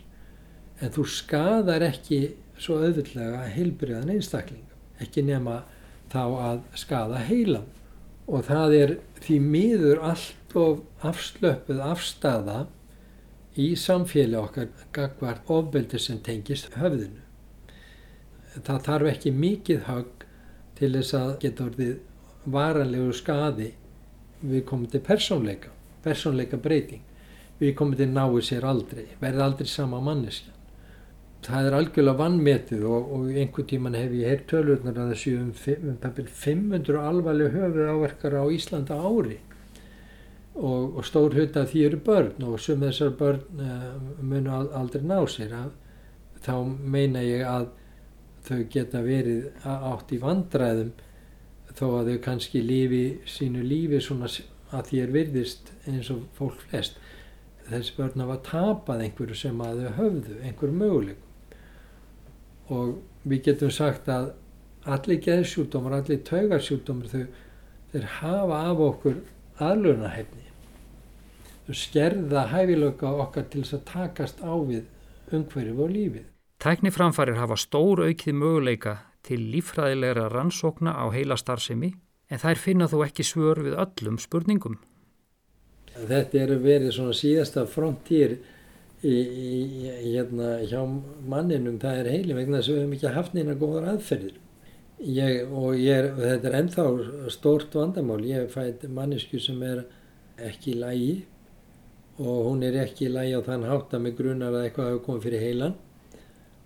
en 0.82 0.90
þú 0.94 1.04
skadar 1.06 1.84
ekki 1.86 2.18
svo 2.58 2.80
auðvitlega 2.82 3.44
heilbriðan 3.54 4.10
einstakling, 4.10 4.64
ekki 5.02 5.22
nema 5.22 5.60
þá 6.10 6.22
að 6.24 6.64
skada 6.78 7.22
heilan 7.28 7.68
og 8.26 8.42
það 8.48 8.74
er 8.80 8.94
því 9.22 9.38
miður 9.44 10.02
allt 10.10 10.43
of 10.56 10.80
afslöpuð 11.06 11.82
afstafa 11.84 12.64
í 13.60 13.74
samfélag 13.78 14.48
okkar 14.48 14.70
gagvart 14.94 15.50
ofbeldi 15.50 16.00
sem 16.02 16.18
tengist 16.24 16.74
höfðinu. 16.78 17.22
Það 18.54 18.82
þarf 18.88 19.10
ekki 19.12 19.32
mikið 19.34 19.86
högg 19.88 20.26
til 20.78 20.92
þess 20.96 21.16
að 21.18 21.32
geta 21.44 21.68
orðið 21.68 21.94
varanlegu 22.54 23.14
skadi 23.14 23.70
við 24.44 24.64
komum 24.68 24.90
til 24.90 25.02
persónleika, 25.04 25.70
persónleika 26.04 26.58
breyting 26.60 27.02
við 27.60 27.74
komum 27.78 27.96
til 27.98 28.10
náu 28.10 28.40
sér 28.42 28.66
aldrei, 28.66 29.06
verði 29.20 29.42
aldrei 29.44 29.70
sama 29.70 30.00
manneskjan. 30.02 30.52
Það 31.44 31.66
er 31.68 31.74
algjörlega 31.76 32.18
vannmetið 32.18 32.84
og, 32.88 33.08
og 33.14 33.24
einhver 33.36 33.66
tíman 33.68 33.96
hef 33.98 34.12
ég 34.16 34.30
heyrt 34.32 34.46
tölurnar 34.48 34.96
að 35.02 35.10
þessu 35.12 35.34
um, 35.42 35.50
um 35.92 36.30
500 36.40 37.02
alvarlega 37.04 37.52
höfuð 37.58 37.90
áverkar 37.92 38.38
á 38.40 38.44
Íslanda 38.48 38.96
ári 38.96 39.38
og, 40.54 40.96
og 40.98 41.06
stór 41.06 41.34
hluta 41.34 41.64
því 41.66 41.86
eru 41.88 42.00
börn 42.06 42.44
og 42.48 42.60
sem 42.62 42.82
þessar 42.82 43.14
börn 43.18 43.62
uh, 43.62 43.94
munu 44.22 44.52
aldrei 44.52 45.02
ná 45.02 45.18
sér. 45.30 45.54
Að, 45.58 45.72
þá 46.44 46.54
meina 46.94 47.22
ég 47.24 47.46
að 47.48 47.70
þau 48.44 48.60
geta 48.70 49.00
verið 49.04 49.46
átt 49.64 50.12
í 50.12 50.20
vandræðum 50.20 50.92
þó 51.74 51.86
að 52.00 52.10
þau 52.10 52.18
kannski 52.26 52.60
lífi 52.62 53.04
sínu 53.26 53.62
lífi 53.64 54.00
svona 54.04 54.28
að 54.74 54.90
því 54.90 55.00
er 55.00 55.14
virðist 55.14 55.72
eins 55.88 56.10
og 56.12 56.26
fólk 56.36 56.60
flest 56.68 56.98
þessi 57.68 57.94
börn 57.96 58.20
hafa 58.20 58.36
tapað 58.44 59.04
einhverju 59.06 59.36
sem 59.38 59.60
að 59.64 59.84
þau 59.84 59.92
höfðu, 59.98 60.34
einhverju 60.44 60.78
möguleikum 60.80 61.30
og 62.74 62.86
við 63.24 63.42
getum 63.48 63.72
sagt 63.72 64.08
að 64.12 64.32
allir 64.84 65.20
geðsjúkdómar, 65.24 65.98
allir 65.98 66.20
taugarsjúkdómar 66.28 67.08
þau, 67.08 67.24
hafa 68.18 68.60
af 68.68 68.82
okkur 68.84 69.16
aðlunahefni 69.62 70.44
þau 71.64 71.76
skerða 71.80 72.46
hæfilöka 72.52 73.10
okkar 73.24 73.48
til 73.52 73.64
þess 73.64 73.78
að 73.78 73.84
takast 73.90 74.40
á 74.44 74.52
við 74.52 75.34
umhverju 75.34 75.76
og 75.80 75.92
lífið. 75.92 76.24
Tækniframfarir 76.60 77.38
hafa 77.40 77.56
stór 77.60 78.04
aukið 78.08 78.36
möguleika 78.40 78.96
til 79.24 79.40
lífræðilegra 79.52 80.28
rannsókna 80.32 80.92
á 80.92 81.08
heila 81.12 81.36
starfsemi 81.40 81.94
en 82.30 82.40
þær 82.40 82.60
finna 82.60 82.88
þó 82.88 82.98
ekki 83.06 83.24
svör 83.24 83.62
við 83.64 83.78
öllum 83.80 84.20
spurningum. 84.20 84.76
Þetta 85.94 86.40
er 86.42 86.52
verið 86.60 86.92
svona 86.96 87.14
síðasta 87.16 87.64
frontýr 87.70 88.38
hérna, 89.04 90.64
hjá 90.64 90.80
manninum, 91.28 91.76
það 91.80 92.00
er 92.00 92.10
heili 92.14 92.36
vegna 92.36 92.60
þess 92.60 92.70
að 92.70 92.74
við 92.74 92.82
hefum 92.82 92.96
ekki 92.96 93.12
haft 93.18 93.36
neina 93.36 93.56
góðar 93.60 93.90
aðferðir. 93.92 94.38
Ég, 95.04 95.50
og 95.52 95.76
er, 95.76 96.06
þetta 96.16 96.48
er 96.48 96.54
ennþá 96.62 96.84
stórt 97.32 97.74
vandamál. 97.76 98.22
Ég 98.24 98.48
fætt 98.48 98.86
mannisku 98.88 99.36
sem 99.42 99.60
er 99.66 99.82
ekki 100.40 100.72
í 100.72 100.78
lægi 100.80 101.14
og 102.24 102.46
hún 102.46 102.62
er 102.64 102.78
ekki 102.86 103.10
í 103.10 103.12
lægi 103.12 103.34
á 103.36 103.40
þann 103.44 103.66
hátt 103.68 103.92
að 103.92 104.04
mig 104.06 104.14
grunar 104.16 104.54
að 104.54 104.64
eitthvað 104.68 104.88
hefur 104.88 105.02
komið 105.04 105.26
fyrir 105.26 105.44
heilan 105.44 105.74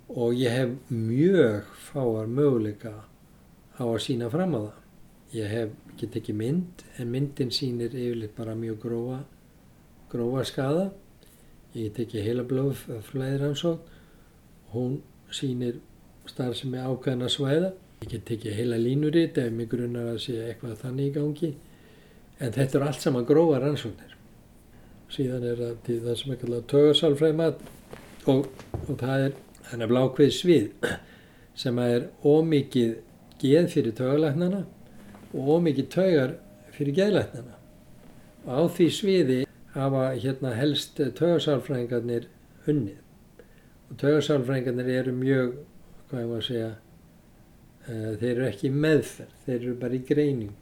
og 0.09 0.37
ég 0.39 0.55
hef 0.55 0.93
mjög 0.93 1.73
fáar 1.89 2.31
möguleika 2.31 2.93
á 3.75 3.83
að 3.83 3.99
sína 4.07 4.31
fram 4.31 4.55
á 4.55 4.61
það. 4.61 4.79
Ég 5.35 5.51
hef 5.57 5.75
get 5.99 6.21
ekki 6.23 6.37
mynd 6.39 6.87
en 6.97 7.11
myndin 7.11 7.51
sýnir 7.51 7.91
yfirleitt 7.91 8.39
bara 8.39 8.55
mjög 8.55 8.79
grófa, 8.87 9.19
grófa 10.13 10.47
skada. 10.47 10.87
Ég 11.75 11.91
get 11.91 12.05
ekki 12.07 12.23
heila 12.23 12.47
blóðflæðiransótt. 12.47 13.83
Hún 14.71 15.01
sýnir 15.35 15.83
starf 16.31 16.55
sem 16.63 16.79
er 16.79 16.87
ákveðin 16.87 17.27
að 17.27 17.35
svæða. 17.35 17.75
Ég 17.99 18.13
get 18.13 18.31
ekki 18.37 18.53
heila 18.55 18.79
línuritt 18.79 19.39
ef 19.43 19.51
mig 19.53 19.69
grunnar 19.71 20.13
að 20.13 20.21
sé 20.27 20.37
eitthvað 20.45 20.79
þannig 20.85 21.09
í 21.09 21.15
gangi. 21.17 21.51
En 22.39 22.55
þetta 22.55 22.79
er 22.79 22.87
allt 22.87 23.03
saman 23.03 23.27
grófa 23.27 23.59
rannsóknir. 23.63 24.15
Síðan 25.11 25.47
er 25.49 25.59
það 25.59 25.77
til 25.87 25.99
það 26.05 26.19
sem 26.21 26.33
er 26.33 26.41
kallað 26.43 26.65
tögarsálfræðmat 26.73 27.63
og, 28.31 28.49
og 28.85 28.95
það 29.01 29.25
er 29.27 29.37
þannig 29.71 29.93
blákveð 29.93 30.33
svið 30.37 30.89
sem 31.63 31.83
er 31.83 32.09
ómikið 32.23 32.97
geð 33.43 33.71
fyrir 33.75 33.97
tögalæknana 33.99 34.65
og 35.33 35.53
ómikið 35.59 35.91
taugar 35.95 36.35
fyrir 36.77 36.97
geðlætnana. 37.01 37.57
Og 38.47 38.51
á 38.55 38.63
því 38.79 38.91
sviði 38.95 39.39
hafa 39.75 40.11
hérna 40.15 40.55
helst 40.57 41.01
taugarsálfræðingarnir 41.01 42.29
unnið. 42.71 43.01
Og 43.89 43.99
taugarsálfræðingarnir 44.03 44.93
eru 45.01 45.17
mjög, 45.17 45.57
hvað 46.11 46.23
ég 46.23 46.37
að 46.37 46.47
segja, 46.47 46.71
þeir 47.89 48.31
eru 48.35 48.47
ekki 48.49 48.73
meðferð, 48.75 49.37
þeir 49.47 49.59
eru 49.59 49.77
bara 49.81 49.97
í 49.97 50.03
greining. 50.09 50.55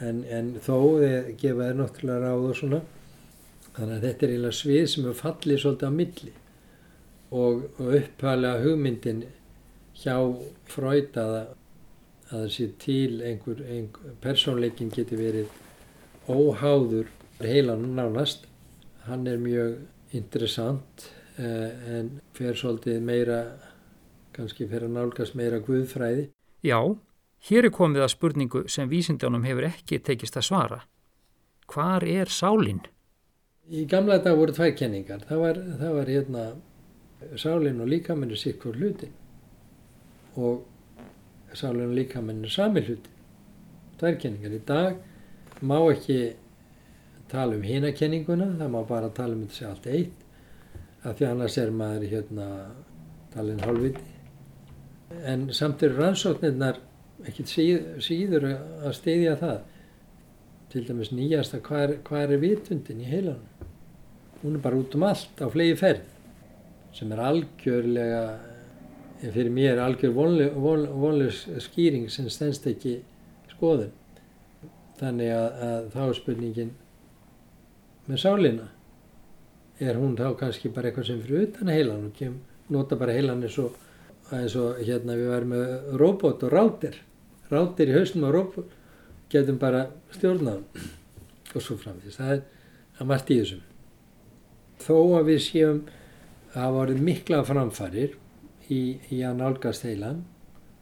En, 0.00 0.22
en 0.24 0.54
þó 0.64 0.76
þeir 1.02 1.30
gefa 1.40 1.68
þeir 1.68 1.78
náttúrulega 1.80 2.20
ráð 2.24 2.46
og 2.48 2.58
svona. 2.60 2.80
Þannig 3.76 3.96
að 3.96 4.06
þetta 4.06 4.26
er 4.26 4.32
eiginlega 4.34 4.58
svið 4.58 4.86
sem 4.92 5.08
er 5.10 5.18
fallið 5.18 5.62
svolítið 5.62 5.92
á 5.92 5.98
milli. 5.98 6.32
Og, 7.30 7.64
og 7.78 7.94
upphalega 8.00 8.64
hugmyndin 8.64 9.24
hjá 10.00 10.16
fröydaða 10.70 11.42
að 12.30 12.44
það 12.44 12.50
sé 12.54 12.66
til 12.80 13.20
einhver, 13.26 13.62
einhver 13.66 14.16
persónleikin 14.22 14.92
geti 14.94 15.18
verið 15.18 15.50
óháður 16.30 17.10
heilan 17.42 17.90
nánast. 17.96 18.46
Hann 19.06 19.26
er 19.26 19.40
mjög 19.40 19.80
interessant 20.16 21.08
eh, 21.36 21.70
en 21.96 22.12
fer 22.36 22.58
svolítið 22.58 23.00
meira, 23.02 23.40
kannski 24.36 24.68
fer 24.70 24.86
að 24.86 24.96
nálgast 24.96 25.36
meira 25.38 25.60
guðfræði. 25.64 26.28
Já, 26.60 26.80
hér 27.48 27.68
er 27.68 27.72
komið 27.72 28.04
að 28.04 28.12
spurningu 28.14 28.64
sem 28.68 28.88
vísindjónum 28.88 29.46
hefur 29.48 29.68
ekki 29.70 30.00
tekist 30.04 30.36
að 30.36 30.48
svara. 30.48 30.80
Hvar 31.70 32.04
er 32.04 32.28
sálinn? 32.28 32.82
Í 33.70 33.86
gamla 33.88 34.18
dag 34.20 34.36
voru 34.36 34.52
tvær 34.52 34.74
kenningar. 34.76 35.22
Það 35.28 35.40
var, 35.44 35.62
það 35.80 35.94
var 35.96 36.10
hérna 36.10 36.44
sálinn 37.38 37.80
og 37.80 37.88
líkamennir 37.88 38.40
sikkur 38.40 38.76
hlutin 38.76 39.14
og 40.36 40.66
sálun 41.56 41.90
og 41.90 41.96
líkaminn 41.96 42.44
er 42.44 42.52
sami 42.52 42.82
hluti. 42.84 43.10
Tværkenningar 44.00 44.54
í 44.56 44.60
dag 44.66 45.00
má 45.62 45.76
ekki 45.92 46.36
tala 47.30 47.56
um 47.56 47.64
hinakenninguna, 47.64 48.54
það 48.58 48.72
má 48.72 48.80
bara 48.88 49.10
tala 49.14 49.36
um 49.36 49.46
þessi 49.48 49.66
allt 49.68 49.86
eitt, 49.86 50.24
af 51.04 51.18
því 51.18 51.28
annars 51.28 51.58
er 51.60 51.70
maður 51.74 52.08
hérna 52.14 52.46
talin 53.34 53.60
hálfviti. 53.64 54.19
En 55.10 55.48
samt 55.56 55.82
eru 55.82 55.98
rannsóknirnar 55.98 56.78
ekkert 57.26 57.50
síð, 57.50 57.88
síður 58.04 58.46
að 58.52 58.94
steyðja 58.96 59.36
það. 59.40 59.58
Til 60.70 60.84
dæmis 60.86 61.10
nýjast 61.12 61.56
að 61.56 61.64
hvað 61.66 61.84
er, 61.88 61.96
er 62.22 62.42
vitundin 62.44 63.02
í 63.02 63.10
heilanum? 63.10 63.66
Hún 64.40 64.56
er 64.56 64.64
bara 64.64 64.78
út 64.78 64.94
um 64.96 65.04
allt 65.04 65.42
á 65.42 65.46
flegi 65.52 65.76
ferð 65.76 66.06
sem 66.96 67.10
er 67.12 67.22
algjörlega 67.22 68.22
en 69.22 69.32
fyrir 69.34 69.52
mér 69.52 69.80
algjör 69.84 70.14
vonlaus 70.16 70.54
von, 70.56 70.86
von, 71.00 71.20
skýring 71.60 72.08
sem 72.10 72.28
stendst 72.32 72.66
ekki 72.70 72.96
skoðun 73.52 73.92
þannig 75.00 75.32
að, 75.34 75.58
að 75.66 75.90
þá 75.94 76.00
er 76.06 76.16
spurningin 76.18 76.72
með 78.08 78.22
sálina 78.22 78.68
er 79.80 80.00
hún 80.00 80.16
þá 80.16 80.32
kannski 80.40 80.72
bara 80.72 80.90
eitthvað 80.90 81.10
sem 81.10 81.20
fyrir 81.24 81.46
utan 81.48 81.72
heilan 81.72 82.08
og 82.08 82.16
kem, 82.16 82.40
nota 82.72 82.98
bara 83.00 83.14
heilan 83.16 83.44
eins 83.44 83.58
og, 83.60 83.76
eins 84.38 84.56
og 84.58 84.80
hérna 84.84 85.16
við 85.18 85.32
varum 85.32 85.54
með 85.54 85.96
robot 86.00 86.44
og 86.46 86.54
rátir 86.54 87.00
rátir 87.50 87.90
í 87.90 87.96
hausnum 87.96 88.28
á 88.28 88.34
robot. 88.34 88.76
Getum 89.30 89.58
bara 89.62 89.84
stjórnaðum 90.14 90.64
og 91.54 91.62
svo 91.62 91.76
framvist 91.78 92.18
það 92.18 92.32
er 92.36 92.40
að 92.98 93.10
margt 93.10 93.30
í 93.30 93.38
þessum. 93.40 93.64
Þó 94.80 94.96
að 95.18 95.28
við 95.30 95.42
séum 95.44 95.82
að 96.50 96.56
hafa 96.56 96.78
verið 96.80 97.04
mikla 97.06 97.42
framfarir 97.46 98.16
í, 98.70 98.80
í 99.10 99.20
að 99.26 99.36
nálgast 99.38 99.86
heilan 99.86 100.24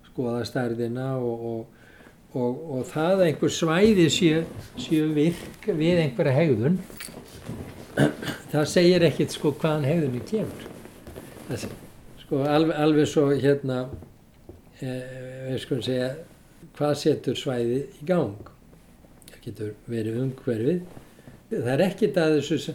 skoða 0.09 0.47
stærðina 0.49 1.11
og, 1.21 1.45
og, 1.51 1.91
og, 2.33 2.63
og 2.79 2.87
það 2.89 3.13
að 3.17 3.27
einhver 3.27 3.53
svæði 3.53 4.09
séu, 4.13 4.41
séu 4.81 5.11
virk 5.17 5.69
við 5.69 6.03
einhverja 6.05 6.37
hegðun 6.39 6.81
það 8.53 8.65
segir 8.71 9.05
ekkit 9.09 9.37
sko 9.37 9.53
hvaðan 9.61 9.89
hegðunni 9.89 10.25
kemur. 10.29 10.67
Það, 11.49 11.69
sko 12.29 12.43
alveg, 12.45 12.76
alveg 12.76 13.07
svo 13.09 13.31
hérna 13.33 13.87
eh, 14.85 15.47
við 15.49 15.62
skulum 15.62 15.85
segja 15.87 16.11
hvað 16.76 16.93
setur 17.01 17.39
svæði 17.41 17.79
í 18.03 18.09
gang? 18.09 18.51
Það 19.31 19.41
getur 19.47 19.70
verið 19.89 20.18
umhverfið. 20.26 20.83
Það 21.55 21.70
er 21.72 21.85
ekkit 21.87 22.20
að 22.20 22.35
þessu 22.37 22.74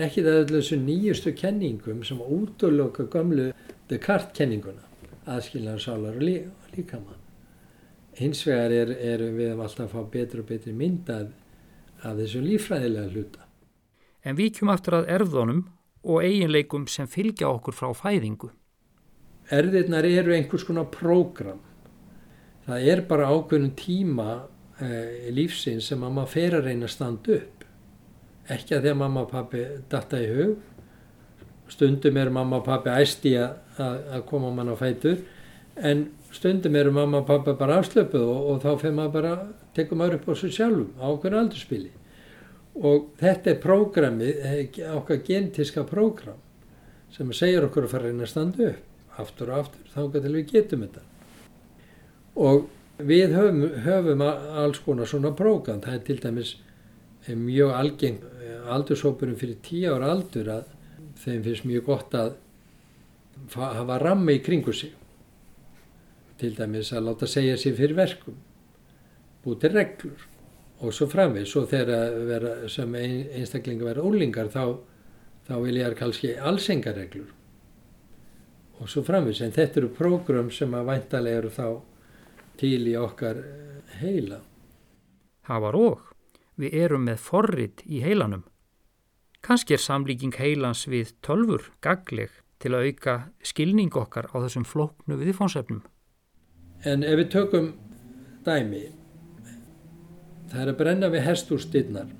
ekkit 0.00 0.28
að 0.28 0.52
þessu 0.52 0.78
nýjustu 0.84 1.32
kenningum 1.32 2.04
sem 2.04 2.20
útloka 2.20 3.08
gamlu 3.08 3.48
Descartes 3.88 4.36
kenninguna 4.36 4.84
aðskilnaður 5.30 5.82
sálar 5.86 6.20
og, 6.20 6.22
lí, 6.24 6.36
og 6.44 6.76
líkama. 6.76 7.16
Hins 8.20 8.44
vegar 8.44 8.76
er, 8.82 8.92
er 8.92 9.26
við 9.32 9.56
alltaf 9.56 9.88
að 9.88 9.96
fá 9.96 10.12
betur 10.12 10.44
og 10.44 10.50
betri 10.52 10.76
mynd 10.76 11.08
af, 11.14 11.32
af 12.04 12.20
þessu 12.20 12.44
lífræðilega 12.44 13.16
hluta. 13.16 13.48
En 14.28 14.36
við 14.36 14.58
kjum 14.58 14.76
aftur 14.76 15.00
að 15.00 15.12
erðunum 15.16 15.66
og 16.04 16.24
eiginleikum 16.24 16.84
sem 16.90 17.08
fylgja 17.08 17.48
okkur 17.48 17.80
frá 17.80 17.94
fæðingu. 17.96 18.52
Erðirnar 19.50 20.06
eru 20.06 20.34
einhvers 20.34 20.64
konar 20.66 20.86
prógram. 20.94 21.58
Það 22.66 22.88
er 22.92 23.02
bara 23.08 23.30
ákveðnum 23.32 23.72
tíma 23.78 24.28
eh, 24.78 25.30
lífsins 25.34 25.88
sem 25.90 25.98
mamma 25.98 26.26
fer 26.30 26.54
að 26.58 26.68
reyna 26.68 26.86
að 26.86 26.94
standa 26.94 27.38
upp. 27.40 27.64
Ekki 28.50 28.76
að 28.76 28.84
því 28.84 28.92
að 28.92 29.00
mamma 29.02 29.24
og 29.24 29.32
pappi 29.32 29.64
datta 29.90 30.20
í 30.22 30.28
hug. 30.30 30.56
Stundum 31.70 32.18
er 32.18 32.30
mamma 32.34 32.60
og 32.60 32.66
pappi 32.66 32.94
æsti 32.94 33.36
að 33.40 34.22
koma 34.26 34.50
mann 34.54 34.70
á 34.70 34.76
fætur. 34.78 35.22
En 35.78 36.08
stundum 36.34 36.76
eru 36.78 36.92
mamma 36.94 37.22
og 37.22 37.28
pappi 37.30 37.54
bara 37.58 37.80
afslöpuð 37.80 38.26
og, 38.26 38.50
og 38.52 38.62
þá 38.62 38.70
fyrir 38.82 38.98
maður 38.98 39.16
bara, 39.16 39.32
tekum 39.74 40.02
maður 40.02 40.20
upp 40.20 40.30
á 40.30 40.34
sig 40.38 40.54
sjálfum 40.54 40.94
á 40.98 41.06
okkur 41.10 41.38
aldurspili 41.40 41.90
og 42.80 43.10
þetta 43.18 43.50
er 43.50 43.58
prógramið, 43.62 44.36
eh, 44.46 44.78
okkar 44.94 45.24
genetiska 45.26 45.84
prógram 45.88 46.38
sem 47.10 47.32
segir 47.34 47.66
okkur 47.66 47.88
að 47.88 47.92
fara 47.94 48.06
að 48.06 48.12
reyna 48.12 48.26
að 48.26 48.30
standa 48.30 48.68
upp 48.70 48.89
aftur 49.20 49.52
og 49.52 49.64
aftur, 49.64 49.86
þá 49.94 50.00
getur 50.14 50.36
við 50.36 50.52
getum 50.54 50.84
þetta. 50.86 51.04
Og 52.40 52.68
við 53.06 53.36
höfum, 53.36 53.62
höfum 53.84 54.26
alls 54.26 54.82
konar 54.84 55.08
svona 55.08 55.32
prógram, 55.36 55.80
það 55.84 55.96
er 55.96 56.04
til 56.06 56.18
dæmis 56.24 56.54
mjög 57.30 57.74
algeng 57.76 58.22
aldursópurum 58.70 59.36
fyrir 59.38 59.58
tíu 59.64 59.94
ára 59.94 60.12
aldur 60.14 60.48
að 60.50 60.70
þeim 61.20 61.42
finnst 61.44 61.66
mjög 61.68 61.84
gott 61.88 62.14
að 62.16 62.32
hafa 63.54 63.98
rammi 64.00 64.38
í 64.38 64.44
kringu 64.44 64.72
sig. 64.76 64.92
Til 66.40 66.54
dæmis 66.56 66.92
að 66.96 67.06
láta 67.08 67.28
segja 67.28 67.58
sér 67.60 67.76
fyrir 67.76 67.98
verkum 67.98 68.38
búið 69.44 69.60
til 69.62 69.72
reglur 69.74 70.26
og 70.80 70.94
svo 70.96 71.06
framvið, 71.12 71.46
svo 71.48 71.66
þegar 71.68 72.16
vera, 72.28 72.54
sem 72.72 72.94
ein, 72.96 73.18
einstaklinga 73.36 73.84
verða 73.84 74.04
ólingar 74.08 74.48
þá, 74.52 74.76
þá 75.48 75.54
vil 75.64 75.76
ég 75.76 75.88
að 75.88 75.96
kannski 75.98 76.32
allsengareglur 76.36 77.28
og 78.80 78.88
svo 78.88 79.02
framvið, 79.04 79.42
en 79.44 79.54
þetta 79.54 79.82
eru 79.82 79.90
prógram 79.94 80.50
sem 80.54 80.72
að 80.74 80.88
væntalega 80.88 81.40
eru 81.42 81.50
þá 81.52 81.66
til 82.60 82.88
í 82.88 82.94
okkar 83.00 83.42
eh, 83.44 83.98
heila. 84.00 84.40
Það 85.46 85.64
var 85.66 85.78
og, 85.80 86.06
við 86.60 86.76
erum 86.84 87.06
með 87.08 87.22
forrit 87.24 87.84
í 87.86 88.00
heilanum. 88.04 88.44
Kanski 89.44 89.76
er 89.76 89.80
samlíking 89.80 90.36
heilans 90.36 90.84
við 90.88 91.14
tölfur 91.24 91.70
gagleg 91.84 92.32
til 92.60 92.74
að 92.76 92.90
auka 92.90 93.14
skilning 93.44 93.94
okkar 93.96 94.28
á 94.32 94.36
þessum 94.44 94.66
flóknu 94.68 95.16
viðfónsefnum. 95.20 95.80
En 96.84 97.04
ef 97.04 97.16
við 97.20 97.30
tökum 97.32 97.70
dæmi, 98.44 98.86
það 100.52 100.62
er 100.62 100.72
að 100.72 100.78
brenna 100.80 101.10
við 101.12 101.26
hestúrstyrnar 101.28 102.12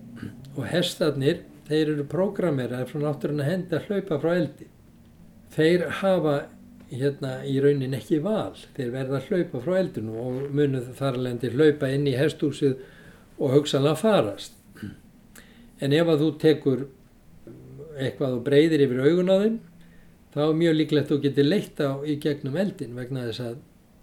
og 0.57 0.67
hestarnir, 0.69 1.45
þeir 1.69 1.95
eru 1.95 2.05
prógrameraðir 2.09 2.89
frá 2.91 3.05
náttúrulega 3.05 3.49
hendi 3.49 3.77
að 3.77 3.89
hlaupa 3.89 4.21
frá 4.21 4.33
eldi. 4.35 4.69
Þeir 5.51 5.87
hafa 6.01 6.35
hérna 6.91 7.41
í 7.47 7.57
raunin 7.63 7.95
ekki 7.95 8.21
val, 8.23 8.55
þeir 8.77 8.93
verða 8.95 9.19
að 9.19 9.29
hlaupa 9.31 9.63
frá 9.65 9.77
eldinu 9.81 10.15
og 10.19 10.39
munuð 10.55 10.93
þar 10.99 11.19
alveg 11.19 11.55
hlaupa 11.55 11.91
inn 11.95 12.07
í 12.11 12.17
hestúsið 12.19 12.81
og 13.39 13.55
hugsanlega 13.55 13.99
farast. 13.99 14.57
En 15.81 15.95
ef 15.97 16.11
að 16.13 16.25
þú 16.25 16.31
tekur 16.43 16.87
eitthvað 18.01 18.39
og 18.39 18.43
breyðir 18.47 18.85
yfir 18.87 19.05
augun 19.07 19.33
á 19.33 19.37
þeim, 19.43 19.61
þá 20.35 20.41
er 20.47 20.59
mjög 20.63 20.77
líklegt 20.79 21.07
að 21.07 21.13
þú 21.13 21.21
getur 21.27 21.49
leitt 21.49 21.83
á 21.83 21.91
í 22.07 22.17
gegnum 22.23 22.59
eldin 22.61 22.99
vegna 22.99 23.27
þess 23.29 23.45
að, 23.47 23.55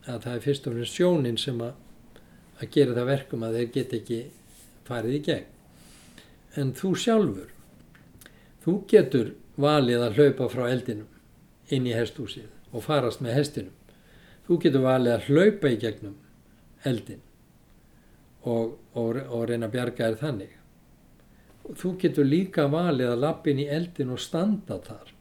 að 0.07 0.23
það 0.23 0.33
er 0.33 0.45
fyrst 0.47 0.67
og 0.67 0.77
fremst 0.77 0.97
sjónin 0.97 1.39
sem 1.41 1.61
að 1.63 1.75
að 2.57 2.71
gera 2.73 2.95
það 2.97 3.11
verkum 3.11 3.43
að 3.45 3.59
þeir 3.59 3.67
get 3.75 3.93
ekki 3.99 4.23
farið 4.87 5.17
í 5.17 5.21
gegn. 5.27 5.51
En 6.57 6.71
þú 6.73 6.93
sjálfur, 6.97 7.51
þú 8.63 8.79
getur 8.89 9.35
valið 9.61 10.07
að 10.07 10.17
hlaupa 10.17 10.49
frá 10.49 10.65
eldinum 10.71 11.16
inn 11.73 11.87
í 11.87 11.95
hestúsið 11.95 12.47
og 12.71 12.83
farast 12.85 13.23
með 13.23 13.39
hestinum. 13.39 13.75
Þú 14.47 14.59
getur 14.63 14.85
valið 14.85 15.13
að 15.13 15.27
hlaupa 15.27 15.71
í 15.71 15.79
gegnum 15.81 16.15
eldin 16.87 17.23
og, 18.47 18.77
og, 18.93 19.17
og 19.17 19.43
reyna 19.49 19.67
að 19.67 19.75
bjarga 19.75 20.09
þér 20.09 20.19
þannig. 20.21 20.53
Þú 21.77 21.93
getur 21.99 22.27
líka 22.27 22.67
valið 22.71 23.11
að 23.11 23.23
lappin 23.25 23.59
í 23.59 23.67
eldin 23.67 24.13
og 24.15 24.23
standa 24.23 24.79
þar 24.85 25.13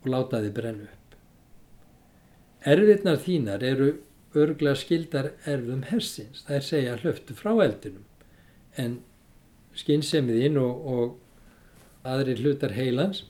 og 0.00 0.08
láta 0.12 0.42
þið 0.44 0.56
brennu 0.56 0.88
upp. 0.88 1.16
Erfiðnar 2.68 3.20
þínar 3.24 3.64
eru 3.64 3.90
örgla 4.36 4.74
skildar 4.76 5.32
erfum 5.48 5.86
hersins. 5.88 6.44
Það 6.46 6.56
er 6.56 6.66
segja 6.66 6.98
hlöftu 7.00 7.36
frá 7.36 7.54
eldinum. 7.64 8.04
En 8.76 9.00
skinnsemiðinn 9.76 10.58
og, 10.60 10.86
og 10.86 12.06
aðri 12.06 12.36
hlutar 12.40 12.74
heilans, 12.76 13.24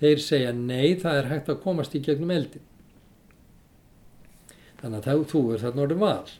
þeir 0.00 0.22
segja 0.22 0.52
nei, 0.56 0.94
það 1.00 1.18
er 1.18 1.30
hægt 1.32 1.50
að 1.52 1.60
komast 1.64 1.94
í 1.94 2.02
gegnum 2.04 2.32
eldin. 2.34 2.64
Þannig 4.80 5.08
að 5.08 5.26
þú 5.30 5.42
er 5.54 5.62
þarna 5.64 5.84
orðið 5.86 6.02
val. 6.02 6.32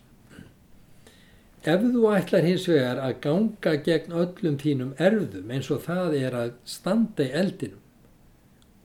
Ef 1.65 1.85
þú 1.95 2.09
ætlar 2.13 2.45
hins 2.45 2.67
vegar 2.69 2.99
að 3.01 3.15
ganga 3.25 3.77
gegn 3.87 4.17
öllum 4.21 4.57
þínum 4.61 4.91
erfðum 5.01 5.53
eins 5.55 5.71
og 5.73 5.81
það 5.87 6.17
er 6.19 6.35
að 6.37 6.51
standa 6.69 7.25
í 7.25 7.33
eldinum 7.41 7.81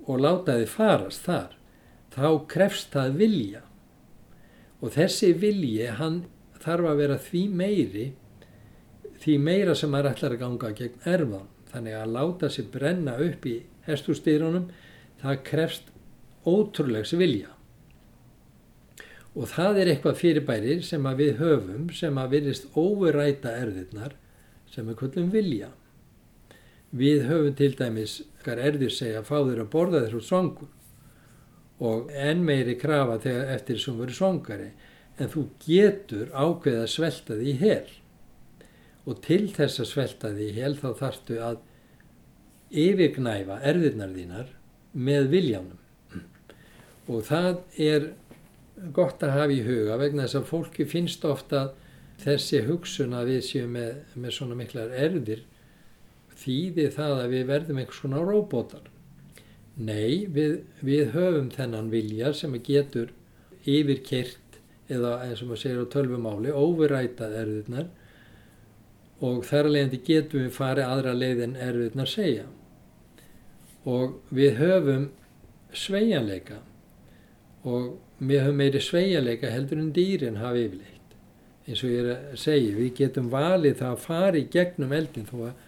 og 0.09 0.21
láta 0.23 0.55
þið 0.57 0.71
farast 0.71 1.25
þar, 1.27 1.57
þá 2.15 2.29
krefst 2.49 2.95
það 2.95 3.17
vilja 3.19 3.65
og 4.79 4.95
þessi 4.95 5.33
vilji 5.35 5.89
hann 5.99 6.23
þarf 6.63 6.87
að 6.91 7.01
vera 7.03 7.17
því 7.19 7.43
meiri 7.61 8.05
því 9.19 9.35
meira 9.43 9.75
sem 9.75 9.91
maður 9.91 10.13
ætlar 10.13 10.35
að 10.35 10.43
ganga 10.43 10.71
gegn 10.79 11.07
erfan 11.13 11.49
þannig 11.71 11.97
að 11.99 12.13
láta 12.15 12.49
sér 12.53 12.69
brenna 12.73 13.17
upp 13.21 13.47
í 13.49 13.57
hestústýrunum 13.89 14.69
það 15.21 15.41
krefst 15.47 15.89
ótrúlegs 16.47 17.13
vilja. 17.19 17.51
Og 19.37 19.47
það 19.51 19.81
er 19.81 19.91
eitthvað 19.91 20.17
fyrirbæri 20.19 20.79
sem 20.83 21.05
að 21.05 21.21
við 21.23 21.35
höfum 21.43 21.85
sem 21.95 22.17
að 22.17 22.33
virðist 22.35 22.65
óveræta 22.77 23.53
erðirnar 23.59 24.15
sem 24.73 24.89
er 24.89 24.97
kvöldum 24.97 25.29
vilja. 25.33 25.69
Við 26.89 27.27
höfum 27.29 27.55
til 27.55 27.75
dæmis 27.77 28.19
hver 28.43 28.61
erðir 28.63 28.93
segja 28.93 29.21
að 29.21 29.29
fá 29.29 29.37
þeir 29.37 29.63
að 29.63 29.71
borða 29.75 30.03
þeir 30.05 30.17
úr 30.17 30.25
svangur. 30.25 30.71
Og 31.79 32.09
enn 32.11 32.41
meiri 32.43 32.75
krafa 32.79 33.19
þegar 33.23 33.53
eftir 33.53 33.79
sem 33.79 33.99
verið 33.99 34.17
svongari 34.17 34.71
en 35.19 35.31
þú 35.31 35.45
getur 35.63 36.31
ákveð 36.33 36.81
að 36.81 36.91
svelta 36.91 37.37
því 37.39 37.55
hel. 37.61 37.89
Og 39.07 39.21
til 39.25 39.45
þess 39.53 39.83
að 39.83 39.91
svelta 39.93 40.33
því 40.35 40.49
hel 40.57 40.73
þá 40.79 40.89
þarftu 40.99 41.39
að 41.43 41.61
yfirgnæfa 42.69 43.59
erðirnar 43.65 44.15
þínar 44.15 44.49
með 44.93 45.29
viljanum 45.33 45.77
og 47.09 47.23
það 47.25 47.51
er 47.81 48.09
gott 48.95 49.23
að 49.25 49.35
hafa 49.35 49.55
í 49.55 49.63
huga 49.65 49.97
vegna 49.99 50.25
þess 50.25 50.39
að 50.39 50.49
fólki 50.51 50.85
finnst 50.89 51.25
ofta 51.25 51.69
þessi 52.21 52.63
hugsun 52.67 53.15
að 53.17 53.33
við 53.33 53.41
séum 53.47 53.73
með, 53.75 54.03
með 54.15 54.35
svona 54.35 54.57
miklar 54.59 54.93
erðir 54.93 55.43
þýði 56.39 56.87
það 56.95 57.15
að 57.23 57.35
við 57.35 57.45
verðum 57.49 57.81
einhvers 57.81 58.03
konar 58.03 58.27
róbótar 58.27 58.87
Nei, 59.79 60.27
við, 60.27 60.57
við 60.83 61.13
höfum 61.13 61.47
þennan 61.53 61.87
vilja 61.93 62.33
sem 62.35 62.57
getur 62.67 63.13
yfirkyrt 63.63 64.57
eða 64.91 65.13
eins 65.23 65.39
og 65.43 65.51
maður 65.51 65.61
segir 65.61 65.85
á 65.87 65.93
tölvumáli, 65.93 66.51
overrætað 66.51 67.37
erfiðnar 67.43 67.87
og 69.23 69.45
þar 69.47 69.69
leiðandi 69.71 69.99
getum 70.03 70.43
við 70.43 70.55
farið 70.57 70.89
aðra 70.89 71.13
leið 71.15 71.43
en 71.45 71.55
erfiðnar 71.63 72.11
segja. 72.11 72.45
Og 73.87 74.19
við 74.35 74.59
höfum 74.59 75.07
sveianleika 75.71 76.59
og 77.63 77.99
við 78.19 78.43
höfum 78.43 78.59
meiri 78.59 78.81
sveianleika 78.83 79.51
heldur 79.53 79.79
en 79.79 79.93
dýrin 79.95 80.39
hafa 80.41 80.59
yfirleitt. 80.59 81.15
Eins 81.69 81.83
og 81.85 81.93
ég 81.93 82.03
er 82.03 82.11
að 82.33 82.37
segja, 82.41 82.75
við 82.75 82.93
getum 82.97 83.29
valið 83.31 83.75
það 83.81 83.91
að 83.93 84.05
fara 84.05 84.39
í 84.39 84.47
gegnum 84.51 84.93
eldin 84.95 85.27
þó 85.29 85.35
að 85.49 85.65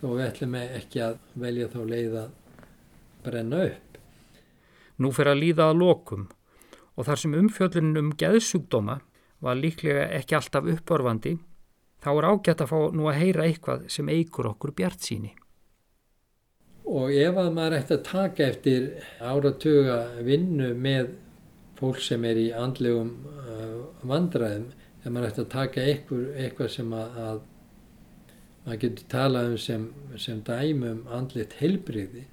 þó 0.00 0.06
við 0.16 0.24
ætlum 0.26 0.54
ekki 0.58 1.02
að 1.04 1.18
velja 1.38 1.68
þá 1.70 1.80
leið 1.92 2.14
að 2.22 2.30
brenna 3.22 3.64
upp. 3.68 3.98
Nú 4.98 5.10
fyrir 5.14 5.34
að 5.34 5.42
líða 5.42 5.68
að 5.70 5.78
lokum 5.82 6.24
og 6.96 7.06
þar 7.08 7.20
sem 7.22 7.36
umfjöldunum 7.38 8.00
um 8.00 8.16
geðsjúkdóma 8.18 8.98
var 9.42 9.58
líklega 9.58 10.08
ekki 10.18 10.36
alltaf 10.38 10.66
uppörfandi, 10.70 11.36
þá 12.02 12.10
er 12.12 12.28
ágætt 12.30 12.64
að 12.64 12.72
fá 12.72 12.78
nú 12.94 13.08
að 13.10 13.20
heyra 13.22 13.46
eitthvað 13.46 13.86
sem 13.90 14.10
eigur 14.10 14.50
okkur 14.52 14.74
bjart 14.78 15.02
síni. 15.02 15.32
Og 16.82 17.12
ef 17.14 17.36
að 17.38 17.52
maður 17.54 17.76
ætti 17.78 17.94
að 17.94 18.04
taka 18.08 18.46
eftir 18.48 18.88
áratuga 19.22 19.98
vinnu 20.26 20.72
með 20.74 21.12
fólk 21.78 22.02
sem 22.02 22.24
er 22.26 22.38
í 22.38 22.48
andlegum 22.54 23.12
uh, 23.38 23.78
vandræðum, 24.06 24.68
ef 25.02 25.08
maður 25.08 25.28
ætti 25.28 25.42
að 25.44 25.50
taka 25.54 25.86
eitthvað, 25.86 26.28
eitthvað 26.42 26.70
sem 26.74 26.92
að, 26.98 27.18
að 27.26 27.40
maður 28.66 28.80
getur 28.84 29.10
talað 29.14 29.50
um 29.50 29.58
sem, 29.62 29.88
sem 30.18 30.42
dæmum 30.46 31.02
andlit 31.10 31.56
heilbriði, 31.60 32.24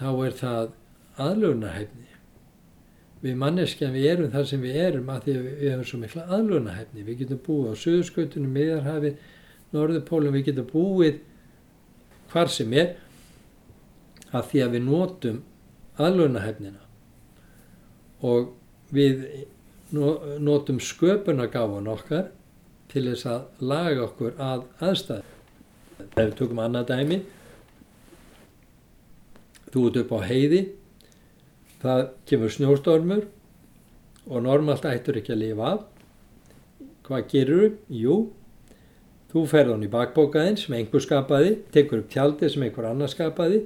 þá 0.00 0.08
er 0.12 0.36
það 0.40 0.70
aðlunahæfni. 1.28 2.06
Við 3.18 3.38
manneskjan 3.40 3.96
við 3.96 4.06
erum 4.12 4.30
þar 4.30 4.46
sem 4.46 4.62
við 4.62 4.76
erum 4.78 5.08
að 5.10 5.24
því 5.24 5.34
að 5.34 5.46
við 5.48 5.70
hefum 5.72 5.86
svo 5.90 6.00
mikla 6.04 6.26
aðlunahæfni. 6.36 7.04
Við 7.04 7.22
getum 7.24 7.40
búið 7.48 7.72
á 7.74 7.80
Suðurskautunum, 7.82 8.52
Miðarhafi, 8.54 9.10
Norðupólum, 9.74 10.36
við 10.36 10.52
getum 10.52 10.68
búið 10.70 11.18
hvar 12.30 12.52
sem 12.52 12.76
er 12.78 12.92
að 14.32 14.50
því 14.50 14.64
að 14.64 14.74
við 14.76 14.84
notum 14.88 15.38
aðlunahæfnina 15.98 16.82
og 18.28 18.52
við 18.94 19.24
notum 19.92 20.80
sköpunagáfun 20.82 21.88
okkar 21.88 22.28
til 22.92 23.04
þess 23.10 23.28
að 23.28 23.64
laga 23.70 24.04
okkur 24.06 24.36
að 24.40 24.64
aðstæði. 24.84 25.34
Ef 25.98 26.18
við 26.18 26.34
tökum 26.38 26.60
annað 26.62 26.90
dæmi, 26.92 27.18
þú 29.72 29.84
ert 29.88 30.00
upp 30.02 30.14
á 30.14 30.18
heiði, 30.28 30.62
það 31.82 32.02
kemur 32.28 32.54
snjóstormur 32.54 33.26
og 34.28 34.44
normalt 34.44 34.86
ættur 34.88 35.20
ekki 35.20 35.34
að 35.34 35.42
lifa 35.44 35.72
af. 35.74 35.84
Hvað 37.08 37.28
gerur 37.32 37.64
þú? 37.64 37.98
Jú, 37.98 38.16
þú 39.32 39.44
ferð 39.48 39.74
hann 39.74 39.84
í 39.84 39.92
bakbókaðinn 39.92 40.58
sem 40.60 40.76
einhver 40.78 41.04
skapaði, 41.04 41.54
tekur 41.72 42.02
upp 42.02 42.10
tjaldið 42.12 42.54
sem 42.54 42.64
einhver 42.66 42.88
annar 42.88 43.12
skapaði, 43.12 43.62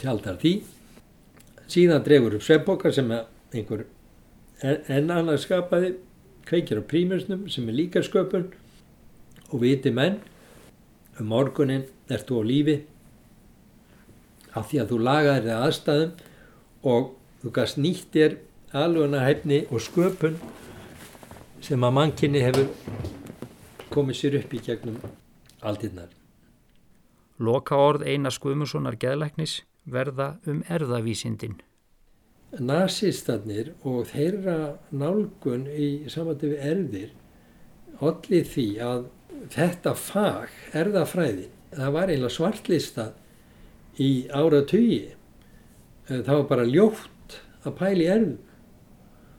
tjaldar 0.00 0.38
því, 0.40 0.54
síðan 1.70 2.04
drefur 2.06 2.36
upp 2.38 2.44
sveppbókar 2.46 2.94
sem 2.94 3.10
einhver 3.12 3.86
enn 4.62 5.10
annar 5.12 5.40
skapaði, 5.40 5.96
kveikir 6.46 6.80
á 6.80 6.84
prímursnum 6.88 7.46
sem 7.50 7.66
er 7.68 7.76
líka 7.76 8.02
sköpun 8.06 8.48
og 9.50 9.60
viti 9.62 9.90
menn 9.90 10.20
um 11.20 11.30
morgunin 11.32 11.86
ert 12.08 12.28
þú 12.28 12.42
á 12.42 12.44
lífi 12.46 12.76
af 14.56 14.70
því 14.70 14.80
að 14.82 14.92
þú 14.92 14.98
lagaðir 15.08 15.46
þig 15.46 15.56
aðstæðum 15.56 16.12
og 16.92 17.08
þú 17.42 17.52
gafst 17.58 17.80
nýtt 17.82 18.12
þér 18.14 18.38
alvegna 18.76 19.24
hefni 19.26 19.64
og 19.70 19.82
sköpun 19.82 20.38
sem 21.64 21.82
að 21.82 21.96
mannkinni 21.98 22.44
hefur 22.44 22.68
komið 23.92 24.20
sér 24.20 24.38
upp 24.40 24.54
í 24.54 24.62
gegnum 24.62 25.00
aldinnar. 25.66 26.10
Loka 27.42 27.76
orð 27.76 28.06
Einar 28.06 28.32
Skumusonar 28.32 28.96
geðlæknis 29.00 29.60
verða 29.86 30.36
um 30.46 30.62
erðavísindin. 30.68 31.60
Nasistarnir 32.56 33.72
og 33.84 34.06
þeirra 34.12 34.76
nálgun 34.94 35.66
í 35.68 36.06
samvætti 36.10 36.52
við 36.54 36.66
erðir 36.70 37.14
allir 38.04 38.48
því 38.48 38.66
að 38.82 39.04
þetta 39.52 39.92
fag, 39.98 40.52
erðafræðin, 40.76 41.52
það 41.74 41.94
var 41.96 42.10
eiginlega 42.12 42.34
svartlista 42.34 43.06
í 44.02 44.10
ára 44.32 44.62
tugi. 44.68 45.14
Eh, 46.08 46.20
það 46.20 46.32
var 46.32 46.46
bara 46.50 46.68
ljótt 46.68 47.38
að 47.64 47.76
pæli 47.80 48.08
erðum. 48.10 48.38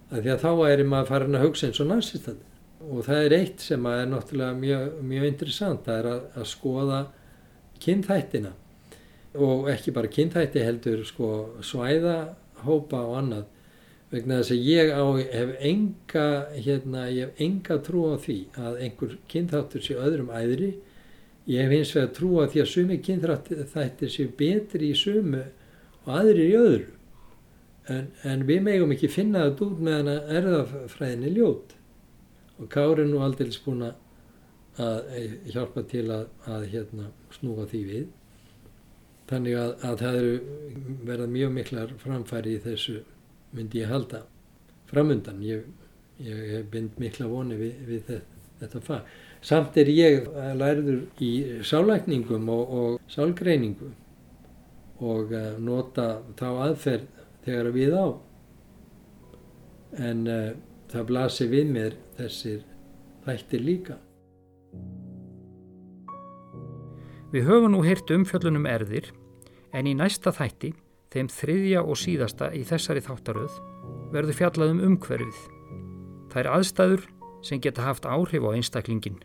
Því 0.08 0.32
að 0.32 0.44
þá 0.44 0.52
er 0.70 0.84
maður 0.88 1.10
farin 1.12 1.36
að 1.36 1.44
hugsa 1.48 1.68
eins 1.68 1.82
og 1.84 1.90
nazistarnir. 1.92 2.44
Og 2.88 3.04
það 3.04 3.26
er 3.26 3.36
eitt 3.42 3.64
sem 3.66 3.88
er 3.90 4.06
náttúrulega 4.08 4.56
mjög, 4.56 4.86
mjög 5.04 5.26
interessant, 5.28 5.84
það 5.84 5.98
er 6.00 6.10
að, 6.14 6.22
að 6.40 6.48
skoða 6.54 7.00
kynþættina. 7.84 8.54
Og 9.38 9.70
ekki 9.70 9.94
bara 9.94 10.10
kynþætti 10.10 10.64
heldur 10.66 11.04
sko, 11.06 11.30
svæðahópa 11.62 13.04
og 13.06 13.16
annað 13.22 13.46
vegna 14.12 14.40
þess 14.40 14.54
að 14.56 14.68
ég 14.70 14.92
á, 14.96 15.04
hef 15.36 15.54
enga, 15.68 16.28
hérna, 16.56 17.06
ég 17.12 17.28
hef 17.28 17.42
enga 17.44 17.80
trú 17.84 18.06
á 18.08 18.16
því 18.24 18.38
að 18.56 18.78
einhver 18.86 19.16
kynþáttur 19.32 19.84
sé 19.84 19.98
öðrum 20.00 20.32
æðri. 20.32 20.72
Ég 21.48 21.64
hef 21.64 21.76
hins 21.76 21.94
vegar 21.96 22.14
trú 22.16 22.32
á 22.40 22.46
því 22.48 22.64
að 22.64 22.72
sumi 22.72 23.00
kynþættir 23.04 24.14
sé 24.14 24.28
betri 24.40 24.92
í 24.94 24.98
sumu 24.98 25.44
og 26.06 26.14
aðri 26.22 26.48
í 26.52 26.58
öðru. 26.60 26.94
En, 27.88 28.10
en 28.28 28.44
við 28.48 28.64
megum 28.66 28.92
ekki 28.96 29.12
finna 29.12 29.46
þetta 29.46 29.68
út 29.68 29.84
með 29.84 30.00
hana 30.02 30.16
erðafræðinni 30.40 31.32
ljót. 31.38 31.76
Og 32.58 32.68
Kári 32.72 33.04
er 33.04 33.12
nú 33.12 33.22
aldrei 33.24 33.52
búin 33.64 33.86
að 33.88 34.04
hjálpa 35.52 35.84
til 35.90 36.06
að, 36.14 36.28
að 36.46 36.66
hérna, 36.74 37.12
snúa 37.34 37.68
því 37.70 37.84
við. 37.92 38.08
Þannig 39.28 39.58
að, 39.60 39.72
að 39.84 40.02
það 40.02 40.18
eru 40.22 40.34
verða 41.08 41.28
mjög 41.32 41.54
miklar 41.58 41.94
framfæri 42.00 42.56
í 42.56 42.64
þessu 42.64 43.02
myndi 43.58 43.82
ég 43.82 43.92
halda 43.92 44.24
framundan. 44.88 45.42
Ég, 45.44 45.66
ég 46.24 46.68
bind 46.72 47.00
mikla 47.02 47.28
voni 47.32 47.58
við, 47.60 47.82
við 47.88 48.04
þetta, 48.08 48.44
þetta 48.62 48.84
fag. 48.88 49.16
Samt 49.48 49.78
er 49.78 49.92
ég 49.92 50.30
lærður 50.58 51.04
í 51.24 51.32
sálækningum 51.68 52.48
og, 52.50 52.72
og 52.80 53.12
sálgreiningu 53.12 53.92
og 54.98 55.36
uh, 55.36 55.52
nota 55.62 56.08
þá 56.40 56.48
aðferð 56.70 57.22
þegar 57.46 57.70
við 57.76 57.94
á. 57.94 58.08
En 60.08 60.26
uh, 60.26 60.50
það 60.90 61.08
blasir 61.12 61.52
við 61.54 61.72
mér 61.76 62.00
þessir 62.18 62.64
þættir 63.28 63.64
líka. 63.64 64.00
Við 67.28 67.44
höfum 67.44 67.74
nú 67.74 67.82
heyrt 67.84 68.08
umfjöllunum 68.14 68.68
erðir 68.72 69.10
en 69.76 69.88
í 69.90 69.96
næsta 70.00 70.32
þætti 70.32 70.70
þeim 71.12 71.28
þriðja 71.32 71.82
og 71.84 71.98
síðasta 72.00 72.48
í 72.56 72.62
þessari 72.68 73.04
þáttaröð, 73.04 73.58
verður 74.14 74.38
fjallað 74.38 74.72
um 74.72 74.80
umhverfið. 74.88 75.42
Það 76.32 76.40
er 76.42 76.50
aðstæður 76.54 77.04
sem 77.50 77.62
geta 77.64 77.84
haft 77.84 78.08
áhrif 78.08 78.48
á 78.48 78.50
einstaklingin. 78.56 79.20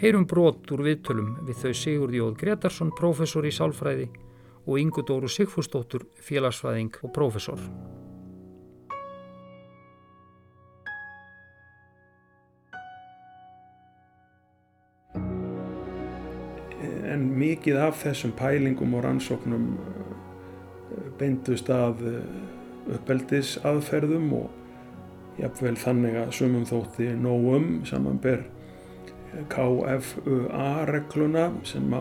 Heyrum 0.00 0.26
brot 0.26 0.70
úr 0.74 0.82
viðtölum 0.88 1.36
við 1.46 1.62
þau 1.62 1.72
Sigurd 1.76 2.18
Jóð 2.18 2.34
Gretarsson, 2.42 2.90
professor 2.98 3.46
í 3.46 3.54
sálfræði 3.54 4.08
og 4.66 4.78
Ingu 4.82 5.06
Dóru 5.06 5.30
Sigfúsdóttur, 5.30 6.08
félagsfræðing 6.18 6.98
og 7.04 7.14
professor. 7.14 7.62
En 17.20 17.26
mikið 17.36 17.76
af 17.84 17.98
þessum 18.00 18.32
pælingum 18.38 18.94
og 18.96 19.04
rannsóknum 19.04 19.66
beindust 21.20 21.68
að 21.72 22.00
eh, 22.08 22.94
uppeldis 22.96 23.58
aðferðum 23.66 24.30
og 24.38 24.48
jafnvel 25.40 25.76
þannig 25.80 26.16
að 26.22 26.32
sumum 26.38 26.64
þótti 26.68 27.10
nógum 27.20 27.84
samanber 27.88 28.40
KFUA-regluna 29.52 31.44
sem 31.68 31.92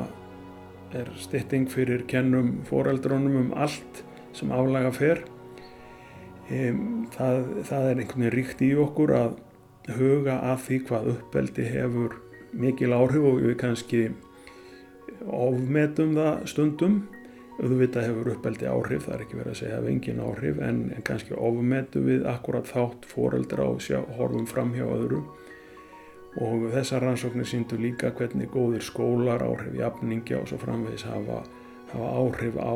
er 0.98 1.12
stytting 1.20 1.68
fyrir 1.70 2.06
kennum 2.10 2.64
foreldrónum 2.70 3.36
um 3.44 3.52
allt 3.54 4.04
sem 4.34 4.52
aflaga 4.56 4.92
fer. 4.96 5.22
Það, 6.50 7.36
það 7.70 7.84
er 7.84 8.00
einhvern 8.02 8.24
veginn 8.24 8.34
ríkt 8.34 8.62
í 8.66 8.72
okkur 8.82 9.14
að 9.14 9.32
huga 10.00 10.36
að 10.50 10.58
því 10.66 10.78
hvað 10.88 11.12
uppeldi 11.14 11.66
hefur 11.70 12.12
mikil 12.58 12.92
áhrif 12.98 13.24
og 13.30 13.36
við 13.44 13.56
kannski 13.62 14.02
ofmetum 15.26 16.14
það 16.18 16.46
stundum. 16.52 17.00
Auðvitað 17.60 18.06
hefur 18.08 18.32
uppeldi 18.36 18.70
áhrif, 18.72 19.04
það 19.04 19.16
er 19.16 19.24
ekki 19.26 19.38
verið 19.40 19.52
að 19.52 19.60
segja 19.60 19.80
að 19.82 19.90
engin 19.92 20.22
áhrif 20.24 20.62
en, 20.64 20.78
en 20.96 21.06
kannski 21.10 21.36
ofmetu 21.36 22.04
við 22.06 22.24
akkurat 22.32 22.70
þátt 22.70 23.08
foreldra 23.10 23.66
og 23.74 23.82
sjá, 23.84 24.00
horfum 24.16 24.48
fram 24.48 24.72
hjá 24.78 24.86
öðru. 24.88 25.26
Og 26.40 26.70
þessar 26.72 27.04
rannsóknir 27.04 27.50
síndu 27.50 27.76
líka 27.82 28.14
hvernig 28.16 28.48
góðir 28.54 28.86
skólar, 28.86 29.44
áhrif 29.44 29.76
jafningja 29.76 30.40
og 30.40 30.48
svo 30.48 30.62
framvegis 30.62 31.04
hafa, 31.10 31.42
hafa 31.92 32.16
áhrif 32.22 32.56
á 32.64 32.74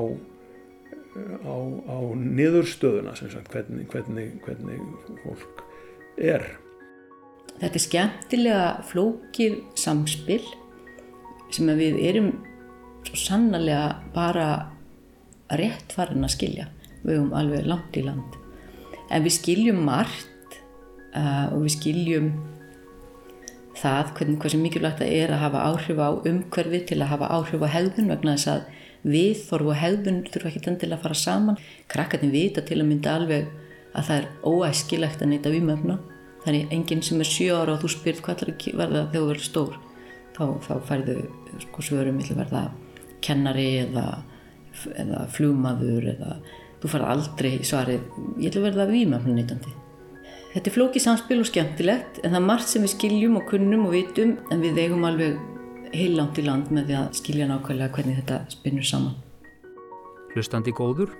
á, 1.45 1.55
á 1.87 1.97
niðurstöðuna 2.17 3.13
sem 3.17 3.31
sagt 3.33 3.51
hvernig, 3.53 3.87
hvernig, 3.91 4.33
hvernig 4.45 4.81
fólk 5.23 5.63
er. 6.17 6.45
Þetta 7.59 7.77
er 7.77 7.85
skemmtilega 7.85 8.67
flókið 8.89 9.59
samspil 9.79 10.41
sem 11.53 11.69
við 11.77 11.99
erum 12.09 12.31
svo 13.07 13.19
sannlega 13.19 13.97
bara 14.13 14.47
rétt 15.53 15.93
farin 15.95 16.25
að 16.25 16.35
skilja. 16.37 16.69
Við 17.03 17.17
höfum 17.17 17.35
alveg 17.37 17.67
langt 17.67 17.97
í 17.99 18.05
land. 18.05 18.37
En 19.11 19.25
við 19.25 19.35
skiljum 19.37 19.83
margt 19.85 20.57
uh, 21.13 21.51
og 21.53 21.65
við 21.65 21.75
skiljum 21.77 22.29
það 23.77 24.13
hvernig 24.17 24.39
hvað 24.39 24.53
sem 24.53 24.63
mikilvægt 24.63 25.01
það 25.01 25.13
er 25.17 25.33
að 25.33 25.43
hafa 25.43 25.65
áhrif 25.67 25.99
á 25.99 26.09
umhverfi 26.29 26.79
til 26.89 26.99
að 27.01 27.11
hafa 27.11 27.29
áhrif 27.35 27.65
á 27.65 27.73
hegðun 27.73 28.11
vegna 28.13 28.35
þess 28.37 28.51
að 28.53 28.65
við 29.03 29.41
þorfu 29.49 29.73
og 29.73 29.79
hegðun 29.81 30.19
þurfa 30.31 30.51
ekki 30.51 30.69
endilega 30.71 30.99
að 30.99 31.05
fara 31.07 31.19
saman. 31.19 31.61
Krakkarnir 31.91 32.33
vita 32.33 32.63
til 32.63 32.79
að 32.79 32.89
mynda 32.89 33.15
alveg 33.17 33.49
að 33.93 34.09
það 34.09 34.19
er 34.19 34.29
óæskilegt 34.47 35.23
að 35.23 35.33
neyta 35.33 35.53
vímöfna. 35.53 35.97
Það 36.43 36.59
er 36.59 36.75
enginn 36.75 37.03
sem 37.03 37.23
er 37.23 37.29
7 37.29 37.49
ára 37.55 37.75
og 37.75 37.83
þú 37.83 37.91
spyrt 37.91 38.23
hvað 38.23 38.39
það 38.43 38.53
er 38.53 38.77
verða 38.79 39.03
þegar 39.03 39.19
þú 39.19 39.27
verður 39.31 39.49
stór. 39.49 39.75
Þá, 40.33 40.45
þá 40.65 40.73
færðu 40.89 41.17
sko 41.61 41.85
svörum 41.85 42.19
að 42.23 42.35
verða 42.41 42.63
kennari 43.23 43.69
eða, 43.83 44.07
eða 44.97 45.25
flugmaður 45.31 46.09
eða 46.15 46.37
þú 46.81 46.91
farið 46.91 47.11
aldrei 47.13 47.51
svarið 47.63 48.07
ég 48.43 48.57
að 48.57 48.65
verða 48.67 48.89
vímöfna 48.89 49.37
neytandi. 49.37 49.71
Þetta 50.53 50.69
er 50.69 50.75
flókið 50.75 51.03
samspil 51.05 51.39
og 51.41 51.49
skemmtilegt 51.49 52.19
en 52.21 52.33
það 52.33 52.39
er 52.39 52.45
margt 52.45 52.69
sem 52.69 52.83
við 52.83 52.93
skiljum 52.93 53.39
og 53.39 53.47
kunnum 53.49 53.87
og 53.87 53.95
vitum 53.95 54.35
en 54.53 54.61
við 54.61 54.81
eigum 54.83 55.05
alveg 55.07 55.39
heilangt 55.93 56.37
í 56.41 56.45
land 56.45 56.69
með 56.73 56.89
því 56.89 56.97
að 56.99 57.15
skilja 57.19 57.47
nákvæmlega 57.49 57.95
hvernig 57.95 58.19
þetta 58.21 58.39
spinnur 58.53 58.85
saman. 58.89 59.15
Hlustandi 60.33 60.73
góður, 60.75 61.13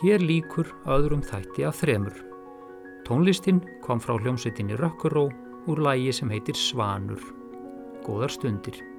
hér 0.00 0.24
líkur 0.24 0.70
öðrum 0.88 1.24
þætti 1.24 1.66
af 1.68 1.80
þremur. 1.80 2.16
Tónlistinn 3.04 3.60
kom 3.84 4.00
frá 4.00 4.16
hljómsveitinni 4.16 4.78
Rökkuró 4.80 5.26
úr 5.68 5.80
lægi 5.84 6.12
sem 6.20 6.30
heitir 6.32 6.56
Svanur. 6.56 7.20
Góðar 8.04 8.28
stundir. 8.28 8.93